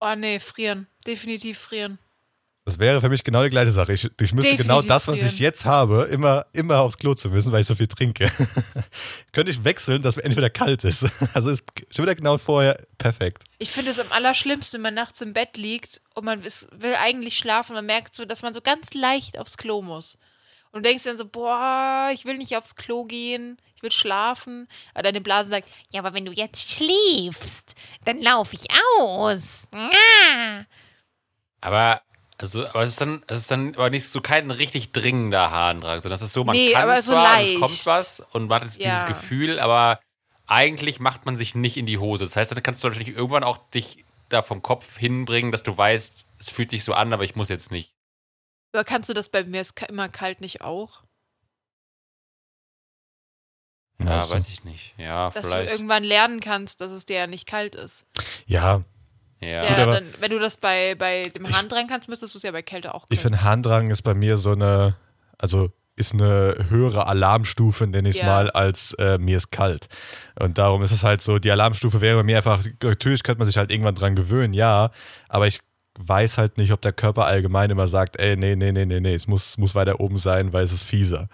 Oh 0.00 0.14
nee, 0.16 0.38
frieren. 0.38 0.86
Definitiv 1.06 1.58
frieren. 1.58 1.98
Das 2.66 2.80
wäre 2.80 3.00
für 3.00 3.08
mich 3.08 3.22
genau 3.22 3.44
die 3.44 3.50
gleiche 3.50 3.70
Sache. 3.70 3.92
Ich, 3.92 4.06
ich 4.06 4.10
müsste 4.18 4.50
Definitiv 4.50 4.66
genau 4.66 4.82
das, 4.82 5.06
was 5.06 5.22
ich 5.22 5.38
jetzt 5.38 5.64
habe, 5.64 6.08
immer, 6.10 6.46
immer 6.52 6.80
aufs 6.80 6.98
Klo 6.98 7.14
zu 7.14 7.30
müssen, 7.30 7.52
weil 7.52 7.60
ich 7.60 7.66
so 7.68 7.76
viel 7.76 7.86
trinke. 7.86 8.28
Könnte 9.32 9.52
ich 9.52 9.62
wechseln, 9.62 10.02
dass 10.02 10.16
mir 10.16 10.24
entweder 10.24 10.50
kalt 10.50 10.82
ist. 10.82 11.06
Also 11.32 11.50
ist 11.50 11.62
schon 11.90 12.04
wieder 12.04 12.16
genau 12.16 12.38
vorher 12.38 12.76
perfekt. 12.98 13.44
Ich 13.58 13.70
finde 13.70 13.92
es 13.92 14.00
am 14.00 14.10
allerschlimmsten, 14.10 14.78
wenn 14.78 14.82
man 14.82 14.94
nachts 14.94 15.20
im 15.20 15.32
Bett 15.32 15.56
liegt 15.56 16.00
und 16.14 16.24
man 16.24 16.42
ist, 16.42 16.68
will 16.72 16.96
eigentlich 16.96 17.38
schlafen 17.38 17.72
und 17.72 17.76
man 17.76 17.86
merkt 17.86 18.16
so, 18.16 18.24
dass 18.24 18.42
man 18.42 18.52
so 18.52 18.60
ganz 18.60 18.94
leicht 18.94 19.38
aufs 19.38 19.56
Klo 19.56 19.80
muss. 19.80 20.18
Und 20.72 20.84
du 20.84 20.88
denkst 20.88 21.04
dann 21.04 21.16
so, 21.16 21.24
boah, 21.24 22.10
ich 22.12 22.24
will 22.24 22.36
nicht 22.36 22.56
aufs 22.56 22.74
Klo 22.74 23.04
gehen, 23.04 23.58
ich 23.76 23.82
will 23.84 23.92
schlafen. 23.92 24.66
Aber 24.92 25.04
deine 25.04 25.20
Blase 25.20 25.50
sagt, 25.50 25.68
Ja, 25.92 26.00
aber 26.00 26.14
wenn 26.14 26.24
du 26.24 26.32
jetzt 26.32 26.68
schläfst, 26.68 27.76
dann 28.04 28.20
laufe 28.20 28.56
ich 28.56 28.66
aus. 28.98 29.68
Ah. 29.70 30.64
Aber, 31.60 32.02
also, 32.38 32.66
aber 32.66 32.82
es 32.82 32.90
ist 32.90 33.00
dann, 33.00 33.22
es 33.28 33.40
ist 33.40 33.50
dann 33.50 33.74
aber 33.74 33.90
nicht 33.90 34.04
so 34.08 34.20
kein 34.20 34.50
richtig 34.50 34.92
dringender 34.92 35.50
Harndrang, 35.50 36.00
sondern 36.00 36.16
es 36.16 36.22
ist 36.22 36.32
so, 36.32 36.44
man 36.44 36.54
Nee, 36.56 36.72
kann 36.72 36.82
aber 36.82 37.00
so 37.02 37.12
zwar, 37.12 37.40
es 37.40 37.58
kommt 37.60 37.86
was 37.86 38.20
und 38.32 38.48
man 38.48 38.56
hat 38.60 38.64
jetzt 38.64 38.82
Ja. 38.82 38.90
dieses 38.90 39.06
Gefühl, 39.06 39.58
aber 39.58 40.00
eigentlich 40.46 41.00
macht 41.00 41.24
man 41.26 41.36
sich 41.36 41.54
nicht 41.54 41.76
in 41.76 41.86
die 41.86 41.98
Hose. 41.98 42.24
Das 42.24 42.36
heißt, 42.36 42.52
dann 42.52 42.62
kannst 42.62 42.84
du 42.84 42.88
natürlich 42.88 43.08
irgendwann 43.08 43.42
auch 43.44 43.58
dich 43.70 44.04
da 44.28 44.42
vom 44.42 44.60
Kopf 44.62 44.98
hinbringen, 44.98 45.50
dass 45.52 45.62
du 45.62 45.76
weißt, 45.76 46.26
es 46.38 46.50
fühlt 46.50 46.70
sich 46.70 46.84
so 46.84 46.92
an, 46.94 47.12
aber 47.12 47.24
ich 47.24 47.36
muss 47.36 47.48
jetzt 47.48 47.70
nicht. 47.70 47.94
aber 48.72 48.84
kannst 48.84 49.08
du 49.08 49.14
das 49.14 49.28
bei 49.28 49.42
mir 49.44 49.60
ist 49.60 49.80
immer 49.88 50.08
kalt 50.08 50.40
nicht 50.40 50.60
auch? 50.60 51.02
Ja, 53.98 54.20
du? 54.26 54.30
weiß 54.30 54.48
ich 54.48 54.62
nicht. 54.64 54.92
Ja, 54.98 55.30
Dass 55.30 55.42
du 55.42 55.48
vielleicht. 55.48 55.70
irgendwann 55.70 56.04
lernen 56.04 56.40
kannst, 56.40 56.80
dass 56.80 56.92
es 56.92 57.06
dir 57.06 57.16
ja 57.16 57.26
nicht 57.26 57.46
kalt 57.46 57.74
ist. 57.74 58.04
Ja, 58.46 58.84
Ja. 59.40 59.48
Ja, 59.48 59.68
Gut, 59.68 59.78
aber- 59.78 59.92
dann, 60.00 60.14
wenn 60.20 60.30
du 60.30 60.38
das 60.38 60.56
bei, 60.56 60.94
bei 60.96 61.28
dem 61.28 61.44
Ich- 61.46 61.56
Harndrang 61.56 61.86
kannst, 61.88 62.08
müsstest 62.08 62.34
du 62.34 62.38
es 62.38 62.42
ja 62.42 62.50
bei 62.52 62.62
Kälte 62.62 62.94
auch 62.94 63.04
ich 63.04 63.18
können. 63.20 63.34
finde 63.34 63.42
Harndrang 63.44 63.90
ist 63.90 64.02
bei 64.02 64.14
mir 64.14 64.38
so 64.38 64.52
eine, 64.52 64.96
also 65.38 65.70
ist 65.98 66.12
eine 66.12 66.66
höhere 66.68 67.06
Alarmstufe, 67.06 67.86
nenne 67.86 68.08
ich 68.10 68.16
es 68.16 68.20
Ja. 68.20 68.26
mal, 68.26 68.50
als 68.50 68.92
äh, 68.94 69.16
mir 69.18 69.36
ist 69.38 69.50
kalt. 69.50 69.88
Und 70.38 70.58
darum 70.58 70.82
ist 70.82 70.90
es 70.90 71.02
halt 71.02 71.22
so, 71.22 71.38
die 71.38 71.50
Alarmstufe 71.50 72.00
wäre 72.02 72.18
bei 72.18 72.22
mir 72.22 72.36
einfach, 72.38 72.62
natürlich 72.82 73.22
könnte 73.22 73.38
man 73.38 73.46
sich 73.46 73.56
halt 73.56 73.70
irgendwann 73.70 73.94
dran 73.94 74.14
gewöhnen, 74.14 74.52
ja, 74.52 74.90
aber 75.28 75.46
ich 75.46 75.60
weiß 75.98 76.36
halt 76.36 76.58
nicht, 76.58 76.72
ob 76.72 76.82
der 76.82 76.92
Körper 76.92 77.24
allgemein 77.24 77.70
immer 77.70 77.88
sagt, 77.88 78.20
ey, 78.20 78.36
nee, 78.36 78.56
nee, 78.56 78.72
nee, 78.72 78.84
nee, 78.84 79.00
nee, 79.00 79.14
es 79.14 79.26
muss, 79.26 79.56
muss 79.56 79.74
weiter 79.74 79.98
oben 80.00 80.18
sein, 80.18 80.52
weil 80.52 80.64
es 80.64 80.72
ist 80.72 80.84
fieser. 80.84 81.28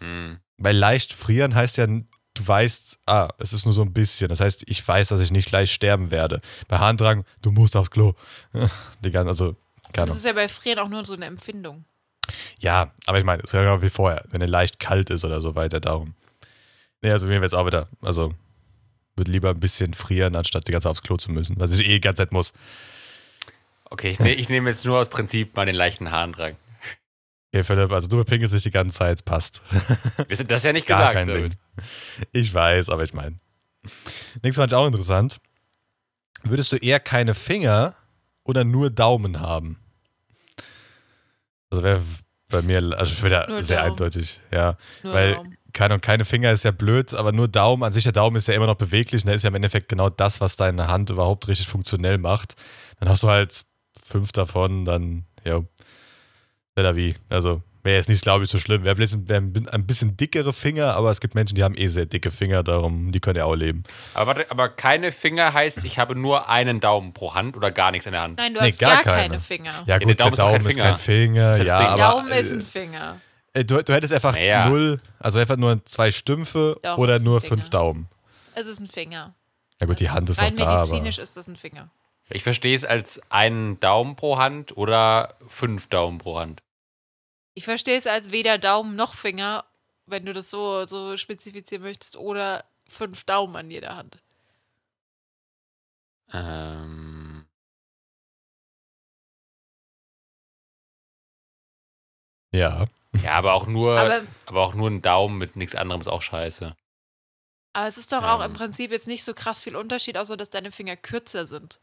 Hm. 0.00 0.38
Weil 0.58 0.76
leicht 0.76 1.14
frieren 1.14 1.54
heißt 1.54 1.78
ja, 1.78 1.86
du 2.38 2.46
weißt, 2.46 3.00
ah, 3.06 3.28
es 3.38 3.52
ist 3.52 3.64
nur 3.64 3.74
so 3.74 3.82
ein 3.82 3.92
bisschen. 3.92 4.28
Das 4.28 4.40
heißt, 4.40 4.64
ich 4.66 4.86
weiß, 4.86 5.08
dass 5.08 5.20
ich 5.20 5.30
nicht 5.30 5.48
gleich 5.48 5.72
sterben 5.72 6.10
werde. 6.10 6.40
Bei 6.68 6.78
Harndrang, 6.78 7.24
du 7.42 7.50
musst 7.50 7.76
aufs 7.76 7.90
Klo. 7.90 8.14
Die 9.04 9.10
ganze, 9.10 9.28
also, 9.28 9.56
keine 9.92 10.08
das 10.08 10.18
ist 10.18 10.24
ja 10.24 10.32
bei 10.32 10.48
Frieren 10.48 10.78
auch 10.78 10.88
nur 10.88 11.04
so 11.04 11.14
eine 11.14 11.26
Empfindung. 11.26 11.84
Ja, 12.60 12.92
aber 13.06 13.18
ich 13.18 13.24
meine, 13.24 13.42
es 13.42 13.50
ist 13.50 13.54
ja 13.54 13.62
genau 13.62 13.82
wie 13.82 13.90
vorher, 13.90 14.24
wenn 14.30 14.40
er 14.40 14.48
leicht 14.48 14.78
kalt 14.78 15.10
ist 15.10 15.24
oder 15.24 15.40
so 15.40 15.54
weiter, 15.54 15.80
darum. 15.80 16.14
Nee, 17.00 17.10
also 17.10 17.26
mir 17.26 17.32
wäre 17.32 17.44
jetzt 17.44 17.54
auch 17.54 17.66
wieder, 17.66 17.88
also 18.02 18.34
würde 19.16 19.30
lieber 19.30 19.50
ein 19.50 19.60
bisschen 19.60 19.94
frieren, 19.94 20.36
anstatt 20.36 20.68
die 20.68 20.72
ganze 20.72 20.84
Zeit 20.84 20.90
aufs 20.90 21.02
Klo 21.02 21.16
zu 21.16 21.32
müssen, 21.32 21.58
was 21.58 21.72
ich 21.72 21.86
eh 21.86 21.94
die 21.94 22.00
ganze 22.00 22.22
Zeit 22.22 22.32
muss. 22.32 22.52
Okay, 23.84 24.10
ich, 24.10 24.18
ne, 24.18 24.34
ich 24.34 24.48
nehme 24.48 24.68
jetzt 24.68 24.84
nur 24.84 24.98
aus 24.98 25.08
Prinzip 25.08 25.56
mal 25.56 25.64
den 25.64 25.74
leichten 25.74 26.10
Harndrang. 26.10 26.56
Okay, 27.52 27.64
Philipp, 27.64 27.90
also 27.92 28.08
du 28.08 28.22
pinkelst 28.24 28.54
dich 28.54 28.62
die 28.62 28.70
ganze 28.70 28.98
Zeit, 28.98 29.24
passt. 29.24 29.62
Das, 30.28 30.38
das 30.46 30.60
ist 30.60 30.64
ja 30.64 30.72
nicht 30.72 30.86
Gar 30.86 30.98
gesagt, 30.98 31.14
kein 31.14 31.26
David. 31.28 31.52
Ding. 31.54 31.60
Ich 32.32 32.52
weiß, 32.52 32.90
aber 32.90 33.04
ich 33.04 33.14
meine. 33.14 33.38
Nächstes 34.42 34.56
fand 34.56 34.72
ich 34.72 34.76
auch 34.76 34.86
interessant. 34.86 35.38
Würdest 36.44 36.72
du 36.72 36.76
eher 36.76 37.00
keine 37.00 37.34
Finger 37.34 37.94
oder 38.44 38.64
nur 38.64 38.90
Daumen 38.90 39.40
haben? 39.40 39.78
Das 41.70 41.82
wäre 41.82 42.02
bei 42.48 42.62
mir, 42.62 42.78
also 42.96 43.22
wieder 43.24 43.48
Nur 43.48 43.62
sehr 43.62 43.78
Daumen. 43.78 43.90
eindeutig, 43.92 44.40
ja. 44.52 44.76
Nur 45.02 45.12
Weil 45.14 45.34
Daumen. 45.34 45.56
keine, 45.72 45.98
keine 46.00 46.24
Finger 46.24 46.52
ist 46.52 46.64
ja 46.64 46.70
blöd, 46.70 47.12
aber 47.14 47.32
nur 47.32 47.48
Daumen, 47.48 47.82
an 47.82 47.92
sich 47.92 48.04
der 48.04 48.12
Daumen 48.12 48.36
ist 48.36 48.48
ja 48.48 48.54
immer 48.54 48.66
noch 48.66 48.76
beweglich 48.76 49.22
und 49.22 49.26
der 49.28 49.36
ist 49.36 49.42
ja 49.42 49.48
im 49.48 49.54
Endeffekt 49.54 49.88
genau 49.88 50.08
das, 50.10 50.40
was 50.40 50.56
deine 50.56 50.88
Hand 50.88 51.10
überhaupt 51.10 51.48
richtig 51.48 51.68
funktionell 51.68 52.18
macht. 52.18 52.54
Dann 53.00 53.08
hast 53.08 53.22
du 53.22 53.28
halt 53.28 53.64
fünf 54.02 54.32
davon, 54.32 54.84
dann, 54.84 55.24
ja, 55.44 55.60
oder 56.78 56.96
wie. 56.96 57.14
Also 57.28 57.62
wäre 57.82 57.96
jetzt 57.96 58.08
nicht, 58.08 58.22
glaube 58.22 58.44
ich, 58.44 58.50
so 58.50 58.58
schlimm. 58.58 58.84
Wäre 58.84 58.98
wär 58.98 59.36
ein 59.38 59.68
ein 59.70 59.86
bisschen 59.86 60.16
dickere 60.16 60.52
Finger, 60.52 60.94
aber 60.94 61.10
es 61.10 61.20
gibt 61.20 61.34
Menschen, 61.34 61.54
die 61.54 61.62
haben 61.64 61.76
eh 61.76 61.86
sehr 61.86 62.06
dicke 62.06 62.30
Finger, 62.30 62.62
darum, 62.62 63.12
die 63.12 63.20
können 63.20 63.36
ja 63.38 63.44
auch 63.44 63.54
leben. 63.54 63.84
Aber 64.14 64.36
warte, 64.36 64.50
aber 64.50 64.68
keine 64.68 65.12
Finger 65.12 65.52
heißt, 65.54 65.84
ich 65.84 65.98
habe 65.98 66.14
nur 66.14 66.48
einen 66.48 66.80
Daumen 66.80 67.12
pro 67.14 67.34
Hand 67.34 67.56
oder 67.56 67.70
gar 67.70 67.90
nichts 67.90 68.06
in 68.06 68.12
der 68.12 68.22
Hand. 68.22 68.38
Nein, 68.38 68.54
du 68.54 68.60
Nee, 68.60 68.68
hast 68.70 68.78
gar 68.78 68.96
gar, 68.96 69.04
keine. 69.04 69.22
keine 69.28 69.40
Finger. 69.40 69.72
Ja, 69.86 69.98
der 69.98 70.06
gut, 70.06 70.20
Daumen 70.20 70.34
der 70.34 70.44
Daumen 70.44 70.60
ist 70.60 70.66
ist 70.66 70.76
doch 70.76 70.82
kein 70.82 70.92
kein 70.94 70.98
Finger, 71.00 71.50
ist 71.52 71.62
ja, 71.64 71.78
aber 71.78 71.96
Daumen 72.02 72.28
ist 72.32 72.52
äh, 72.52 72.54
ein 72.56 72.62
Finger. 72.62 73.20
äh, 73.54 73.64
du, 73.64 73.82
du 73.82 73.92
hättest 73.94 74.12
einfach 74.12 74.34
Naja. 74.34 74.68
null, 74.68 75.00
also 75.18 75.38
einfach 75.38 75.56
nur 75.56 75.84
zwei 75.86 76.10
Stümpfe 76.10 76.78
Doch, 76.82 76.98
oder 76.98 77.16
ist 77.16 77.24
nur 77.24 77.40
Finger. 77.40 77.56
fünf 77.56 77.70
Daumen. 77.70 78.08
Es 78.54 78.66
ist 78.66 78.80
ein 78.80 78.86
Finger. 78.88 79.34
Na 79.80 79.86
gut, 79.86 80.00
die 80.00 80.10
Hand 80.10 80.28
ist 80.28 80.38
noch 80.38 80.44
Rein 80.44 80.56
da, 80.56 80.64
aber 80.66 80.78
medizinisch 80.80 81.18
ist 81.18 81.36
das 81.36 81.46
ein 81.46 81.56
Finger. 81.56 81.88
Ich 82.30 82.42
verstehe 82.42 82.74
es 82.76 82.84
als 82.84 83.22
einen 83.30 83.80
Daumen 83.80 84.14
pro 84.16 84.36
Hand 84.36 84.76
oder 84.76 85.34
fünf 85.46 85.88
Daumen 85.88 86.18
pro 86.18 86.38
Hand. 86.38 86.62
Ich 87.58 87.64
verstehe 87.64 87.98
es 87.98 88.06
als 88.06 88.30
weder 88.30 88.56
Daumen 88.56 88.94
noch 88.94 89.14
Finger, 89.14 89.64
wenn 90.06 90.24
du 90.24 90.32
das 90.32 90.48
so, 90.48 90.86
so 90.86 91.16
spezifizieren 91.16 91.82
möchtest, 91.82 92.16
oder 92.16 92.64
fünf 92.88 93.24
Daumen 93.24 93.56
an 93.56 93.68
jeder 93.68 93.96
Hand. 93.96 94.22
Ähm, 96.32 97.46
ja. 102.52 102.86
ja, 103.22 103.32
aber 103.32 103.54
auch 103.54 103.66
nur, 103.66 103.98
aber, 103.98 104.22
Aber, 104.46 104.60
auch 104.62 104.74
nur 104.74 104.90
ein 104.90 105.02
Daumen 105.02 105.38
mit 105.38 105.56
nichts 105.56 105.74
anderem 105.74 106.00
ist 106.00 106.08
auch 106.08 106.22
scheiße. 106.22 106.76
aber 107.72 107.86
es 107.88 107.96
ist 107.98 108.12
doch 108.12 108.22
auch 108.22 108.40
Ähm. 108.40 108.46
im 108.46 108.52
Prinzip 108.52 108.90
jetzt 108.90 109.06
nicht 109.06 109.24
so 109.24 109.34
krass 109.34 109.60
viel 109.62 109.76
Unterschied, 109.76 110.16
außer 110.18 110.36
dass 110.36 110.50
deine 110.50 110.70
Finger 110.72 110.96
kürzer 110.96 111.46
sind. 111.46 111.80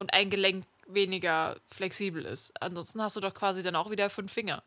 Und 0.00 0.12
ein 0.12 0.30
Gelenk 0.30 0.64
weniger 0.86 1.56
flexibel 1.66 2.24
ist. 2.24 2.52
Ansonsten 2.62 3.02
hast 3.02 3.16
du 3.16 3.20
doch 3.20 3.34
quasi 3.34 3.62
dann 3.62 3.76
auch 3.76 3.90
wieder 3.90 4.08
fünf 4.10 4.32
Finger. 4.32 4.62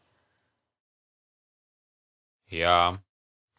Ja. 2.48 3.02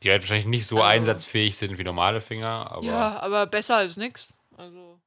Die 0.02 0.10
halt 0.10 0.22
wahrscheinlich 0.22 0.46
nicht 0.46 0.66
so 0.66 0.76
Also- 0.76 0.86
einsatzfähig 0.86 1.56
sind 1.56 1.78
wie 1.78 1.84
normale 1.84 2.20
Finger, 2.20 2.70
aber 2.70 2.84
ja. 2.84 2.92
ja, 2.92 3.20
aber 3.20 3.46
besser 3.46 3.76
als 3.76 3.96
nix. 3.96 4.36
Also. 4.56 5.00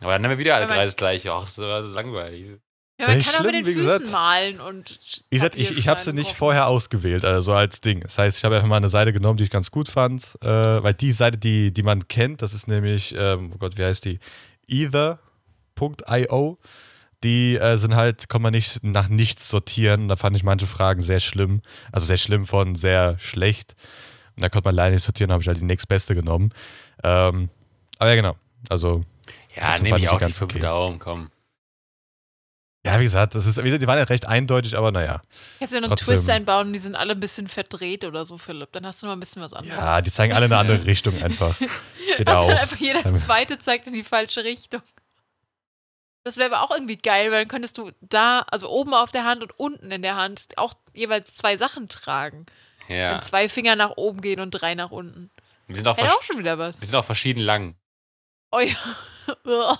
Aber 0.00 0.12
dann 0.12 0.24
haben 0.24 0.30
wir 0.30 0.38
wieder 0.38 0.56
alle 0.56 0.66
drei 0.66 0.84
das 0.84 0.96
gleiche. 0.96 1.32
Ach, 1.32 1.44
das 1.44 1.58
war 1.58 1.82
so 1.82 1.88
langweilig. 1.88 2.58
Ja, 2.98 3.08
man 3.08 3.20
kann 3.20 3.34
auch 3.34 3.42
mit 3.42 3.50
schlimm, 3.50 3.52
den 3.52 3.64
Füßen 3.66 3.84
gesagt. 3.84 4.10
malen 4.10 4.60
und. 4.60 4.98
Wie 5.28 5.36
gesagt, 5.36 5.54
ich, 5.56 5.76
ich 5.76 5.88
habe 5.88 6.00
sie 6.00 6.14
nicht 6.14 6.28
kochen. 6.28 6.36
vorher 6.38 6.66
ausgewählt, 6.68 7.24
also 7.26 7.40
so 7.42 7.52
als 7.52 7.82
Ding. 7.82 8.00
Das 8.00 8.16
heißt, 8.16 8.38
ich 8.38 8.44
habe 8.44 8.56
einfach 8.56 8.68
mal 8.68 8.78
eine 8.78 8.88
Seite 8.88 9.12
genommen, 9.12 9.36
die 9.36 9.44
ich 9.44 9.50
ganz 9.50 9.70
gut 9.70 9.88
fand, 9.88 10.36
äh, 10.40 10.46
weil 10.46 10.94
die 10.94 11.12
Seite, 11.12 11.36
die, 11.36 11.72
die 11.72 11.82
man 11.82 12.08
kennt, 12.08 12.40
das 12.40 12.54
ist 12.54 12.68
nämlich, 12.68 13.14
ähm, 13.14 13.52
oh 13.54 13.58
Gott, 13.58 13.76
wie 13.76 13.84
heißt 13.84 14.06
die? 14.06 14.18
Ether.io. 14.68 16.58
die 17.24 17.56
äh, 17.56 17.76
sind 17.76 17.94
halt, 17.96 18.28
kann 18.28 18.42
man 18.42 18.52
nicht 18.52 18.82
nach 18.82 19.08
nichts 19.08 19.48
sortieren. 19.48 20.08
Da 20.08 20.16
fand 20.16 20.36
ich 20.36 20.42
manche 20.44 20.66
Fragen 20.66 21.00
sehr 21.00 21.20
schlimm. 21.20 21.62
Also 21.92 22.06
sehr 22.06 22.18
schlimm 22.18 22.46
von 22.46 22.74
sehr 22.74 23.18
schlecht. 23.18 23.74
Und 24.36 24.42
da 24.42 24.48
konnte 24.48 24.68
man 24.68 24.74
leider 24.74 24.90
nicht 24.90 25.02
sortieren, 25.02 25.32
habe 25.32 25.42
ich 25.42 25.48
halt 25.48 25.60
die 25.60 25.64
nächstbeste 25.64 26.14
genommen. 26.14 26.52
Ähm, 27.02 27.48
aber 27.98 28.10
ja, 28.10 28.16
genau. 28.16 28.36
Also, 28.68 29.02
Ja, 29.54 29.78
nehme 29.78 29.98
ich 29.98 30.08
auch 30.08 30.18
die 30.18 30.20
ganz 30.20 30.38
fünf 30.38 30.52
okay. 30.52 30.60
Daumen, 30.60 30.98
komm. 30.98 31.30
Ja, 32.86 32.98
wie 33.00 33.04
gesagt, 33.04 33.34
das 33.34 33.46
ist, 33.46 33.58
wie 33.58 33.64
gesagt, 33.64 33.82
die 33.82 33.86
waren 33.86 33.98
ja 33.98 34.04
recht 34.04 34.26
eindeutig, 34.26 34.76
aber 34.76 34.92
naja. 34.92 35.20
Kannst 35.58 35.72
du 35.72 35.76
ja 35.76 35.80
noch 35.80 35.88
einen. 35.90 35.96
Twist 35.96 36.30
einbauen 36.30 36.68
und 36.68 36.72
die 36.72 36.78
sind 36.78 36.94
alle 36.94 37.12
ein 37.12 37.20
bisschen 37.20 37.48
verdreht 37.48 38.04
oder 38.04 38.24
so, 38.24 38.36
Philipp. 38.38 38.72
Dann 38.72 38.86
hast 38.86 39.02
du 39.02 39.06
noch 39.06 39.14
ein 39.14 39.20
bisschen 39.20 39.42
was 39.42 39.52
anderes. 39.52 39.76
Ja, 39.76 40.00
die 40.00 40.10
zeigen 40.10 40.32
alle 40.32 40.46
in 40.46 40.52
eine 40.52 40.60
andere 40.60 40.84
Richtung 40.86 41.20
einfach. 41.22 41.58
Geht 41.58 42.28
Also 42.28 42.46
einfach 42.48 42.76
jeder 42.76 43.16
zweite 43.16 43.58
zeigt 43.58 43.86
in 43.86 43.92
die 43.92 44.04
falsche 44.04 44.44
Richtung. 44.44 44.82
Das 46.24 46.36
wäre 46.38 46.54
aber 46.54 46.64
auch 46.64 46.74
irgendwie 46.74 46.96
geil, 46.96 47.30
weil 47.30 47.40
dann 47.40 47.48
könntest 47.48 47.78
du 47.78 47.90
da, 48.00 48.44
also 48.50 48.68
oben 48.68 48.94
auf 48.94 49.12
der 49.12 49.24
Hand 49.24 49.42
und 49.42 49.58
unten 49.58 49.92
in 49.92 50.02
der 50.02 50.16
Hand 50.16 50.48
auch 50.56 50.74
jeweils 50.92 51.36
zwei 51.36 51.56
Sachen 51.56 51.88
tragen. 51.88 52.46
Ja. 52.88 53.14
Wenn 53.14 53.22
zwei 53.22 53.48
Finger 53.48 53.76
nach 53.76 53.90
oben 53.96 54.20
gehen 54.20 54.40
und 54.40 54.50
drei 54.50 54.74
nach 54.74 54.90
unten. 54.90 55.30
Die 55.68 55.74
sind 55.74 55.88
auch, 55.88 55.96
Hätte 55.96 56.12
auch 56.12 56.22
schon 56.22 56.38
wieder 56.38 56.58
was. 56.58 56.78
die 56.78 56.86
sind 56.86 56.96
auch 56.98 57.04
verschieden 57.04 57.40
lang. 57.40 57.74
Oh 58.52 58.60
ja. 58.60 58.76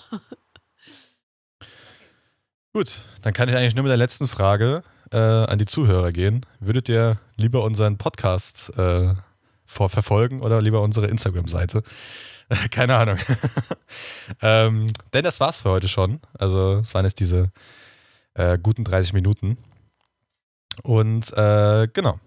Gut, 2.76 3.06
dann 3.22 3.32
kann 3.32 3.48
ich 3.48 3.56
eigentlich 3.56 3.74
nur 3.74 3.84
mit 3.84 3.90
der 3.90 3.96
letzten 3.96 4.28
Frage 4.28 4.82
äh, 5.10 5.16
an 5.16 5.58
die 5.58 5.64
Zuhörer 5.64 6.12
gehen. 6.12 6.44
Würdet 6.60 6.90
ihr 6.90 7.18
lieber 7.34 7.64
unseren 7.64 7.96
Podcast 7.96 8.70
äh, 8.76 9.14
verfolgen 9.64 10.42
oder 10.42 10.60
lieber 10.60 10.82
unsere 10.82 11.06
Instagram-Seite? 11.06 11.82
Keine 12.70 12.96
Ahnung. 12.96 13.16
ähm, 14.42 14.88
denn 15.14 15.24
das 15.24 15.40
war's 15.40 15.62
für 15.62 15.70
heute 15.70 15.88
schon. 15.88 16.20
Also 16.38 16.80
es 16.80 16.92
waren 16.92 17.06
jetzt 17.06 17.18
diese 17.18 17.50
äh, 18.34 18.58
guten 18.62 18.84
30 18.84 19.14
Minuten. 19.14 19.56
Und 20.82 21.32
äh, 21.32 21.88
genau. 21.90 22.20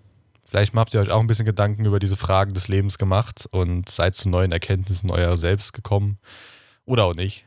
Vielleicht 0.45 0.73
habt 0.73 0.95
ihr 0.95 1.01
euch 1.01 1.11
auch 1.11 1.19
ein 1.19 1.27
bisschen 1.27 1.45
Gedanken 1.45 1.85
über 1.85 1.99
diese 1.99 2.17
Fragen 2.17 2.55
des 2.55 2.67
Lebens 2.67 2.97
gemacht 2.97 3.47
und 3.51 3.87
seid 3.87 4.15
zu 4.15 4.29
neuen 4.29 4.51
Erkenntnissen 4.51 5.11
euer 5.11 5.37
selbst 5.37 5.73
gekommen. 5.73 6.17
Oder 6.85 7.03
auch 7.03 7.13
nicht. 7.13 7.45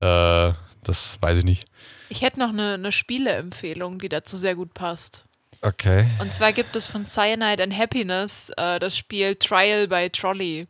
Äh, 0.00 0.45
das 0.88 1.18
weiß 1.20 1.38
ich 1.38 1.44
nicht. 1.44 1.64
Ich 2.08 2.22
hätte 2.22 2.38
noch 2.38 2.50
eine, 2.50 2.74
eine 2.74 2.92
Spieleempfehlung, 2.92 3.98
die 3.98 4.08
dazu 4.08 4.36
sehr 4.36 4.54
gut 4.54 4.74
passt. 4.74 5.24
Okay. 5.62 6.06
Und 6.20 6.32
zwar 6.32 6.52
gibt 6.52 6.76
es 6.76 6.86
von 6.86 7.04
Cyanide 7.04 7.62
and 7.62 7.76
Happiness 7.76 8.50
äh, 8.56 8.78
das 8.78 8.96
Spiel 8.96 9.34
Trial 9.34 9.88
by 9.88 10.10
Trolley. 10.10 10.68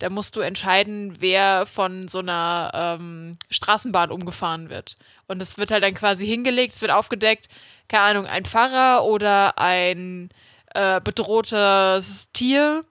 Da 0.00 0.10
musst 0.10 0.34
du 0.34 0.40
entscheiden, 0.40 1.16
wer 1.20 1.66
von 1.66 2.08
so 2.08 2.18
einer 2.18 2.98
ähm, 2.98 3.38
Straßenbahn 3.50 4.10
umgefahren 4.10 4.70
wird. 4.70 4.96
Und 5.28 5.40
es 5.40 5.56
wird 5.56 5.70
halt 5.70 5.84
dann 5.84 5.94
quasi 5.94 6.26
hingelegt, 6.26 6.74
es 6.74 6.80
wird 6.80 6.90
aufgedeckt, 6.90 7.48
keine 7.88 8.02
Ahnung, 8.02 8.26
ein 8.26 8.44
Pfarrer 8.44 9.04
oder 9.04 9.58
ein 9.58 10.30
äh, 10.74 11.00
bedrohtes 11.00 12.30
Tier. 12.32 12.84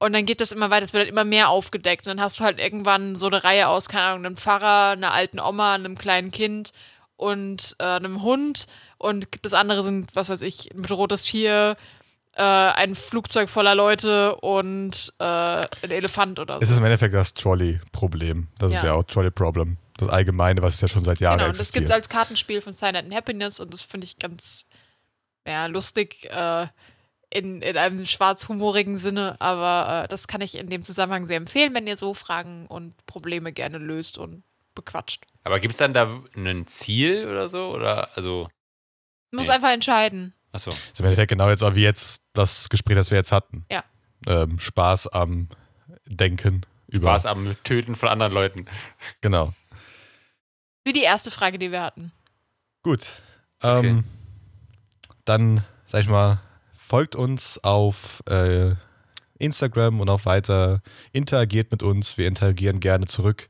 Und 0.00 0.12
dann 0.12 0.26
geht 0.26 0.40
das 0.40 0.52
immer 0.52 0.70
weiter, 0.70 0.84
es 0.84 0.92
wird 0.92 1.00
halt 1.02 1.10
immer 1.10 1.24
mehr 1.24 1.48
aufgedeckt. 1.48 2.06
Und 2.06 2.10
dann 2.16 2.20
hast 2.24 2.38
du 2.40 2.44
halt 2.44 2.60
irgendwann 2.60 3.16
so 3.16 3.26
eine 3.26 3.42
Reihe 3.42 3.66
aus, 3.68 3.88
keine 3.88 4.04
Ahnung, 4.04 4.26
einem 4.26 4.36
Pfarrer, 4.36 4.90
einer 4.92 5.12
alten 5.12 5.40
Oma, 5.40 5.74
einem 5.74 5.98
kleinen 5.98 6.30
Kind 6.30 6.72
und 7.16 7.74
äh, 7.80 7.84
einem 7.84 8.22
Hund. 8.22 8.66
Und 8.98 9.26
das 9.42 9.54
andere 9.54 9.82
sind, 9.82 10.14
was 10.14 10.28
weiß 10.28 10.42
ich, 10.42 10.70
ein 10.72 10.82
bedrohtes 10.82 11.24
Tier, 11.24 11.76
äh, 12.34 12.42
ein 12.42 12.94
Flugzeug 12.94 13.48
voller 13.48 13.74
Leute 13.74 14.36
und 14.36 15.12
äh, 15.18 15.24
ein 15.24 15.90
Elefant 15.90 16.38
oder 16.38 16.58
Es 16.62 16.68
so. 16.68 16.74
ist 16.74 16.78
im 16.78 16.84
Endeffekt 16.84 17.14
das 17.14 17.34
Trolley-Problem. 17.34 18.46
Das 18.60 18.70
ist 18.72 18.82
Ja. 18.82 18.90
ja 18.90 18.94
auch 18.94 19.02
Trolley-Problem. 19.04 19.78
Das 19.96 20.08
Allgemeine, 20.10 20.62
was 20.62 20.74
es 20.74 20.80
ja 20.80 20.86
schon 20.86 21.02
seit 21.02 21.18
Jahren 21.18 21.38
Genau, 21.38 21.48
und 21.50 21.58
das 21.58 21.72
gibt 21.72 21.82
existiert. 21.82 21.90
es 21.90 21.94
als 21.96 22.08
Kartenspiel 22.08 22.60
von 22.62 22.72
Silent 22.72 23.06
and 23.06 23.14
Happiness 23.14 23.58
und 23.58 23.72
das 23.74 23.82
finde 23.82 24.04
ich 24.06 24.16
ganz 24.20 24.64
ja, 25.44 25.66
lustig 25.66 26.28
äh, 26.30 26.66
in, 27.30 27.62
in 27.62 27.76
einem 27.76 28.04
schwarzhumorigen 28.04 28.98
Sinne, 28.98 29.36
aber 29.40 30.04
äh, 30.04 30.08
das 30.08 30.28
kann 30.28 30.40
ich 30.40 30.56
in 30.56 30.70
dem 30.70 30.82
Zusammenhang 30.82 31.26
sehr 31.26 31.36
empfehlen, 31.36 31.74
wenn 31.74 31.86
ihr 31.86 31.96
so 31.96 32.14
Fragen 32.14 32.66
und 32.66 32.94
Probleme 33.06 33.52
gerne 33.52 33.78
löst 33.78 34.18
und 34.18 34.42
bequatscht. 34.74 35.24
Aber 35.44 35.60
gibt 35.60 35.72
es 35.72 35.78
dann 35.78 35.94
da 35.94 36.08
ein 36.36 36.66
Ziel 36.66 37.26
oder 37.28 37.48
so? 37.48 37.70
Oder 37.70 38.16
also. 38.16 38.48
Nee. 39.30 39.48
einfach 39.48 39.72
entscheiden. 39.72 40.34
Achso. 40.52 40.70
Das 40.70 40.78
ist 40.78 41.00
im 41.00 41.06
Endeffekt 41.06 41.28
genau 41.28 41.50
jetzt 41.50 41.62
auch 41.62 41.74
wie 41.74 41.82
jetzt 41.82 42.22
das 42.32 42.68
Gespräch, 42.68 42.96
das 42.96 43.10
wir 43.10 43.18
jetzt 43.18 43.32
hatten. 43.32 43.66
Ja. 43.70 43.84
Ähm, 44.26 44.58
Spaß 44.58 45.08
am 45.08 45.48
Denken 46.06 46.62
über. 46.86 47.08
Spaß 47.08 47.26
am 47.26 47.56
Töten 47.64 47.94
von 47.94 48.08
anderen 48.08 48.32
Leuten. 48.32 48.64
Genau. 49.20 49.52
Wie 50.84 50.92
die 50.94 51.02
erste 51.02 51.30
Frage, 51.30 51.58
die 51.58 51.70
wir 51.70 51.82
hatten. 51.82 52.12
Gut. 52.82 53.20
Ähm, 53.62 54.04
Dann, 55.26 55.64
sag 55.86 56.00
ich 56.00 56.08
mal, 56.08 56.40
folgt 56.88 57.14
uns 57.16 57.62
auf 57.62 58.22
äh, 58.30 58.70
Instagram 59.38 60.00
und 60.00 60.08
auch 60.08 60.24
weiter. 60.24 60.80
Interagiert 61.12 61.70
mit 61.70 61.82
uns. 61.82 62.16
Wir 62.16 62.26
interagieren 62.26 62.80
gerne 62.80 63.06
zurück. 63.06 63.48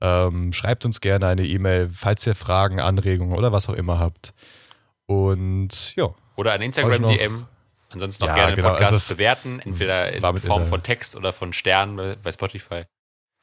Ähm, 0.00 0.52
schreibt 0.52 0.84
uns 0.84 1.00
gerne 1.00 1.26
eine 1.28 1.46
E-Mail, 1.46 1.90
falls 1.94 2.26
ihr 2.26 2.34
Fragen, 2.34 2.80
Anregungen 2.80 3.36
oder 3.36 3.52
was 3.52 3.68
auch 3.68 3.74
immer 3.74 3.98
habt. 3.98 4.32
Und 5.06 5.94
ja, 5.96 6.08
Oder 6.36 6.52
ein 6.52 6.62
Instagram-DM. 6.62 7.46
Ansonsten 7.90 8.24
auch 8.24 8.28
Ja, 8.28 8.34
gerne 8.34 8.52
den 8.52 8.56
genau, 8.56 8.70
Podcast 8.70 8.92
also 8.94 9.14
bewerten. 9.14 9.60
Entweder 9.60 10.10
in 10.12 10.20
Form 10.20 10.36
in 10.36 10.42
der- 10.42 10.66
von 10.66 10.82
Text 10.82 11.14
oder 11.16 11.32
von 11.32 11.52
Sternen 11.52 11.96
bei, 11.96 12.16
bei 12.22 12.32
Spotify. 12.32 12.84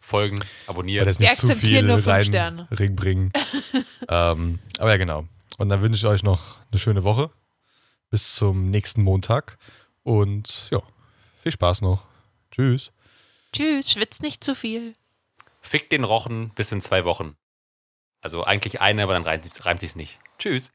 Folgen, 0.03 0.39
abonnieren. 0.65 1.05
das 1.05 1.19
Wir 1.19 1.29
nicht 1.29 1.37
zu 1.37 1.45
viel 1.45 1.53
akzeptieren 1.55 1.85
nur 1.85 1.99
fünf 1.99 2.23
Sterne. 2.25 2.67
reinbringen. 2.71 3.31
ähm, 4.09 4.57
aber 4.79 4.89
ja, 4.89 4.97
genau. 4.97 5.25
Und 5.59 5.69
dann 5.69 5.81
wünsche 5.83 5.99
ich 5.99 6.11
euch 6.11 6.23
noch 6.23 6.57
eine 6.71 6.79
schöne 6.79 7.03
Woche. 7.03 7.29
Bis 8.11 8.35
zum 8.35 8.69
nächsten 8.69 9.01
Montag. 9.01 9.57
Und 10.03 10.67
ja, 10.69 10.83
viel 11.41 11.51
Spaß 11.51 11.81
noch. 11.81 12.05
Tschüss. 12.51 12.91
Tschüss, 13.53 13.91
schwitzt 13.91 14.21
nicht 14.21 14.43
zu 14.43 14.53
viel. 14.53 14.93
Fick 15.61 15.89
den 15.89 16.03
Rochen 16.03 16.51
bis 16.53 16.71
in 16.71 16.81
zwei 16.81 17.05
Wochen. 17.05 17.35
Also 18.21 18.43
eigentlich 18.43 18.81
eine, 18.81 19.03
aber 19.03 19.13
dann 19.13 19.23
reimt, 19.23 19.65
reimt 19.65 19.79
sich's 19.79 19.95
nicht. 19.95 20.19
Tschüss. 20.37 20.71